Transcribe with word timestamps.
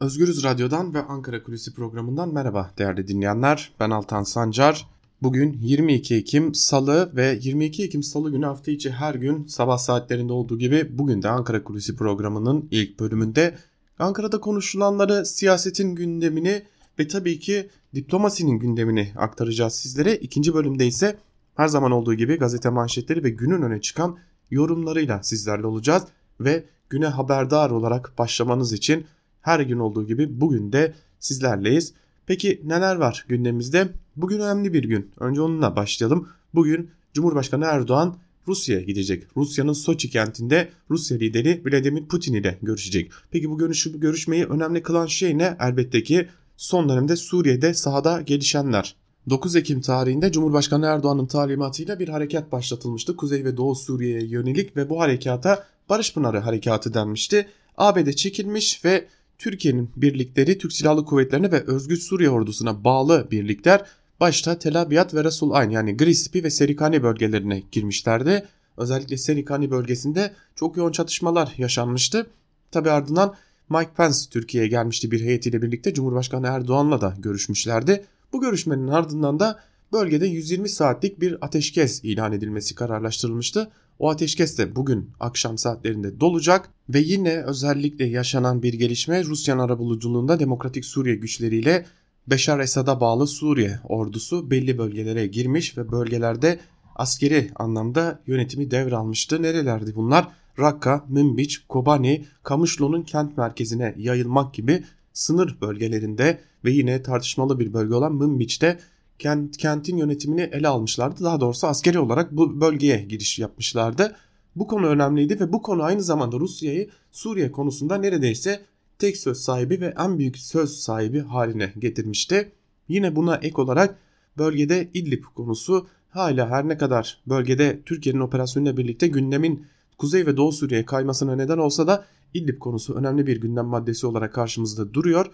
Özgürüz 0.00 0.44
Radyo'dan 0.44 0.94
ve 0.94 1.02
Ankara 1.02 1.42
Kulisi 1.42 1.74
programından 1.74 2.34
merhaba 2.34 2.70
değerli 2.78 3.08
dinleyenler. 3.08 3.72
Ben 3.80 3.90
Altan 3.90 4.22
Sancar. 4.22 4.86
Bugün 5.22 5.58
22 5.62 6.14
Ekim 6.14 6.54
Salı 6.54 7.16
ve 7.16 7.38
22 7.42 7.84
Ekim 7.84 8.02
Salı 8.02 8.30
günü 8.32 8.46
hafta 8.46 8.70
içi 8.70 8.90
her 8.90 9.14
gün 9.14 9.46
sabah 9.46 9.78
saatlerinde 9.78 10.32
olduğu 10.32 10.58
gibi 10.58 10.98
bugün 10.98 11.22
de 11.22 11.28
Ankara 11.28 11.64
Kulisi 11.64 11.96
programının 11.96 12.68
ilk 12.70 13.00
bölümünde 13.00 13.58
Ankara'da 13.98 14.40
konuşulanları, 14.40 15.26
siyasetin 15.26 15.94
gündemini 15.94 16.62
ve 16.98 17.08
tabii 17.08 17.38
ki 17.38 17.70
diplomasinin 17.94 18.58
gündemini 18.58 19.12
aktaracağız 19.16 19.74
sizlere. 19.74 20.16
İkinci 20.16 20.54
bölümde 20.54 20.86
ise 20.86 21.16
her 21.56 21.68
zaman 21.68 21.92
olduğu 21.92 22.14
gibi 22.14 22.36
gazete 22.36 22.70
manşetleri 22.70 23.24
ve 23.24 23.30
günün 23.30 23.62
öne 23.62 23.80
çıkan 23.80 24.18
yorumlarıyla 24.50 25.22
sizlerle 25.22 25.66
olacağız 25.66 26.02
ve 26.40 26.64
güne 26.90 27.06
haberdar 27.06 27.70
olarak 27.70 28.18
başlamanız 28.18 28.72
için 28.72 29.06
her 29.44 29.60
gün 29.60 29.78
olduğu 29.78 30.06
gibi 30.06 30.40
bugün 30.40 30.72
de 30.72 30.94
sizlerleyiz. 31.18 31.94
Peki 32.26 32.60
neler 32.64 32.96
var 32.96 33.24
gündemimizde? 33.28 33.88
Bugün 34.16 34.40
önemli 34.40 34.72
bir 34.72 34.84
gün. 34.84 35.10
Önce 35.20 35.40
onunla 35.40 35.76
başlayalım. 35.76 36.28
Bugün 36.54 36.90
Cumhurbaşkanı 37.14 37.64
Erdoğan 37.64 38.16
Rusya'ya 38.48 38.82
gidecek. 38.82 39.24
Rusya'nın 39.36 39.72
Soçi 39.72 40.10
kentinde 40.10 40.68
Rusya 40.90 41.18
lideri 41.18 41.62
Vladimir 41.66 42.04
Putin 42.04 42.34
ile 42.34 42.58
görüşecek. 42.62 43.10
Peki 43.30 43.50
bu 43.50 43.58
görüşü, 43.58 44.00
görüşmeyi 44.00 44.44
önemli 44.44 44.82
kılan 44.82 45.06
şey 45.06 45.38
ne? 45.38 45.56
Elbette 45.60 46.02
ki 46.02 46.28
son 46.56 46.88
dönemde 46.88 47.16
Suriye'de 47.16 47.74
sahada 47.74 48.20
gelişenler. 48.20 48.96
9 49.30 49.56
Ekim 49.56 49.80
tarihinde 49.80 50.32
Cumhurbaşkanı 50.32 50.86
Erdoğan'ın 50.86 51.26
talimatıyla 51.26 51.98
bir 51.98 52.08
harekat 52.08 52.52
başlatılmıştı. 52.52 53.16
Kuzey 53.16 53.44
ve 53.44 53.56
Doğu 53.56 53.74
Suriye'ye 53.74 54.26
yönelik 54.26 54.76
ve 54.76 54.90
bu 54.90 55.00
harekata 55.00 55.66
Barış 55.88 56.14
Pınarı 56.14 56.38
Harekatı 56.38 56.94
denmişti. 56.94 57.46
ABD 57.76 58.10
çekilmiş 58.10 58.84
ve 58.84 59.08
Türkiye'nin 59.38 59.90
birlikleri 59.96 60.58
Türk 60.58 60.72
Silahlı 60.72 61.04
Kuvvetlerine 61.04 61.52
ve 61.52 61.60
Özgür 61.60 61.96
Suriye 61.96 62.30
ordusuna 62.30 62.84
bağlı 62.84 63.28
birlikler 63.30 63.84
başta 64.20 64.58
Tel 64.58 64.82
Abyad 64.82 65.14
ve 65.14 65.24
Resul 65.24 65.50
Ayn 65.50 65.70
yani 65.70 65.96
Grispi 65.96 66.44
ve 66.44 66.50
Serikani 66.50 67.02
bölgelerine 67.02 67.62
girmişlerdi. 67.72 68.46
Özellikle 68.76 69.16
Serikani 69.16 69.70
bölgesinde 69.70 70.32
çok 70.56 70.76
yoğun 70.76 70.92
çatışmalar 70.92 71.54
yaşanmıştı. 71.58 72.26
Tabi 72.70 72.90
ardından 72.90 73.34
Mike 73.68 73.90
Pence 73.96 74.18
Türkiye'ye 74.30 74.68
gelmişti 74.68 75.10
bir 75.10 75.20
heyetiyle 75.20 75.62
birlikte 75.62 75.94
Cumhurbaşkanı 75.94 76.46
Erdoğan'la 76.46 77.00
da 77.00 77.14
görüşmüşlerdi. 77.18 78.04
Bu 78.32 78.40
görüşmenin 78.40 78.88
ardından 78.88 79.40
da 79.40 79.60
bölgede 79.94 80.26
120 80.26 80.68
saatlik 80.68 81.20
bir 81.20 81.44
ateşkes 81.44 82.04
ilan 82.04 82.32
edilmesi 82.32 82.74
kararlaştırılmıştı. 82.74 83.70
O 83.98 84.10
ateşkes 84.10 84.58
de 84.58 84.76
bugün 84.76 85.10
akşam 85.20 85.58
saatlerinde 85.58 86.20
dolacak 86.20 86.70
ve 86.88 86.98
yine 86.98 87.42
özellikle 87.42 88.04
yaşanan 88.04 88.62
bir 88.62 88.74
gelişme 88.74 89.24
Rusya'nın 89.24 89.60
arabuluculuğunda 89.60 90.40
Demokratik 90.40 90.84
Suriye 90.84 91.14
güçleriyle 91.14 91.86
Beşar 92.26 92.60
Esad'a 92.60 93.00
bağlı 93.00 93.26
Suriye 93.26 93.80
ordusu 93.84 94.50
belli 94.50 94.78
bölgelere 94.78 95.26
girmiş 95.26 95.78
ve 95.78 95.92
bölgelerde 95.92 96.60
askeri 96.94 97.50
anlamda 97.56 98.22
yönetimi 98.26 98.70
devralmıştı. 98.70 99.42
Nerelerdi 99.42 99.96
bunlar? 99.96 100.28
Rakka, 100.58 101.04
Münbiç, 101.08 101.64
Kobani, 101.68 102.24
Kamışlo'nun 102.42 103.02
kent 103.02 103.36
merkezine 103.36 103.94
yayılmak 103.98 104.54
gibi 104.54 104.84
sınır 105.12 105.60
bölgelerinde 105.60 106.40
ve 106.64 106.70
yine 106.70 107.02
tartışmalı 107.02 107.60
bir 107.60 107.72
bölge 107.72 107.94
olan 107.94 108.14
Münbiç'te 108.14 108.78
kent, 109.18 109.56
kentin 109.56 109.96
yönetimini 109.96 110.40
ele 110.40 110.68
almışlardı. 110.68 111.24
Daha 111.24 111.40
doğrusu 111.40 111.66
askeri 111.66 111.98
olarak 111.98 112.32
bu 112.32 112.60
bölgeye 112.60 112.96
giriş 112.96 113.38
yapmışlardı. 113.38 114.16
Bu 114.56 114.66
konu 114.66 114.86
önemliydi 114.86 115.40
ve 115.40 115.52
bu 115.52 115.62
konu 115.62 115.82
aynı 115.82 116.02
zamanda 116.02 116.40
Rusya'yı 116.40 116.90
Suriye 117.12 117.52
konusunda 117.52 117.96
neredeyse 117.96 118.60
tek 118.98 119.16
söz 119.16 119.38
sahibi 119.38 119.80
ve 119.80 119.94
en 119.98 120.18
büyük 120.18 120.38
söz 120.38 120.70
sahibi 120.70 121.20
haline 121.20 121.72
getirmişti. 121.78 122.52
Yine 122.88 123.16
buna 123.16 123.36
ek 123.36 123.62
olarak 123.62 123.98
bölgede 124.38 124.90
İdlib 124.94 125.24
konusu 125.34 125.86
hala 126.10 126.50
her 126.50 126.68
ne 126.68 126.78
kadar 126.78 127.22
bölgede 127.26 127.82
Türkiye'nin 127.86 128.20
operasyonuyla 128.20 128.76
birlikte 128.76 129.06
gündemin 129.06 129.66
Kuzey 129.98 130.26
ve 130.26 130.36
Doğu 130.36 130.52
Suriye'ye 130.52 130.86
kaymasına 130.86 131.36
neden 131.36 131.58
olsa 131.58 131.86
da 131.86 132.04
İdlib 132.34 132.58
konusu 132.58 132.94
önemli 132.94 133.26
bir 133.26 133.40
gündem 133.40 133.66
maddesi 133.66 134.06
olarak 134.06 134.34
karşımızda 134.34 134.94
duruyor. 134.94 135.26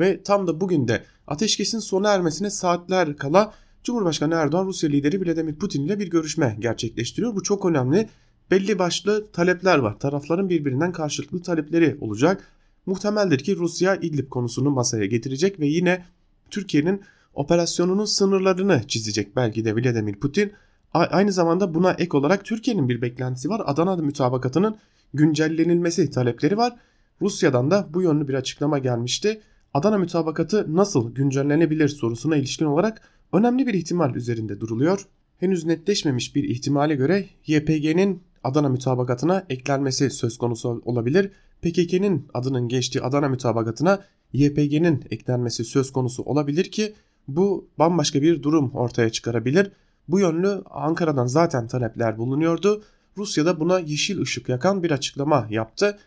Ve 0.00 0.22
tam 0.22 0.46
da 0.46 0.60
bugün 0.60 0.88
de 0.88 1.02
ateşkesin 1.26 1.78
sona 1.78 2.12
ermesine 2.12 2.50
saatler 2.50 3.16
kala 3.16 3.54
Cumhurbaşkanı 3.84 4.34
Erdoğan 4.34 4.66
Rusya 4.66 4.90
lideri 4.90 5.26
Vladimir 5.26 5.54
Putin 5.54 5.84
ile 5.84 5.98
bir 5.98 6.10
görüşme 6.10 6.56
gerçekleştiriyor. 6.60 7.34
Bu 7.34 7.42
çok 7.42 7.64
önemli. 7.64 8.08
Belli 8.50 8.78
başlı 8.78 9.26
talepler 9.32 9.78
var. 9.78 9.98
Tarafların 9.98 10.48
birbirinden 10.48 10.92
karşılıklı 10.92 11.42
talepleri 11.42 11.96
olacak. 12.00 12.46
Muhtemeldir 12.86 13.38
ki 13.38 13.56
Rusya 13.56 13.96
İdlib 13.96 14.28
konusunu 14.28 14.70
masaya 14.70 15.06
getirecek 15.06 15.60
ve 15.60 15.66
yine 15.66 16.04
Türkiye'nin 16.50 17.00
operasyonunun 17.34 18.04
sınırlarını 18.04 18.82
çizecek 18.88 19.36
belki 19.36 19.64
de 19.64 19.74
Vladimir 19.74 20.14
Putin. 20.14 20.52
Aynı 20.92 21.32
zamanda 21.32 21.74
buna 21.74 21.92
ek 21.92 22.16
olarak 22.16 22.44
Türkiye'nin 22.44 22.88
bir 22.88 23.02
beklentisi 23.02 23.48
var. 23.48 23.62
Adana 23.64 23.96
mütabakatının 23.96 24.76
güncellenilmesi 25.14 26.10
talepleri 26.10 26.56
var. 26.56 26.76
Rusya'dan 27.22 27.70
da 27.70 27.88
bu 27.94 28.02
yönlü 28.02 28.28
bir 28.28 28.34
açıklama 28.34 28.78
gelmişti. 28.78 29.40
Adana 29.74 29.98
mütabakatı 29.98 30.76
nasıl 30.76 31.14
güncellenebilir 31.14 31.88
sorusuna 31.88 32.36
ilişkin 32.36 32.64
olarak 32.64 33.02
önemli 33.32 33.66
bir 33.66 33.74
ihtimal 33.74 34.14
üzerinde 34.14 34.60
duruluyor. 34.60 35.06
Henüz 35.38 35.64
netleşmemiş 35.64 36.36
bir 36.36 36.44
ihtimale 36.44 36.94
göre 36.94 37.26
YPG'nin 37.46 38.22
Adana 38.44 38.68
mütabakatına 38.68 39.46
eklenmesi 39.48 40.10
söz 40.10 40.38
konusu 40.38 40.82
olabilir. 40.84 41.30
PKK'nin 41.62 42.28
adının 42.34 42.68
geçtiği 42.68 43.02
Adana 43.02 43.28
mütabakatına 43.28 44.04
YPG'nin 44.32 45.04
eklenmesi 45.10 45.64
söz 45.64 45.92
konusu 45.92 46.22
olabilir 46.22 46.64
ki 46.64 46.94
bu 47.28 47.68
bambaşka 47.78 48.22
bir 48.22 48.42
durum 48.42 48.70
ortaya 48.70 49.10
çıkarabilir. 49.10 49.72
Bu 50.08 50.20
yönlü 50.20 50.62
Ankara'dan 50.70 51.26
zaten 51.26 51.66
talepler 51.66 52.18
bulunuyordu. 52.18 52.82
Rusya 53.16 53.46
da 53.46 53.60
buna 53.60 53.78
yeşil 53.78 54.20
ışık 54.20 54.48
yakan 54.48 54.82
bir 54.82 54.90
açıklama 54.90 55.46
yaptı 55.50 55.98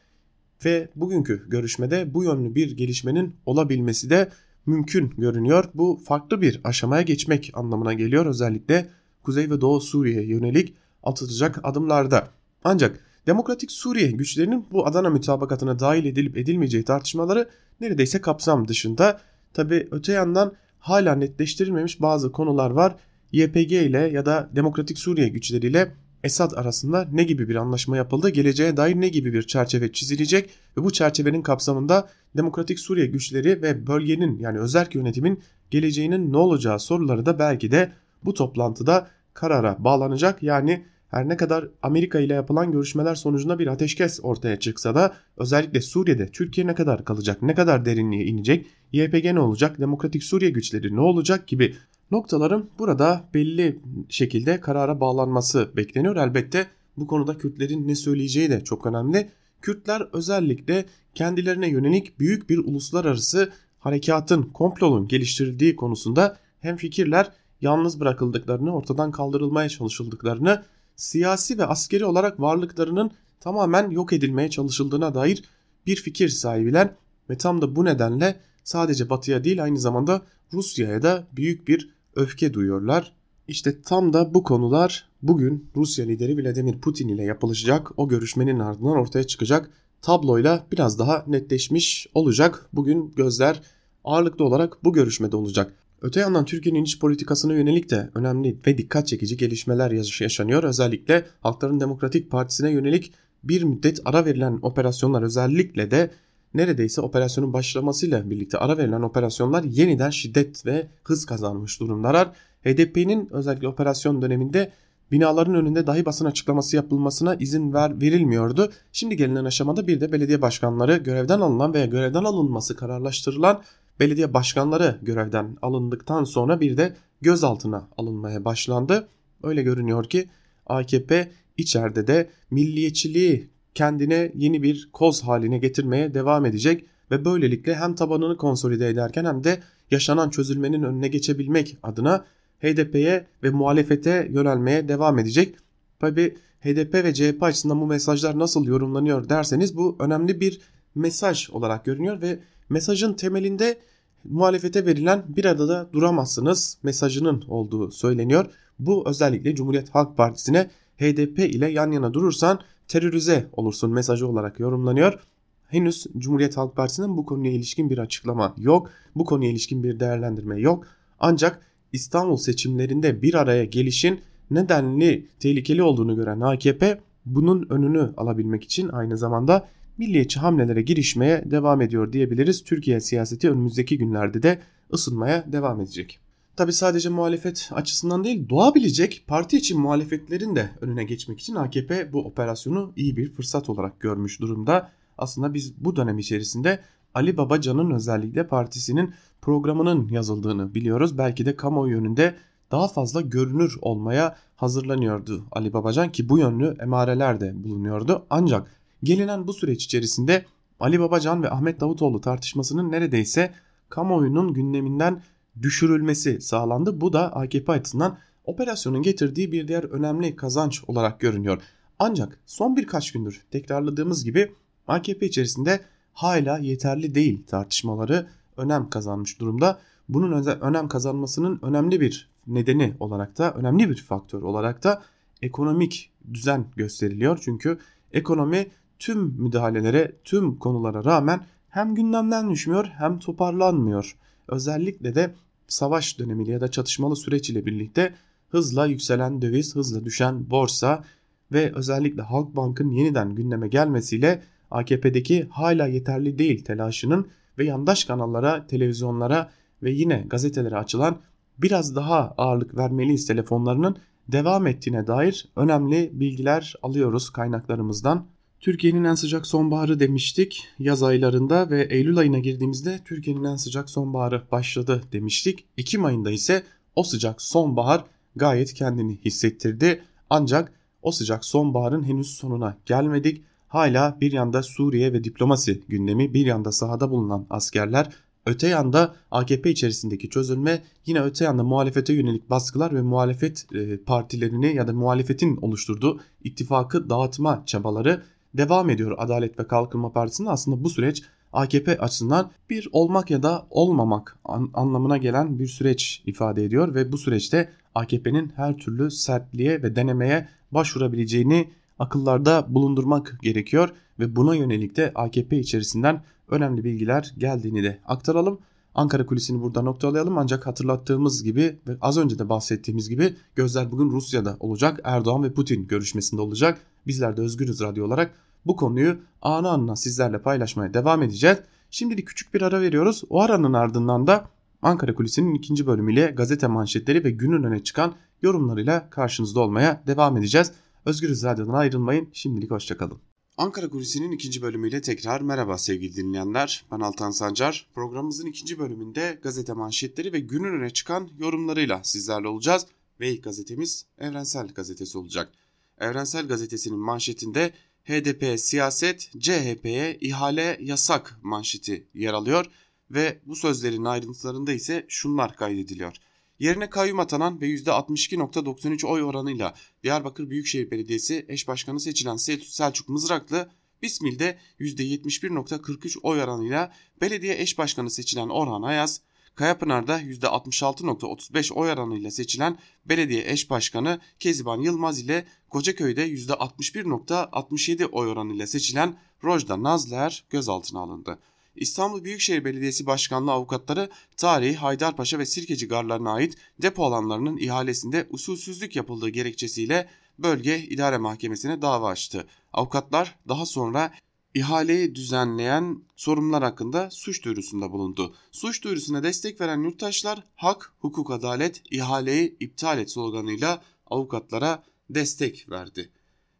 ve 0.65 0.89
bugünkü 0.95 1.49
görüşmede 1.49 2.13
bu 2.13 2.23
yönlü 2.23 2.55
bir 2.55 2.77
gelişmenin 2.77 3.35
olabilmesi 3.45 4.09
de 4.09 4.29
mümkün 4.65 5.09
görünüyor. 5.17 5.65
Bu 5.73 5.99
farklı 6.05 6.41
bir 6.41 6.61
aşamaya 6.63 7.01
geçmek 7.01 7.51
anlamına 7.53 7.93
geliyor 7.93 8.25
özellikle 8.25 8.89
Kuzey 9.23 9.49
ve 9.49 9.61
Doğu 9.61 9.81
Suriye'ye 9.81 10.27
yönelik 10.27 10.73
atılacak 11.03 11.59
adımlarda. 11.63 12.27
Ancak 12.63 12.99
Demokratik 13.27 13.71
Suriye 13.71 14.11
güçlerinin 14.11 14.65
bu 14.71 14.87
Adana 14.87 15.09
mütabakatına 15.09 15.79
dahil 15.79 16.05
edilip 16.05 16.37
edilmeyeceği 16.37 16.85
tartışmaları 16.85 17.49
neredeyse 17.81 18.21
kapsam 18.21 18.67
dışında. 18.67 19.21
Tabi 19.53 19.87
öte 19.91 20.13
yandan 20.13 20.53
hala 20.79 21.15
netleştirilmemiş 21.15 22.01
bazı 22.01 22.31
konular 22.31 22.71
var. 22.71 22.95
YPG 23.31 23.71
ile 23.71 23.99
ya 23.99 24.25
da 24.25 24.49
Demokratik 24.55 24.97
Suriye 24.97 25.27
güçleriyle 25.27 25.95
Esad 26.23 26.51
arasında 26.51 27.07
ne 27.11 27.23
gibi 27.23 27.49
bir 27.49 27.55
anlaşma 27.55 27.97
yapıldı, 27.97 28.29
geleceğe 28.29 28.77
dair 28.77 28.95
ne 28.95 29.09
gibi 29.09 29.33
bir 29.33 29.43
çerçeve 29.43 29.91
çizilecek 29.91 30.49
ve 30.77 30.83
bu 30.83 30.91
çerçevenin 30.91 31.41
kapsamında 31.41 32.09
Demokratik 32.37 32.79
Suriye 32.79 33.05
güçleri 33.05 33.61
ve 33.61 33.87
bölgenin 33.87 34.39
yani 34.39 34.59
özerk 34.59 34.95
yönetimin 34.95 35.43
geleceğinin 35.71 36.33
ne 36.33 36.37
olacağı 36.37 36.79
soruları 36.79 37.25
da 37.25 37.39
belki 37.39 37.71
de 37.71 37.91
bu 38.25 38.33
toplantıda 38.33 39.07
karara 39.33 39.75
bağlanacak. 39.79 40.43
Yani 40.43 40.85
her 41.09 41.29
ne 41.29 41.37
kadar 41.37 41.67
Amerika 41.81 42.19
ile 42.19 42.33
yapılan 42.33 42.71
görüşmeler 42.71 43.15
sonucunda 43.15 43.59
bir 43.59 43.67
ateşkes 43.67 44.19
ortaya 44.23 44.59
çıksa 44.59 44.95
da 44.95 45.13
özellikle 45.37 45.81
Suriye'de 45.81 46.27
Türkiye 46.27 46.67
ne 46.67 46.75
kadar 46.75 47.05
kalacak, 47.05 47.41
ne 47.41 47.55
kadar 47.55 47.85
derinliğe 47.85 48.25
inecek, 48.25 48.65
YPG 48.91 49.25
ne 49.25 49.39
olacak, 49.39 49.79
Demokratik 49.79 50.23
Suriye 50.23 50.51
güçleri 50.51 50.95
ne 50.95 51.01
olacak 51.01 51.47
gibi 51.47 51.75
noktaların 52.11 52.69
burada 52.79 53.29
belli 53.33 53.79
şekilde 54.09 54.59
karara 54.59 54.99
bağlanması 54.99 55.69
bekleniyor. 55.75 56.15
Elbette 56.15 56.67
bu 56.97 57.07
konuda 57.07 57.37
Kürtlerin 57.37 57.87
ne 57.87 57.95
söyleyeceği 57.95 58.49
de 58.49 58.63
çok 58.63 58.85
önemli. 58.85 59.29
Kürtler 59.61 60.07
özellikle 60.13 60.85
kendilerine 61.15 61.69
yönelik 61.69 62.19
büyük 62.19 62.49
bir 62.49 62.57
uluslararası 62.57 63.51
harekatın, 63.79 64.43
komplonun 64.43 65.07
geliştirildiği 65.07 65.75
konusunda 65.75 66.37
hem 66.59 66.77
fikirler 66.77 67.31
yalnız 67.61 67.99
bırakıldıklarını, 67.99 68.75
ortadan 68.75 69.11
kaldırılmaya 69.11 69.69
çalışıldıklarını, 69.69 70.63
siyasi 70.95 71.57
ve 71.57 71.65
askeri 71.65 72.05
olarak 72.05 72.39
varlıklarının 72.39 73.11
tamamen 73.39 73.89
yok 73.89 74.13
edilmeye 74.13 74.49
çalışıldığına 74.49 75.15
dair 75.15 75.43
bir 75.85 75.95
fikir 75.95 76.29
sahibiler 76.29 76.89
ve 77.29 77.37
tam 77.37 77.61
da 77.61 77.75
bu 77.75 77.85
nedenle 77.85 78.39
sadece 78.63 79.09
Batı'ya 79.09 79.43
değil 79.43 79.63
aynı 79.63 79.79
zamanda 79.79 80.21
Rusya'ya 80.53 81.01
da 81.01 81.27
büyük 81.35 81.67
bir 81.67 81.89
öfke 82.15 82.53
duyuyorlar. 82.53 83.13
İşte 83.47 83.81
tam 83.81 84.13
da 84.13 84.33
bu 84.33 84.43
konular 84.43 85.09
bugün 85.21 85.69
Rusya 85.75 86.05
lideri 86.05 86.43
Vladimir 86.43 86.81
Putin 86.81 87.07
ile 87.07 87.23
yapılacak 87.23 87.99
o 87.99 88.07
görüşmenin 88.07 88.59
ardından 88.59 88.97
ortaya 88.97 89.23
çıkacak 89.23 89.69
tabloyla 90.01 90.67
biraz 90.71 90.99
daha 90.99 91.25
netleşmiş 91.27 92.07
olacak. 92.13 92.69
Bugün 92.73 93.11
gözler 93.15 93.61
ağırlıklı 94.03 94.45
olarak 94.45 94.83
bu 94.83 94.93
görüşmede 94.93 95.35
olacak. 95.35 95.73
Öte 96.01 96.19
yandan 96.19 96.45
Türkiye'nin 96.45 96.83
iç 96.83 96.99
politikasına 96.99 97.53
yönelik 97.53 97.89
de 97.89 98.09
önemli 98.15 98.57
ve 98.67 98.77
dikkat 98.77 99.07
çekici 99.07 99.37
gelişmeler 99.37 99.91
yaşanıyor. 100.21 100.63
Özellikle 100.63 101.25
Halkların 101.41 101.79
Demokratik 101.79 102.31
Partisi'ne 102.31 102.71
yönelik 102.71 103.13
bir 103.43 103.63
müddet 103.63 103.99
ara 104.05 104.25
verilen 104.25 104.59
operasyonlar 104.61 105.21
özellikle 105.21 105.91
de 105.91 106.11
neredeyse 106.53 107.01
operasyonun 107.01 107.53
başlamasıyla 107.53 108.29
birlikte 108.29 108.57
ara 108.57 108.77
verilen 108.77 109.01
operasyonlar 109.01 109.63
yeniden 109.63 110.09
şiddet 110.09 110.65
ve 110.65 110.87
hız 111.03 111.25
kazanmış 111.25 111.79
durumdalar. 111.79 112.31
HDP'nin 112.65 113.29
özellikle 113.31 113.67
operasyon 113.67 114.21
döneminde 114.21 114.71
binaların 115.11 115.55
önünde 115.55 115.87
dahi 115.87 116.05
basın 116.05 116.25
açıklaması 116.25 116.75
yapılmasına 116.75 117.35
izin 117.35 117.73
ver, 117.73 118.01
verilmiyordu. 118.01 118.71
Şimdi 118.91 119.17
gelinen 119.17 119.45
aşamada 119.45 119.87
bir 119.87 120.01
de 120.01 120.11
belediye 120.11 120.41
başkanları 120.41 120.97
görevden 120.97 121.39
alınan 121.39 121.73
veya 121.73 121.85
görevden 121.85 122.23
alınması 122.23 122.75
kararlaştırılan 122.75 123.61
belediye 123.99 124.33
başkanları 124.33 124.99
görevden 125.01 125.57
alındıktan 125.61 126.23
sonra 126.23 126.61
bir 126.61 126.77
de 126.77 126.95
gözaltına 127.21 127.87
alınmaya 127.97 128.45
başlandı. 128.45 129.07
Öyle 129.43 129.63
görünüyor 129.63 130.03
ki 130.03 130.29
AKP 130.65 131.31
içeride 131.57 132.07
de 132.07 132.29
milliyetçiliği 132.51 133.49
kendine 133.75 134.31
yeni 134.35 134.63
bir 134.63 134.89
koz 134.93 135.23
haline 135.23 135.57
getirmeye 135.57 136.13
devam 136.13 136.45
edecek 136.45 136.85
ve 137.11 137.25
böylelikle 137.25 137.75
hem 137.75 137.95
tabanını 137.95 138.37
konsolide 138.37 138.89
ederken 138.89 139.25
hem 139.25 139.43
de 139.43 139.59
yaşanan 139.91 140.29
çözülmenin 140.29 140.83
önüne 140.83 141.07
geçebilmek 141.07 141.77
adına 141.83 142.25
HDP'ye 142.61 143.25
ve 143.43 143.49
muhalefete 143.49 144.27
yönelmeye 144.31 144.87
devam 144.87 145.19
edecek. 145.19 145.55
Tabi 145.99 146.35
HDP 146.61 146.93
ve 146.93 147.13
CHP 147.13 147.43
açısından 147.43 147.81
bu 147.81 147.87
mesajlar 147.87 148.39
nasıl 148.39 148.65
yorumlanıyor 148.65 149.29
derseniz 149.29 149.77
bu 149.77 149.95
önemli 149.99 150.41
bir 150.41 150.61
mesaj 150.95 151.49
olarak 151.49 151.85
görünüyor 151.85 152.21
ve 152.21 152.39
mesajın 152.69 153.13
temelinde 153.13 153.77
muhalefete 154.23 154.85
verilen 154.85 155.23
bir 155.27 155.45
adada 155.45 155.89
duramazsınız 155.93 156.77
mesajının 156.83 157.43
olduğu 157.47 157.91
söyleniyor. 157.91 158.45
Bu 158.79 159.09
özellikle 159.09 159.55
Cumhuriyet 159.55 159.89
Halk 159.89 160.17
Partisi'ne 160.17 160.69
HDP 160.97 161.39
ile 161.39 161.71
yan 161.71 161.91
yana 161.91 162.13
durursan 162.13 162.59
terörize 162.87 163.47
olursun 163.53 163.91
mesajı 163.91 164.27
olarak 164.27 164.59
yorumlanıyor. 164.59 165.19
Henüz 165.67 166.05
Cumhuriyet 166.17 166.57
Halk 166.57 166.75
Partisi'nin 166.75 167.17
bu 167.17 167.25
konuya 167.25 167.51
ilişkin 167.51 167.89
bir 167.89 167.97
açıklama 167.97 168.53
yok. 168.57 168.89
Bu 169.15 169.25
konuya 169.25 169.51
ilişkin 169.51 169.83
bir 169.83 169.99
değerlendirme 169.99 170.59
yok. 170.59 170.87
Ancak 171.19 171.61
İstanbul 171.93 172.37
seçimlerinde 172.37 173.21
bir 173.21 173.33
araya 173.33 173.65
gelişin 173.65 174.21
nedenli 174.51 175.27
tehlikeli 175.39 175.83
olduğunu 175.83 176.15
gören 176.15 176.39
AKP 176.39 176.99
bunun 177.25 177.67
önünü 177.69 178.13
alabilmek 178.17 178.63
için 178.63 178.89
aynı 178.89 179.17
zamanda 179.17 179.67
milliyetçi 179.97 180.39
hamlelere 180.39 180.81
girişmeye 180.81 181.43
devam 181.51 181.81
ediyor 181.81 182.13
diyebiliriz. 182.13 182.63
Türkiye 182.63 182.99
siyaseti 182.99 183.51
önümüzdeki 183.51 183.97
günlerde 183.97 184.43
de 184.43 184.59
ısınmaya 184.93 185.43
devam 185.51 185.81
edecek. 185.81 186.19
Tabi 186.55 186.73
sadece 186.73 187.09
muhalefet 187.09 187.69
açısından 187.71 188.23
değil 188.23 188.49
doğabilecek 188.49 189.23
parti 189.27 189.57
için 189.57 189.79
muhalefetlerin 189.79 190.55
de 190.55 190.69
önüne 190.81 191.03
geçmek 191.03 191.39
için 191.39 191.55
AKP 191.55 192.13
bu 192.13 192.25
operasyonu 192.25 192.93
iyi 192.95 193.17
bir 193.17 193.31
fırsat 193.31 193.69
olarak 193.69 193.99
görmüş 193.99 194.41
durumda. 194.41 194.91
Aslında 195.17 195.53
biz 195.53 195.73
bu 195.77 195.95
dönem 195.95 196.19
içerisinde 196.19 196.79
Ali 197.13 197.37
Babacan'ın 197.37 197.91
özellikle 197.91 198.47
partisinin 198.47 199.13
programının 199.41 200.09
yazıldığını 200.09 200.75
biliyoruz. 200.75 201.17
Belki 201.17 201.45
de 201.45 201.55
kamuoyu 201.55 201.91
yönünde 201.95 202.35
daha 202.71 202.87
fazla 202.87 203.21
görünür 203.21 203.75
olmaya 203.81 204.35
hazırlanıyordu 204.55 205.43
Ali 205.51 205.73
Babacan 205.73 206.11
ki 206.11 206.29
bu 206.29 206.39
yönlü 206.39 206.77
emareler 206.79 207.39
de 207.39 207.63
bulunuyordu. 207.63 208.25
Ancak 208.29 208.71
gelinen 209.03 209.47
bu 209.47 209.53
süreç 209.53 209.85
içerisinde 209.85 210.45
Ali 210.79 210.99
Babacan 210.99 211.43
ve 211.43 211.49
Ahmet 211.49 211.79
Davutoğlu 211.79 212.21
tartışmasının 212.21 212.91
neredeyse 212.91 213.53
kamuoyunun 213.89 214.53
gündeminden 214.53 215.21
düşürülmesi 215.61 216.41
sağlandı. 216.41 217.01
Bu 217.01 217.13
da 217.13 217.35
AKP 217.35 217.71
açısından 217.71 218.17
operasyonun 218.45 219.01
getirdiği 219.01 219.51
bir 219.51 219.67
diğer 219.67 219.83
önemli 219.83 220.35
kazanç 220.35 220.83
olarak 220.87 221.19
görünüyor. 221.19 221.61
Ancak 221.99 222.39
son 222.45 222.77
birkaç 222.77 223.11
gündür 223.11 223.41
tekrarladığımız 223.51 224.23
gibi 224.23 224.51
AKP 224.87 225.25
içerisinde 225.25 225.81
hala 226.13 226.57
yeterli 226.57 227.15
değil 227.15 227.43
tartışmaları 227.47 228.27
önem 228.57 228.89
kazanmış 228.89 229.39
durumda. 229.39 229.79
Bunun 230.09 230.43
önem 230.61 230.87
kazanmasının 230.87 231.59
önemli 231.61 232.01
bir 232.01 232.29
nedeni 232.47 232.93
olarak 232.99 233.37
da 233.37 233.53
önemli 233.53 233.89
bir 233.89 233.95
faktör 233.95 234.41
olarak 234.41 234.83
da 234.83 235.03
ekonomik 235.41 236.11
düzen 236.33 236.65
gösteriliyor. 236.75 237.39
Çünkü 237.41 237.79
ekonomi 238.13 238.67
tüm 238.99 239.19
müdahalelere, 239.19 240.11
tüm 240.23 240.55
konulara 240.55 241.03
rağmen 241.03 241.45
hem 241.69 241.95
gündemden 241.95 242.51
düşmüyor 242.51 242.85
hem 242.85 243.19
toparlanmıyor. 243.19 244.15
Özellikle 244.47 245.15
de 245.15 245.33
savaş 245.67 246.19
dönemiyle 246.19 246.51
ya 246.51 246.61
da 246.61 246.67
çatışmalı 246.67 247.15
süreç 247.15 247.49
ile 247.49 247.65
birlikte 247.65 248.13
hızla 248.49 248.85
yükselen 248.85 249.41
döviz, 249.41 249.75
hızla 249.75 250.05
düşen 250.05 250.49
borsa 250.49 251.03
ve 251.51 251.71
özellikle 251.75 252.21
Halkbank'ın 252.21 252.89
yeniden 252.89 253.35
gündeme 253.35 253.67
gelmesiyle 253.67 254.41
AKP'deki 254.71 255.47
hala 255.49 255.87
yeterli 255.87 256.39
değil 256.39 256.63
telaşının 256.63 257.27
ve 257.57 257.65
yandaş 257.65 258.05
kanallara, 258.05 258.67
televizyonlara 258.67 259.51
ve 259.83 259.91
yine 259.91 260.25
gazetelere 260.29 260.77
açılan 260.77 261.17
biraz 261.57 261.95
daha 261.95 262.33
ağırlık 262.37 262.77
vermeliyiz 262.77 263.27
telefonlarının 263.27 263.97
devam 264.27 264.67
ettiğine 264.67 265.07
dair 265.07 265.47
önemli 265.55 266.09
bilgiler 266.13 266.75
alıyoruz 266.83 267.29
kaynaklarımızdan. 267.29 268.25
Türkiye'nin 268.63 269.03
en 269.03 269.15
sıcak 269.15 269.47
sonbaharı 269.47 269.99
demiştik 269.99 270.67
yaz 270.79 271.03
aylarında 271.03 271.69
ve 271.69 271.87
Eylül 271.89 272.17
ayına 272.17 272.39
girdiğimizde 272.39 272.99
Türkiye'nin 273.05 273.43
en 273.43 273.55
sıcak 273.55 273.89
sonbaharı 273.89 274.41
başladı 274.51 275.01
demiştik. 275.11 275.65
Ekim 275.77 276.05
ayında 276.05 276.31
ise 276.31 276.63
o 276.95 277.03
sıcak 277.03 277.41
sonbahar 277.41 278.03
gayet 278.35 278.73
kendini 278.73 279.17
hissettirdi. 279.25 280.01
Ancak 280.29 280.71
o 281.01 281.11
sıcak 281.11 281.45
sonbaharın 281.45 282.03
henüz 282.03 282.27
sonuna 282.27 282.77
gelmedik. 282.85 283.43
Hala 283.67 284.17
bir 284.21 284.31
yanda 284.31 284.63
Suriye 284.63 285.13
ve 285.13 285.23
diplomasi 285.23 285.81
gündemi, 285.87 286.33
bir 286.33 286.45
yanda 286.45 286.71
sahada 286.71 287.11
bulunan 287.11 287.47
askerler, 287.49 288.09
öte 288.45 288.67
yanda 288.67 289.15
AKP 289.31 289.71
içerisindeki 289.71 290.29
çözülme, 290.29 290.83
yine 291.05 291.21
öte 291.21 291.45
yanda 291.45 291.63
muhalefete 291.63 292.13
yönelik 292.13 292.49
baskılar 292.49 292.95
ve 292.95 293.01
muhalefet 293.01 293.65
e, 293.75 293.97
partilerini 293.97 294.75
ya 294.75 294.87
da 294.87 294.93
muhalefetin 294.93 295.57
oluşturduğu 295.57 296.19
ittifakı 296.43 297.09
dağıtma 297.09 297.63
çabaları 297.65 298.23
devam 298.53 298.89
ediyor 298.89 299.15
Adalet 299.17 299.59
ve 299.59 299.67
Kalkınma 299.67 300.11
Partisi'nin. 300.11 300.47
Aslında 300.47 300.83
bu 300.83 300.89
süreç 300.89 301.23
AKP 301.53 301.97
açısından 301.97 302.51
bir 302.69 302.89
olmak 302.91 303.31
ya 303.31 303.43
da 303.43 303.67
olmamak 303.69 304.37
anlamına 304.73 305.17
gelen 305.17 305.59
bir 305.59 305.67
süreç 305.67 306.23
ifade 306.25 306.65
ediyor 306.65 306.95
ve 306.95 307.11
bu 307.11 307.17
süreçte 307.17 307.69
AKP'nin 307.95 308.51
her 308.55 308.77
türlü 308.77 309.11
sertliğe 309.11 309.83
ve 309.83 309.95
denemeye 309.95 310.47
başvurabileceğini 310.71 311.69
akıllarda 311.99 312.65
bulundurmak 312.69 313.39
gerekiyor 313.41 313.89
ve 314.19 314.35
buna 314.35 314.55
yönelik 314.55 314.97
de 314.97 315.11
AKP 315.15 315.59
içerisinden 315.59 316.23
önemli 316.49 316.83
bilgiler 316.83 317.33
geldiğini 317.37 317.83
de 317.83 317.99
aktaralım. 318.05 318.59
Ankara 318.95 319.25
kulisini 319.25 319.61
burada 319.61 319.81
noktalayalım 319.81 320.37
ancak 320.37 320.67
hatırlattığımız 320.67 321.43
gibi 321.43 321.79
ve 321.87 321.97
az 322.01 322.17
önce 322.17 322.39
de 322.39 322.49
bahsettiğimiz 322.49 323.09
gibi 323.09 323.35
gözler 323.55 323.91
bugün 323.91 324.11
Rusya'da 324.11 324.57
olacak. 324.59 324.99
Erdoğan 325.03 325.43
ve 325.43 325.53
Putin 325.53 325.87
görüşmesinde 325.87 326.41
olacak. 326.41 326.81
Bizler 327.07 327.37
de 327.37 327.41
Özgürüz 327.41 327.81
Radyo 327.81 328.05
olarak 328.05 328.31
bu 328.65 328.75
konuyu 328.75 329.17
anı 329.41 329.69
anına 329.69 329.95
sizlerle 329.95 330.41
paylaşmaya 330.41 330.93
devam 330.93 331.23
edeceğiz. 331.23 331.57
Şimdilik 331.89 332.27
küçük 332.27 332.53
bir 332.53 332.61
ara 332.61 332.81
veriyoruz. 332.81 333.23
O 333.29 333.41
aranın 333.41 333.73
ardından 333.73 334.27
da 334.27 334.49
Ankara 334.81 335.15
Kulisi'nin 335.15 335.53
ikinci 335.53 335.87
bölümüyle 335.87 336.25
gazete 336.25 336.67
manşetleri 336.67 337.23
ve 337.23 337.31
günün 337.31 337.63
öne 337.63 337.83
çıkan 337.83 338.13
yorumlarıyla 338.41 339.09
karşınızda 339.09 339.59
olmaya 339.59 340.03
devam 340.07 340.37
edeceğiz. 340.37 340.71
Özgürüz 341.05 341.43
Radyo'dan 341.43 341.73
ayrılmayın. 341.73 342.29
Şimdilik 342.33 342.71
hoşçakalın. 342.71 343.32
Ankara 343.57 343.89
Kulisi'nin 343.89 344.31
ikinci 344.31 344.61
bölümüyle 344.61 345.01
tekrar 345.01 345.41
merhaba 345.41 345.77
sevgili 345.77 346.15
dinleyenler. 346.15 346.85
Ben 346.91 346.99
Altan 346.99 347.31
Sancar. 347.31 347.87
Programımızın 347.95 348.45
ikinci 348.47 348.79
bölümünde 348.79 349.39
gazete 349.43 349.73
manşetleri 349.73 350.33
ve 350.33 350.39
günün 350.39 350.79
öne 350.79 350.89
çıkan 350.89 351.29
yorumlarıyla 351.39 352.03
sizlerle 352.03 352.47
olacağız. 352.47 352.85
Ve 353.19 353.31
ilk 353.31 353.43
gazetemiz 353.43 354.05
Evrensel 354.17 354.67
Gazetesi 354.67 355.17
olacak. 355.17 355.53
Evrensel 355.99 356.47
Gazetesi'nin 356.47 356.99
manşetinde 356.99 357.73
HDP 358.03 358.59
siyaset, 358.59 359.31
CHP'ye 359.39 360.17
ihale 360.21 360.77
yasak 360.81 361.39
manşeti 361.43 362.07
yer 362.13 362.33
alıyor 362.33 362.65
ve 363.11 363.39
bu 363.45 363.55
sözlerin 363.55 364.05
ayrıntılarında 364.05 364.73
ise 364.73 365.05
şunlar 365.07 365.55
kaydediliyor. 365.55 366.15
Yerine 366.59 366.89
kayyum 366.89 367.19
atanan 367.19 367.61
ve 367.61 367.67
%62.93 367.67 369.05
oy 369.05 369.23
oranıyla 369.23 369.73
Diyarbakır 370.03 370.49
Büyükşehir 370.49 370.91
Belediyesi 370.91 371.45
eş 371.47 371.67
başkanı 371.67 371.99
seçilen 371.99 372.35
Selçuk 372.61 373.09
Mızraklı, 373.09 373.69
Bismil'de 374.01 374.57
%71.43 374.79 376.19
oy 376.23 376.41
oranıyla 376.41 376.93
belediye 377.21 377.61
eş 377.61 377.77
başkanı 377.77 378.11
seçilen 378.11 378.49
Orhan 378.49 378.81
Ayaz, 378.81 379.21
Kayapınar'da 379.55 380.21
%66.35 380.21 381.73
oy 381.73 381.91
oranıyla 381.91 382.31
seçilen 382.31 382.77
belediye 383.05 383.51
eş 383.51 383.69
başkanı 383.69 384.19
Keziban 384.39 384.81
Yılmaz 384.81 385.19
ile 385.19 385.45
Kocaköy'de 385.69 386.29
%61.67 386.29 388.05
oy 388.05 388.27
oranıyla 388.27 388.67
seçilen 388.67 389.19
Rojda 389.43 389.83
Nazler 389.83 390.45
gözaltına 390.49 390.99
alındı. 390.99 391.39
İstanbul 391.75 392.23
Büyükşehir 392.23 392.65
Belediyesi 392.65 393.05
Başkanlığı 393.05 393.51
avukatları 393.51 394.09
tarihi 394.37 394.75
Haydarpaşa 394.75 395.39
ve 395.39 395.45
Sirkeci 395.45 395.87
garlarına 395.87 396.31
ait 396.31 396.57
depo 396.81 397.05
alanlarının 397.05 397.57
ihalesinde 397.57 398.27
usulsüzlük 398.29 398.95
yapıldığı 398.95 399.29
gerekçesiyle 399.29 400.09
bölge 400.39 400.79
idare 400.79 401.17
mahkemesine 401.17 401.81
dava 401.81 402.09
açtı. 402.09 402.47
Avukatlar 402.73 403.35
daha 403.47 403.65
sonra 403.65 404.13
ihaleyi 404.53 405.15
düzenleyen 405.15 406.03
sorumlular 406.15 406.63
hakkında 406.63 407.09
suç 407.11 407.45
duyurusunda 407.45 407.91
bulundu. 407.91 408.35
Suç 408.51 408.83
duyurusuna 408.83 409.23
destek 409.23 409.61
veren 409.61 409.83
yurttaşlar 409.83 410.43
hak, 410.55 410.93
hukuk, 410.99 411.31
adalet, 411.31 411.81
ihaleyi 411.91 412.57
iptal 412.59 412.99
et 412.99 413.11
sloganıyla 413.11 413.83
avukatlara 414.05 414.83
destek 415.09 415.69
verdi. 415.69 416.09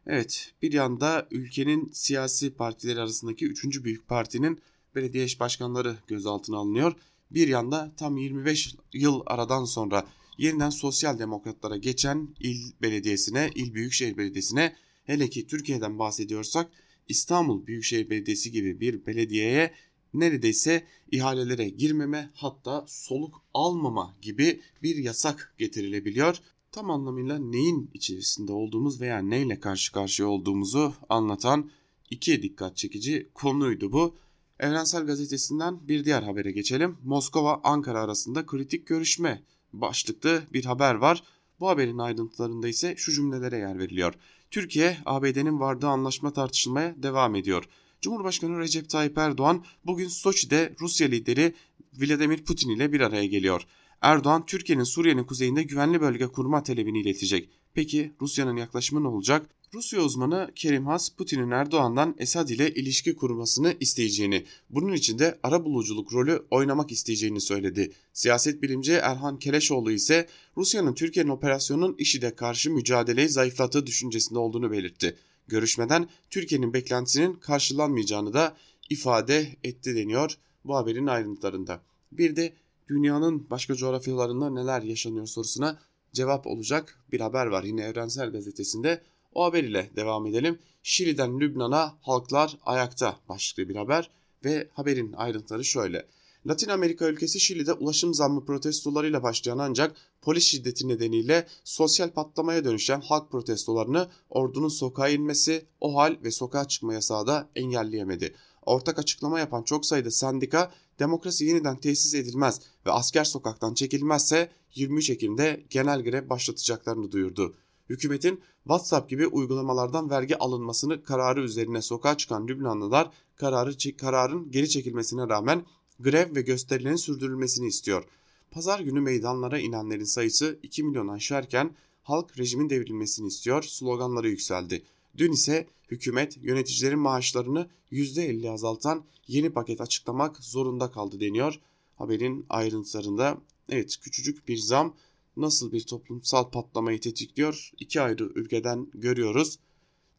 Evet 0.08 0.54
bir 0.62 0.74
yanda 0.74 1.28
ülkenin 1.32 1.92
siyasi 1.94 2.54
partileri 2.54 3.00
arasındaki 3.00 3.46
3. 3.46 3.84
büyük 3.84 4.08
partinin 4.08 4.62
belediye 4.96 5.24
eş 5.24 5.40
başkanları 5.40 5.98
gözaltına 6.08 6.58
alınıyor. 6.58 6.94
Bir 7.32 7.48
yanda 7.48 7.94
tam 7.98 8.18
25 8.18 8.76
yıl 8.94 9.22
aradan 9.26 9.66
sonra 9.66 10.08
yeniden 10.38 10.70
sosyal 10.70 11.20
demokratlara 11.20 11.78
geçen 11.78 12.36
il 12.40 12.72
belediyesine, 12.82 13.50
il 13.56 13.74
büyükşehir 13.74 14.18
belediyesine 14.18 14.76
hele 15.04 15.30
ki 15.30 15.48
Türkiye'den 15.48 16.00
bahsediyorsak 16.00 16.72
İstanbul 17.10 17.68
Büyükşehir 17.68 18.10
Belediyesi 18.10 18.52
gibi 18.52 18.80
bir 18.80 19.06
belediyeye 19.06 19.74
neredeyse 20.14 20.88
ihalelere 21.12 21.70
girmeme 21.70 22.30
hatta 22.34 22.86
soluk 22.88 23.42
almama 23.54 24.16
gibi 24.22 24.62
bir 24.84 24.96
yasak 24.96 25.56
getirilebiliyor. 25.58 26.38
Tam 26.72 26.92
anlamıyla 26.92 27.40
neyin 27.40 27.90
içerisinde 27.94 28.52
olduğumuz 28.52 29.02
veya 29.02 29.20
neyle 29.20 29.60
karşı 29.60 29.92
karşıya 29.92 30.30
olduğumuzu 30.30 30.94
anlatan 31.10 31.72
iki 32.10 32.42
dikkat 32.42 32.78
çekici 32.78 33.30
konuydu 33.34 33.92
bu. 33.92 34.16
Evrensel 34.60 35.06
Gazetesi'nden 35.06 35.88
bir 35.88 36.06
diğer 36.06 36.24
habere 36.24 36.52
geçelim. 36.52 36.98
Moskova-Ankara 37.04 38.00
arasında 38.00 38.46
kritik 38.46 38.88
görüşme 38.88 39.44
başlıklı 39.74 40.44
bir 40.54 40.66
haber 40.66 40.96
var. 40.96 41.24
Bu 41.60 41.70
haberin 41.70 41.98
ayrıntılarında 41.98 42.68
ise 42.68 42.96
şu 42.98 43.12
cümlelere 43.12 43.58
yer 43.58 43.80
veriliyor. 43.80 44.14
Türkiye, 44.52 44.98
ABD'nin 45.06 45.60
vardığı 45.60 45.88
anlaşma 45.88 46.34
tartışılmaya 46.34 46.96
devam 47.04 47.36
ediyor. 47.36 47.70
Cumhurbaşkanı 48.02 48.60
Recep 48.60 48.90
Tayyip 48.90 49.18
Erdoğan 49.18 49.66
bugün 49.86 50.08
Soçi'de 50.08 50.74
Rusya 50.82 51.08
lideri 51.08 51.54
Vladimir 51.94 52.44
Putin 52.44 52.70
ile 52.70 52.92
bir 52.92 53.02
araya 53.02 53.26
geliyor. 53.26 53.62
Erdoğan, 54.02 54.46
Türkiye'nin 54.46 54.84
Suriye'nin 54.84 55.24
kuzeyinde 55.24 55.64
güvenli 55.64 56.02
bölge 56.02 56.28
kurma 56.28 56.64
talebini 56.64 57.02
iletecek. 57.02 57.50
Peki 57.74 58.14
Rusya'nın 58.22 58.58
yaklaşımı 58.58 59.04
ne 59.04 59.08
olacak? 59.08 59.50
Rusya 59.74 60.02
uzmanı 60.02 60.52
Kerim 60.56 60.86
Has, 60.86 61.10
Putin'in 61.10 61.52
Erdoğan'dan 61.52 62.16
Esad 62.18 62.50
ile 62.50 62.74
ilişki 62.74 63.16
kurmasını 63.16 63.76
isteyeceğini, 63.80 64.46
bunun 64.70 64.94
için 64.94 65.20
de 65.20 65.40
ara 65.44 65.66
buluculuk 65.66 66.14
rolü 66.14 66.46
oynamak 66.52 66.92
isteyeceğini 66.92 67.42
söyledi. 67.42 67.92
Siyaset 68.14 68.62
bilimci 68.62 68.94
Erhan 68.94 69.40
Keleşoğlu 69.40 69.92
ise 69.92 70.28
Rusya'nın 70.58 70.94
Türkiye'nin 70.94 71.30
operasyonun 71.30 71.96
IŞİD'e 71.98 72.36
karşı 72.36 72.72
mücadeleyi 72.72 73.30
zayıflattığı 73.30 73.88
düşüncesinde 73.88 74.40
olduğunu 74.40 74.72
belirtti. 74.72 75.16
Görüşmeden 75.48 76.10
Türkiye'nin 76.30 76.74
beklentisinin 76.74 77.34
karşılanmayacağını 77.34 78.34
da 78.34 78.58
ifade 78.90 79.48
etti 79.64 79.96
deniyor 79.96 80.38
bu 80.66 80.76
haberin 80.76 81.08
ayrıntılarında. 81.08 81.82
Bir 82.12 82.36
de 82.36 82.54
dünyanın 82.90 83.50
başka 83.50 83.76
coğrafyalarında 83.76 84.50
neler 84.50 84.82
yaşanıyor 84.82 85.28
sorusuna 85.28 85.80
cevap 86.14 86.48
olacak 86.48 87.00
bir 87.12 87.20
haber 87.20 87.46
var 87.46 87.64
yine 87.64 87.82
Evrensel 87.82 88.32
Gazetesi'nde. 88.32 89.02
O 89.34 89.44
haber 89.44 89.64
ile 89.64 89.90
devam 89.96 90.26
edelim. 90.28 90.60
Şili'den 90.84 91.40
Lübnan'a 91.40 91.98
halklar 92.02 92.58
ayakta 92.66 93.20
başlıklı 93.30 93.70
bir 93.70 93.76
haber 93.76 94.10
ve 94.46 94.68
haberin 94.74 95.14
ayrıntıları 95.14 95.66
şöyle. 95.66 96.08
Latin 96.48 96.70
Amerika 96.70 97.08
ülkesi 97.08 97.40
Şili'de 97.40 97.74
ulaşım 97.74 98.14
zammı 98.14 98.46
protestolarıyla 98.46 99.24
başlayan 99.24 99.58
ancak 99.58 99.96
polis 100.22 100.44
şiddeti 100.44 100.88
nedeniyle 100.88 101.48
sosyal 101.64 102.10
patlamaya 102.10 102.66
dönüşen 102.66 103.02
halk 103.02 103.32
protestolarını 103.32 104.10
ordunun 104.30 104.68
sokağa 104.68 105.10
inmesi, 105.10 105.66
o 105.82 105.96
hal 105.96 106.18
ve 106.24 106.32
sokağa 106.32 106.68
çıkma 106.68 106.94
yasağı 106.94 107.28
da 107.28 107.50
engelleyemedi. 107.56 108.36
Ortak 108.66 109.00
açıklama 109.00 109.40
yapan 109.40 109.64
çok 109.64 109.86
sayıda 109.86 110.12
sendika 110.12 110.72
demokrasi 111.00 111.46
yeniden 111.46 111.78
tesis 111.78 112.14
edilmez 112.14 112.62
ve 112.86 112.92
asker 112.92 113.24
sokaktan 113.24 113.74
çekilmezse 113.74 114.50
23 114.76 115.10
Ekim'de 115.10 115.64
genel 115.70 116.04
grev 116.04 116.30
başlatacaklarını 116.30 117.12
duyurdu. 117.12 117.56
Hükümetin 117.90 118.42
WhatsApp 118.64 119.10
gibi 119.10 119.28
uygulamalardan 119.28 120.10
vergi 120.10 120.38
alınmasını 120.38 121.04
kararı 121.04 121.42
üzerine 121.42 121.82
sokağa 121.82 122.18
çıkan 122.18 122.48
Lübnanlılar 122.48 123.12
kararı, 123.36 123.98
kararın 123.98 124.52
geri 124.52 124.70
çekilmesine 124.70 125.30
rağmen 125.30 125.66
grev 126.00 126.36
ve 126.36 126.42
gösterilerin 126.42 126.96
sürdürülmesini 126.96 127.68
istiyor. 127.68 128.04
Pazar 128.52 128.80
günü 128.80 129.02
meydanlara 129.02 129.60
inenlerin 129.60 130.04
sayısı 130.04 130.60
2 130.64 130.84
milyon 130.84 131.08
aşarken 131.08 131.76
halk 132.04 132.40
rejimin 132.40 132.70
devrilmesini 132.70 133.28
istiyor 133.28 133.64
sloganları 133.64 134.30
yükseldi. 134.30 134.84
Dün 135.18 135.32
ise 135.32 135.68
hükümet 135.92 136.38
yöneticilerin 136.44 137.00
maaşlarını 137.00 137.70
%50 137.92 138.50
azaltan 138.50 139.04
yeni 139.28 139.50
paket 139.50 139.82
açıklamak 139.82 140.38
zorunda 140.38 140.92
kaldı 140.92 141.20
deniyor. 141.20 141.60
Haberin 141.96 142.46
ayrıntılarında 142.50 143.38
evet 143.70 143.98
küçücük 144.02 144.48
bir 144.48 144.58
zam 144.58 144.96
nasıl 145.38 145.72
bir 145.72 145.82
toplumsal 145.82 146.52
patlamayı 146.52 147.00
tetikliyor 147.00 147.72
iki 147.80 148.02
ayrı 148.02 148.24
ülkeden 148.24 148.88
görüyoruz. 148.94 149.60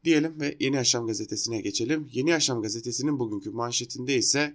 Diyelim 0.04 0.40
ve 0.40 0.56
Yeni 0.61 0.76
Yaşam 0.76 1.06
gazetesine 1.06 1.61
geçelim. 1.61 2.09
Yeni 2.12 2.30
Yaşam 2.30 2.62
gazetesinin 2.62 3.18
bugünkü 3.18 3.50
manşetinde 3.50 4.16
ise 4.16 4.54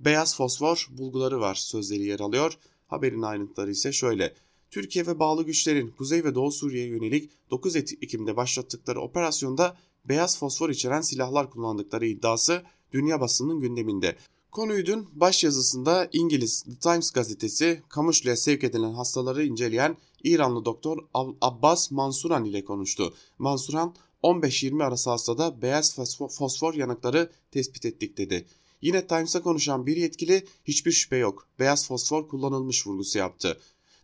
beyaz 0.00 0.36
fosfor 0.36 0.88
bulguları 0.90 1.40
var 1.40 1.54
sözleri 1.54 2.02
yer 2.02 2.20
alıyor. 2.20 2.58
Haberin 2.86 3.22
ayrıntıları 3.22 3.70
ise 3.70 3.92
şöyle. 3.92 4.34
Türkiye 4.70 5.06
ve 5.06 5.18
bağlı 5.18 5.42
güçlerin 5.42 5.90
Kuzey 5.90 6.24
ve 6.24 6.34
Doğu 6.34 6.52
Suriye'ye 6.52 6.88
yönelik 6.88 7.30
9 7.50 7.76
Ekim'de 7.76 8.36
başlattıkları 8.36 9.00
operasyonda 9.00 9.76
beyaz 10.04 10.38
fosfor 10.38 10.70
içeren 10.70 11.00
silahlar 11.00 11.50
kullandıkları 11.50 12.06
iddiası 12.06 12.62
dünya 12.92 13.20
basının 13.20 13.60
gündeminde. 13.60 14.16
Konuyu 14.56 14.86
dün 14.86 15.08
baş 15.12 15.44
yazısında 15.44 16.08
İngiliz 16.12 16.62
The 16.62 16.74
Times 16.74 17.10
gazetesi 17.10 17.82
Kamışlı'ya 17.88 18.36
sevk 18.36 18.64
edilen 18.64 18.92
hastaları 18.92 19.44
inceleyen 19.44 19.96
İranlı 20.24 20.64
doktor 20.64 20.98
Abbas 21.40 21.90
Mansuran 21.90 22.44
ile 22.44 22.64
konuştu. 22.64 23.14
Mansuran 23.38 23.94
15-20 24.22 24.84
arası 24.84 25.10
hastada 25.10 25.62
beyaz 25.62 25.96
fosfor 26.38 26.74
yanıkları 26.74 27.30
tespit 27.50 27.84
ettik 27.86 28.18
dedi. 28.18 28.46
Yine 28.82 29.06
Times'a 29.06 29.42
konuşan 29.42 29.86
bir 29.86 29.96
yetkili 29.96 30.46
hiçbir 30.64 30.92
şüphe 30.92 31.16
yok 31.16 31.48
beyaz 31.58 31.86
fosfor 31.86 32.28
kullanılmış 32.28 32.86
vurgusu 32.86 33.18
yaptı. 33.18 33.60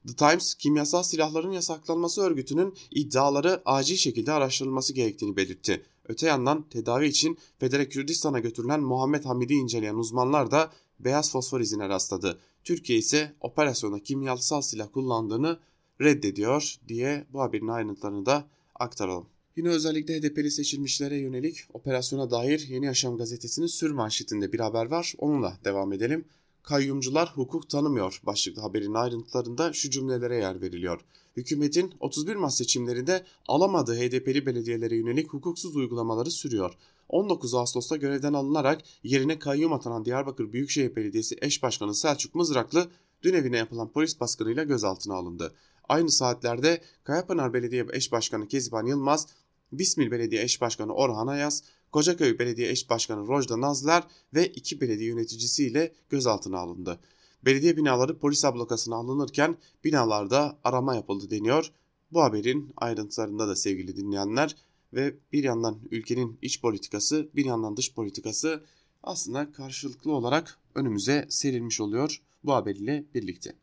The 0.06 0.14
Times, 0.14 0.54
kimyasal 0.54 1.02
silahların 1.02 1.52
yasaklanması 1.52 2.22
örgütünün 2.22 2.74
iddiaları 2.90 3.62
acil 3.64 3.96
şekilde 3.96 4.32
araştırılması 4.32 4.92
gerektiğini 4.92 5.36
belirtti. 5.36 5.82
Öte 6.12 6.26
yandan 6.26 6.68
tedavi 6.68 7.06
için 7.06 7.38
Federe 7.58 7.88
Kürdistan'a 7.88 8.38
götürülen 8.38 8.80
Muhammed 8.80 9.24
Hamid'i 9.24 9.54
inceleyen 9.54 9.94
uzmanlar 9.94 10.50
da 10.50 10.70
beyaz 11.00 11.32
fosfor 11.32 11.60
izine 11.60 11.88
rastladı. 11.88 12.40
Türkiye 12.64 12.98
ise 12.98 13.34
operasyona 13.40 13.98
kimyasal 13.98 14.60
silah 14.60 14.92
kullandığını 14.92 15.58
reddediyor 16.00 16.76
diye 16.88 17.26
bu 17.32 17.40
haberin 17.40 17.68
ayrıntılarını 17.68 18.26
da 18.26 18.44
aktaralım. 18.74 19.26
Yine 19.56 19.68
özellikle 19.68 20.20
HDP'li 20.20 20.50
seçilmişlere 20.50 21.16
yönelik 21.16 21.58
operasyona 21.72 22.30
dair 22.30 22.66
Yeni 22.68 22.86
Yaşam 22.86 23.18
gazetesinin 23.18 23.66
sür 23.66 23.90
manşetinde 23.90 24.52
bir 24.52 24.60
haber 24.60 24.86
var. 24.86 25.14
Onunla 25.18 25.58
devam 25.64 25.92
edelim. 25.92 26.24
Kayyumcular 26.62 27.32
hukuk 27.34 27.70
tanımıyor 27.70 28.20
başlıklı 28.22 28.62
haberin 28.62 28.94
ayrıntılarında 28.94 29.72
şu 29.72 29.90
cümlelere 29.90 30.36
yer 30.36 30.60
veriliyor. 30.60 31.00
Hükümetin 31.36 31.94
31 32.00 32.36
Mart 32.36 32.54
seçimlerinde 32.54 33.24
alamadığı 33.48 33.94
HDP'li 33.94 34.46
belediyelere 34.46 34.96
yönelik 34.96 35.28
hukuksuz 35.28 35.76
uygulamaları 35.76 36.30
sürüyor. 36.30 36.74
19 37.08 37.54
Ağustos'ta 37.54 37.96
görevden 37.96 38.32
alınarak 38.32 38.80
yerine 39.02 39.38
kayyum 39.38 39.72
atanan 39.72 40.04
Diyarbakır 40.04 40.52
Büyükşehir 40.52 40.96
Belediyesi 40.96 41.36
eş 41.40 41.62
başkanı 41.62 41.94
Selçuk 41.94 42.34
Mızraklı 42.34 42.90
dün 43.22 43.34
evine 43.34 43.56
yapılan 43.56 43.92
polis 43.92 44.20
baskınıyla 44.20 44.64
gözaltına 44.64 45.14
alındı. 45.14 45.54
Aynı 45.88 46.10
saatlerde 46.10 46.82
Kayapınar 47.04 47.52
Belediye 47.52 47.86
Eş 47.92 48.12
Başkanı 48.12 48.48
Keziban 48.48 48.86
Yılmaz, 48.86 49.26
Bismil 49.72 50.10
Belediye 50.10 50.42
Eş 50.42 50.60
Başkanı 50.60 50.94
Orhan 50.94 51.26
Ayaz, 51.26 51.62
Kocaköy 51.92 52.38
Belediye 52.38 52.70
Eş 52.70 52.90
Başkanı 52.90 53.28
Rojda 53.28 53.60
Nazlar 53.60 54.04
ve 54.34 54.46
iki 54.46 54.80
belediye 54.80 55.08
yöneticisiyle 55.08 55.92
gözaltına 56.10 56.58
alındı. 56.58 57.00
Belediye 57.44 57.76
binaları 57.76 58.18
polis 58.18 58.44
ablukasına 58.44 58.96
alınırken 58.96 59.56
binalarda 59.84 60.58
arama 60.64 60.94
yapıldı 60.94 61.30
deniyor. 61.30 61.72
Bu 62.12 62.22
haberin 62.22 62.72
ayrıntılarında 62.76 63.48
da 63.48 63.56
sevgili 63.56 63.96
dinleyenler 63.96 64.56
ve 64.92 65.14
bir 65.32 65.44
yandan 65.44 65.78
ülkenin 65.90 66.38
iç 66.42 66.60
politikası 66.60 67.28
bir 67.34 67.44
yandan 67.44 67.76
dış 67.76 67.94
politikası 67.94 68.64
aslında 69.02 69.52
karşılıklı 69.52 70.12
olarak 70.12 70.58
önümüze 70.74 71.26
serilmiş 71.28 71.80
oluyor 71.80 72.22
bu 72.44 72.52
haber 72.52 72.76
ile 72.76 73.04
birlikte. 73.14 73.56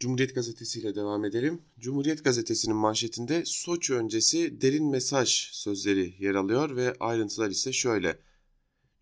Cumhuriyet 0.00 0.34
Gazetesi 0.34 0.80
ile 0.80 0.94
devam 0.94 1.24
edelim. 1.24 1.62
Cumhuriyet 1.78 2.24
Gazetesi'nin 2.24 2.76
manşetinde 2.76 3.42
Soçi 3.46 3.94
öncesi 3.94 4.60
derin 4.60 4.90
mesaj 4.90 5.28
sözleri 5.52 6.14
yer 6.18 6.34
alıyor 6.34 6.76
ve 6.76 6.94
ayrıntılar 7.00 7.50
ise 7.50 7.72
şöyle. 7.72 8.18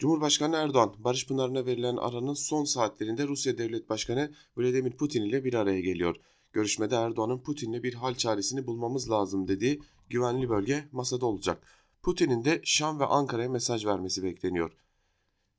Cumhurbaşkanı 0.02 0.56
Erdoğan, 0.56 0.94
Barış 0.98 1.26
Pınarı'na 1.26 1.66
verilen 1.66 1.96
aranın 1.96 2.34
son 2.34 2.64
saatlerinde 2.64 3.26
Rusya 3.26 3.58
Devlet 3.58 3.88
Başkanı 3.88 4.32
Vladimir 4.56 4.92
Putin 4.92 5.22
ile 5.22 5.44
bir 5.44 5.54
araya 5.54 5.80
geliyor. 5.80 6.16
Görüşmede 6.52 6.94
Erdoğan'ın 6.96 7.38
Putin'le 7.38 7.82
bir 7.82 7.94
hal 7.94 8.14
çaresini 8.14 8.66
bulmamız 8.66 9.10
lazım 9.10 9.48
dediği 9.48 9.80
güvenli 10.10 10.48
bölge 10.48 10.88
masada 10.92 11.26
olacak. 11.26 11.62
Putin'in 12.02 12.44
de 12.44 12.60
Şam 12.64 13.00
ve 13.00 13.06
Ankara'ya 13.06 13.48
mesaj 13.48 13.86
vermesi 13.86 14.22
bekleniyor. 14.22 14.72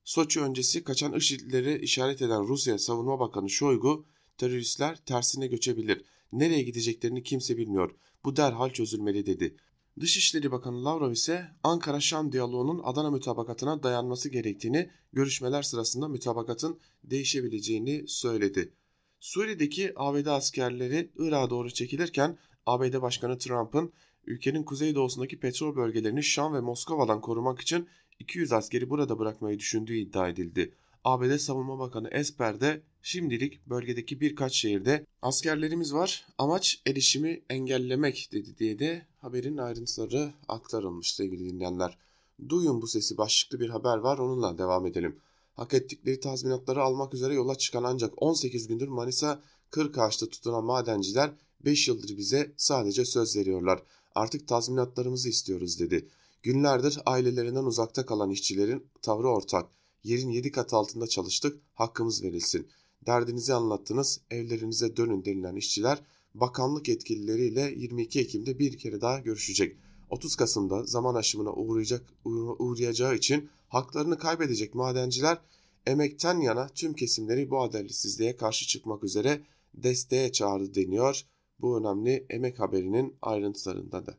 Soçi 0.03 0.41
öncesi 0.41 0.83
kaçan 0.83 1.13
IŞİD'leri 1.13 1.81
işaret 1.81 2.21
eden 2.21 2.47
Rusya 2.47 2.79
Savunma 2.79 3.19
Bakanı 3.19 3.50
Şoygu, 3.50 4.05
teröristler 4.38 5.05
tersine 5.05 5.47
göçebilir. 5.47 6.01
Nereye 6.31 6.62
gideceklerini 6.62 7.23
kimse 7.23 7.57
bilmiyor. 7.57 7.95
Bu 8.25 8.35
derhal 8.35 8.69
çözülmeli 8.69 9.25
dedi. 9.25 9.55
Dışişleri 10.00 10.51
Bakanı 10.51 10.85
Lavrov 10.85 11.12
ise 11.12 11.47
Ankara-Şam 11.63 12.31
diyaloğunun 12.31 12.81
Adana 12.83 13.12
mütabakatına 13.12 13.83
dayanması 13.83 14.29
gerektiğini, 14.29 14.89
görüşmeler 15.13 15.62
sırasında 15.62 16.07
mütabakatın 16.07 16.79
değişebileceğini 17.03 18.07
söyledi. 18.07 18.73
Suriye'deki 19.19 19.93
ABD 19.95 20.25
askerleri 20.25 21.12
Irak'a 21.17 21.50
doğru 21.50 21.71
çekilirken 21.71 22.38
ABD 22.65 23.01
Başkanı 23.01 23.38
Trump'ın 23.38 23.93
ülkenin 24.25 24.63
kuzeydoğusundaki 24.63 25.39
petrol 25.39 25.75
bölgelerini 25.75 26.23
Şam 26.23 26.53
ve 26.53 26.59
Moskova'dan 26.59 27.21
korumak 27.21 27.62
için 27.62 27.88
200 28.19 28.51
askeri 28.51 28.89
burada 28.89 29.19
bırakmayı 29.19 29.59
düşündüğü 29.59 29.95
iddia 29.95 30.29
edildi. 30.29 30.75
ABD 31.03 31.38
Savunma 31.38 31.79
Bakanı 31.79 32.09
Esper 32.12 32.62
de 32.62 32.81
şimdilik 33.03 33.67
bölgedeki 33.67 34.22
birkaç 34.22 34.53
şehirde 34.53 35.05
askerlerimiz 35.22 35.93
var 35.93 36.27
amaç 36.38 36.81
erişimi 36.88 37.41
engellemek 37.50 38.29
dedi 38.31 38.57
diye 38.57 38.79
de 38.79 39.05
haberin 39.22 39.57
ayrıntıları 39.57 40.33
aktarılmış 40.48 41.13
sevgili 41.15 41.50
dinleyenler. 41.50 41.98
Duyun 42.50 42.81
bu 42.81 42.88
sesi 42.88 43.17
başlıklı 43.17 43.60
bir 43.60 43.69
haber 43.69 43.98
var 43.98 44.17
onunla 44.17 44.57
devam 44.57 44.86
edelim. 44.86 45.19
Hak 45.55 45.74
ettikleri 45.74 46.19
tazminatları 46.19 46.81
almak 46.81 47.13
üzere 47.13 47.33
yola 47.33 47.55
çıkan 47.55 47.83
ancak 47.83 48.22
18 48.22 48.67
gündür 48.67 48.88
Manisa 48.88 49.41
Kırkağaç'ta 49.69 50.29
tutulan 50.29 50.63
madenciler 50.63 51.31
5 51.65 51.88
yıldır 51.88 52.17
bize 52.17 52.53
sadece 52.57 53.05
söz 53.05 53.36
veriyorlar. 53.38 53.83
Artık 54.15 54.48
tazminatlarımızı 54.48 55.29
istiyoruz 55.29 55.79
dedi. 55.79 56.07
Günlerdir 56.43 57.00
ailelerinden 57.05 57.63
uzakta 57.63 58.05
kalan 58.05 58.29
işçilerin 58.29 58.88
tavrı 59.01 59.27
ortak. 59.27 59.65
Yerin 60.03 60.29
7 60.29 60.51
kat 60.51 60.74
altında 60.74 61.07
çalıştık, 61.07 61.60
hakkımız 61.74 62.24
verilsin. 62.24 62.67
Derdinizi 63.05 63.53
anlattınız, 63.53 64.22
evlerinize 64.31 64.98
dönün 64.98 65.25
denilen 65.25 65.55
işçiler 65.55 66.03
bakanlık 66.36 66.88
yetkilileriyle 66.88 67.74
22 67.77 68.19
Ekim'de 68.19 68.60
bir 68.60 68.77
kere 68.77 69.01
daha 69.01 69.19
görüşecek. 69.19 69.77
30 70.10 70.36
Kasım'da 70.36 70.83
zaman 70.83 71.15
aşımına 71.15 71.53
uğrayacak, 71.53 72.05
uğrayacağı 72.60 73.15
için 73.15 73.50
haklarını 73.67 74.17
kaybedecek 74.17 74.75
madenciler 74.75 75.38
emekten 75.86 76.39
yana 76.39 76.67
tüm 76.67 76.93
kesimleri 76.93 77.50
bu 77.50 77.62
adaletsizliğe 77.62 78.36
karşı 78.36 78.67
çıkmak 78.67 79.03
üzere 79.03 79.41
desteğe 79.74 80.31
çağrı 80.31 80.75
deniyor. 80.75 81.25
Bu 81.60 81.77
önemli 81.77 82.25
emek 82.29 82.60
haberinin 82.60 83.15
ayrıntılarında 83.22 84.05
da. 84.05 84.17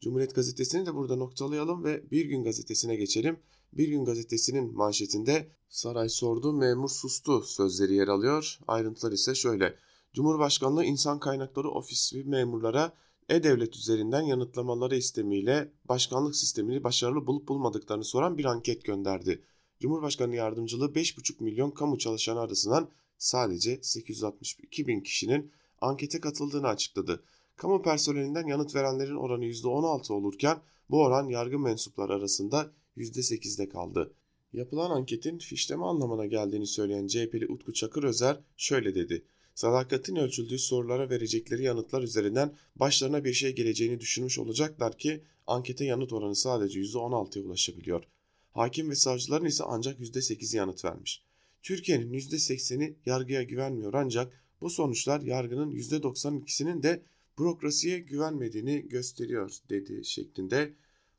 Cumhuriyet 0.00 0.34
Gazetesi'ni 0.34 0.86
de 0.86 0.94
burada 0.94 1.16
noktalayalım 1.16 1.84
ve 1.84 2.10
Bir 2.10 2.24
Gün 2.24 2.44
Gazetesi'ne 2.44 2.96
geçelim. 2.96 3.38
Bir 3.72 3.88
Gün 3.88 4.04
Gazetesi'nin 4.04 4.76
manşetinde 4.76 5.48
saray 5.68 6.08
sordu 6.08 6.52
memur 6.52 6.88
sustu 6.88 7.42
sözleri 7.42 7.94
yer 7.94 8.08
alıyor. 8.08 8.58
Ayrıntılar 8.68 9.12
ise 9.12 9.34
şöyle. 9.34 9.76
Cumhurbaşkanlığı 10.12 10.84
İnsan 10.84 11.18
Kaynakları 11.18 11.70
Ofisi 11.70 12.24
memurlara 12.24 12.92
e-Devlet 13.28 13.76
üzerinden 13.76 14.22
yanıtlamaları 14.22 14.96
istemiyle 14.96 15.72
başkanlık 15.84 16.36
sistemini 16.36 16.84
başarılı 16.84 17.26
bulup 17.26 17.48
bulmadıklarını 17.48 18.04
soran 18.04 18.38
bir 18.38 18.44
anket 18.44 18.84
gönderdi. 18.84 19.42
Cumhurbaşkanı 19.80 20.34
yardımcılığı 20.34 20.92
5,5 20.92 21.44
milyon 21.44 21.70
kamu 21.70 21.98
çalışanı 21.98 22.40
arasından 22.40 22.88
sadece 23.18 23.78
862 23.82 24.86
bin 24.86 25.00
kişinin 25.00 25.52
ankete 25.80 26.20
katıldığını 26.20 26.68
açıkladı. 26.68 27.22
Kamu 27.56 27.82
personelinden 27.82 28.46
yanıt 28.46 28.74
verenlerin 28.74 29.16
oranı 29.16 29.44
%16 29.44 30.12
olurken 30.12 30.58
bu 30.90 31.02
oran 31.02 31.28
yargı 31.28 31.58
mensupları 31.58 32.12
arasında 32.12 32.72
%8'de 32.96 33.68
kaldı. 33.68 34.12
Yapılan 34.52 34.90
anketin 34.90 35.38
fişleme 35.38 35.84
anlamına 35.84 36.26
geldiğini 36.26 36.66
söyleyen 36.66 37.06
CHP'li 37.06 37.46
Utku 37.48 37.72
Çakır 37.72 38.04
Özer 38.04 38.40
şöyle 38.56 38.94
dedi. 38.94 39.22
Sadakatin 39.54 40.16
ölçüldüğü 40.16 40.58
sorulara 40.58 41.10
verecekleri 41.10 41.62
yanıtlar 41.62 42.02
üzerinden 42.02 42.54
başlarına 42.76 43.24
bir 43.24 43.32
şey 43.32 43.54
geleceğini 43.54 44.00
düşünmüş 44.00 44.38
olacaklar 44.38 44.98
ki 44.98 45.20
ankete 45.46 45.84
yanıt 45.84 46.12
oranı 46.12 46.36
sadece 46.36 46.80
%16'ya 46.80 47.44
ulaşabiliyor. 47.44 48.04
Hakim 48.52 48.90
ve 48.90 48.94
savcıların 48.94 49.44
ise 49.44 49.64
ancak 49.66 50.00
%8 50.00 50.56
yanıt 50.56 50.84
vermiş. 50.84 51.22
Türkiye'nin 51.62 52.12
%80'i 52.12 52.96
yargıya 53.06 53.42
güvenmiyor 53.42 53.94
ancak 53.94 54.44
bu 54.60 54.70
sonuçlar 54.70 55.20
yargının 55.20 55.70
%92'sinin 55.70 56.82
de 56.82 57.02
bürokrasiye 57.38 57.98
güvenmediğini 57.98 58.88
gösteriyor 58.88 59.56
dedi 59.70 60.04
şeklinde 60.04 60.72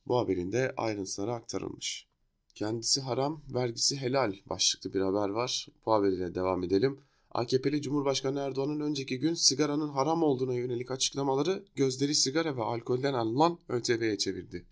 bu 0.08 0.17
haberin 0.17 0.52
de 0.52 0.74
ayrıntıları 0.78 1.34
aktarılmış. 1.34 2.08
Kendisi 2.56 3.02
haram, 3.02 3.43
vergisi 3.54 3.98
helal 3.98 4.34
başlıklı 4.46 4.93
bir 4.93 5.02
haber 5.02 5.30
var. 5.30 5.67
Bu 5.86 5.93
haberiyle 5.93 6.36
devam 6.36 6.63
edelim. 6.63 7.00
AKP'li 7.32 7.82
Cumhurbaşkanı 7.82 8.39
Erdoğan'ın 8.39 8.80
önceki 8.80 9.20
gün 9.20 9.34
sigaranın 9.34 9.89
haram 9.89 10.24
olduğuna 10.24 10.54
yönelik 10.54 10.91
açıklamaları 10.91 11.65
gözleri 11.76 12.15
sigara 12.15 12.58
ve 12.58 12.63
alkolden 12.63 13.13
alınan 13.13 13.60
ÖTV'ye 13.70 14.17
çevirdi. 14.17 14.65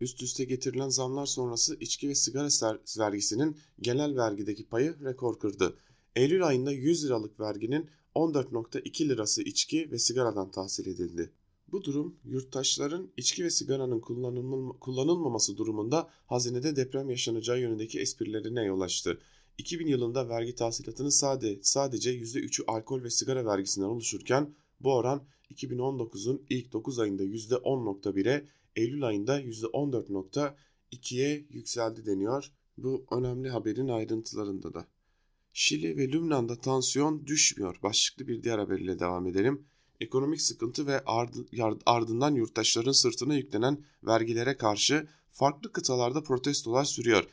Üst 0.00 0.22
üste 0.22 0.44
getirilen 0.44 0.88
zamlar 0.88 1.26
sonrası 1.26 1.76
içki 1.80 2.08
ve 2.08 2.14
sigara 2.14 2.78
vergisinin 2.98 3.56
genel 3.80 4.16
vergideki 4.16 4.68
payı 4.68 4.96
rekor 5.04 5.38
kırdı. 5.38 5.76
Eylül 6.16 6.46
ayında 6.46 6.72
100 6.72 7.04
liralık 7.04 7.40
verginin 7.40 7.90
14.2 8.14 9.08
lirası 9.08 9.42
içki 9.42 9.90
ve 9.90 9.98
sigaradan 9.98 10.50
tahsil 10.50 10.86
edildi. 10.86 11.32
Bu 11.72 11.84
durum 11.84 12.16
yurttaşların 12.24 13.08
içki 13.16 13.44
ve 13.44 13.50
sigaranın 13.50 14.00
kullanılmaması 14.80 15.56
durumunda 15.56 16.10
hazinede 16.26 16.76
deprem 16.76 17.10
yaşanacağı 17.10 17.60
yönündeki 17.60 18.00
esprilerine 18.00 18.64
yol 18.64 18.80
açtı. 18.80 19.18
2000 19.58 19.86
yılında 19.86 20.28
vergi 20.28 20.54
tahsilatının 20.54 21.08
sade, 21.08 21.58
sadece 21.62 22.18
%3'ü 22.18 22.64
alkol 22.66 23.02
ve 23.02 23.10
sigara 23.10 23.46
vergisinden 23.46 23.86
oluşurken 23.86 24.54
bu 24.80 24.94
oran 24.94 25.22
2019'un 25.50 26.42
ilk 26.50 26.72
9 26.72 26.98
ayında 26.98 27.24
%10.1'e, 27.24 28.44
Eylül 28.76 29.06
ayında 29.06 29.40
%14.2'ye 29.40 31.46
yükseldi 31.50 32.06
deniyor. 32.06 32.52
Bu 32.78 33.06
önemli 33.10 33.50
haberin 33.50 33.88
ayrıntılarında 33.88 34.74
da. 34.74 34.86
Şili 35.52 35.96
ve 35.96 36.08
Lübnan'da 36.08 36.60
tansiyon 36.60 37.26
düşmüyor. 37.26 37.78
Başlıklı 37.82 38.28
bir 38.28 38.42
diğer 38.42 38.58
haberle 38.58 38.98
devam 38.98 39.26
edelim. 39.26 39.66
Ekonomik 40.00 40.40
sıkıntı 40.40 40.86
ve 40.86 41.04
ardından 41.86 42.34
yurttaşların 42.34 42.92
sırtına 42.92 43.34
yüklenen 43.34 43.78
vergilere 44.04 44.56
karşı 44.56 45.08
farklı 45.32 45.72
kıtalarda 45.72 46.22
protestolar 46.22 46.84
sürüyor. 46.84 47.28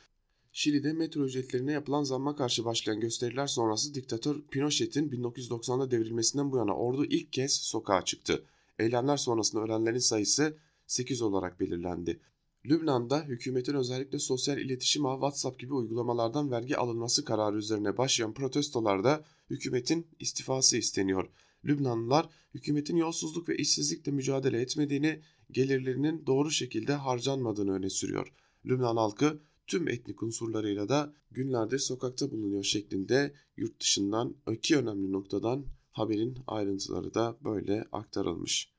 Şili'de 0.53 0.93
metro 0.93 1.25
ücretlerine 1.25 1.71
yapılan 1.71 2.03
zamma 2.03 2.35
karşı 2.35 2.65
başlayan 2.65 2.99
gösteriler 2.99 3.47
sonrası 3.47 3.93
diktatör 3.93 4.41
Pinochet'in 4.51 5.09
1990'da 5.09 5.91
devrilmesinden 5.91 6.51
bu 6.51 6.57
yana 6.57 6.75
ordu 6.75 7.05
ilk 7.05 7.33
kez 7.33 7.53
sokağa 7.53 8.05
çıktı. 8.05 8.45
Eylemler 8.79 9.17
sonrasında 9.17 9.63
ölenlerin 9.63 9.99
sayısı 9.99 10.57
8 10.87 11.21
olarak 11.21 11.59
belirlendi. 11.59 12.19
Lübnan'da 12.65 13.23
hükümetin 13.23 13.73
özellikle 13.73 14.19
sosyal 14.19 14.57
iletişim 14.57 15.05
ağı 15.05 15.15
WhatsApp 15.15 15.59
gibi 15.59 15.73
uygulamalardan 15.73 16.51
vergi 16.51 16.77
alınması 16.77 17.25
kararı 17.25 17.57
üzerine 17.57 17.97
başlayan 17.97 18.33
protestolarda 18.33 19.23
hükümetin 19.49 20.07
istifası 20.19 20.77
isteniyor. 20.77 21.29
Lübnanlılar 21.65 22.29
hükümetin 22.53 22.97
yolsuzluk 22.97 23.49
ve 23.49 23.57
işsizlikle 23.57 24.11
mücadele 24.11 24.61
etmediğini, 24.61 25.21
gelirlerinin 25.51 26.25
doğru 26.25 26.51
şekilde 26.51 26.93
harcanmadığını 26.93 27.73
öne 27.73 27.89
sürüyor. 27.89 28.33
Lübnan 28.65 28.97
halkı 28.97 29.39
tüm 29.67 29.87
etnik 29.87 30.23
unsurlarıyla 30.23 30.89
da 30.89 31.13
günlerdir 31.31 31.79
sokakta 31.79 32.31
bulunuyor 32.31 32.63
şeklinde 32.63 33.33
yurt 33.57 33.79
dışından 33.79 34.35
iki 34.51 34.77
önemli 34.77 35.11
noktadan 35.11 35.65
haberin 35.91 36.37
ayrıntıları 36.47 37.13
da 37.13 37.37
böyle 37.43 37.85
aktarılmış. 37.91 38.71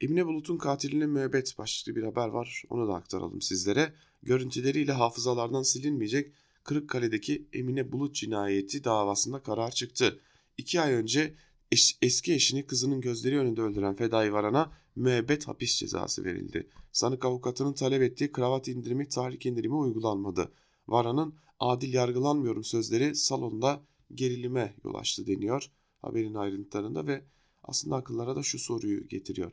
Emine 0.00 0.26
Bulut'un 0.26 0.58
katiline 0.58 1.06
müebbet 1.06 1.58
başlıklı 1.58 1.96
bir 2.00 2.02
haber 2.02 2.28
var. 2.28 2.62
Onu 2.68 2.88
da 2.88 2.94
aktaralım 2.94 3.42
sizlere. 3.42 3.92
Görüntüleriyle 4.22 4.92
hafızalardan 4.92 5.62
silinmeyecek 5.62 6.32
Kırıkkale'deki 6.64 7.48
Emine 7.52 7.92
Bulut 7.92 8.14
cinayeti 8.14 8.84
davasında 8.84 9.42
karar 9.42 9.70
çıktı. 9.70 10.20
İki 10.58 10.80
ay 10.80 10.92
önce 10.92 11.34
eş, 11.72 11.98
eski 12.02 12.34
eşini 12.34 12.66
kızının 12.66 13.00
gözleri 13.00 13.38
önünde 13.38 13.62
öldüren 13.62 13.96
Fedai 13.96 14.32
Varan'a 14.32 14.72
müebbet 14.96 15.48
hapis 15.48 15.78
cezası 15.78 16.24
verildi. 16.24 16.68
Sanık 16.92 17.24
avukatının 17.24 17.72
talep 17.72 18.02
ettiği 18.02 18.32
kravat 18.32 18.68
indirimi 18.68 19.08
tahrik 19.08 19.46
indirimi 19.46 19.74
uygulanmadı. 19.74 20.52
Varan'ın 20.88 21.34
adil 21.60 21.94
yargılanmıyorum 21.94 22.64
sözleri 22.64 23.14
salonda 23.14 23.82
gerilime 24.14 24.74
yol 24.84 24.94
açtı 24.94 25.26
deniyor 25.26 25.70
haberin 26.02 26.34
ayrıntılarında 26.34 27.06
ve 27.06 27.24
aslında 27.62 27.96
akıllara 27.96 28.36
da 28.36 28.42
şu 28.42 28.58
soruyu 28.58 29.08
getiriyor 29.08 29.52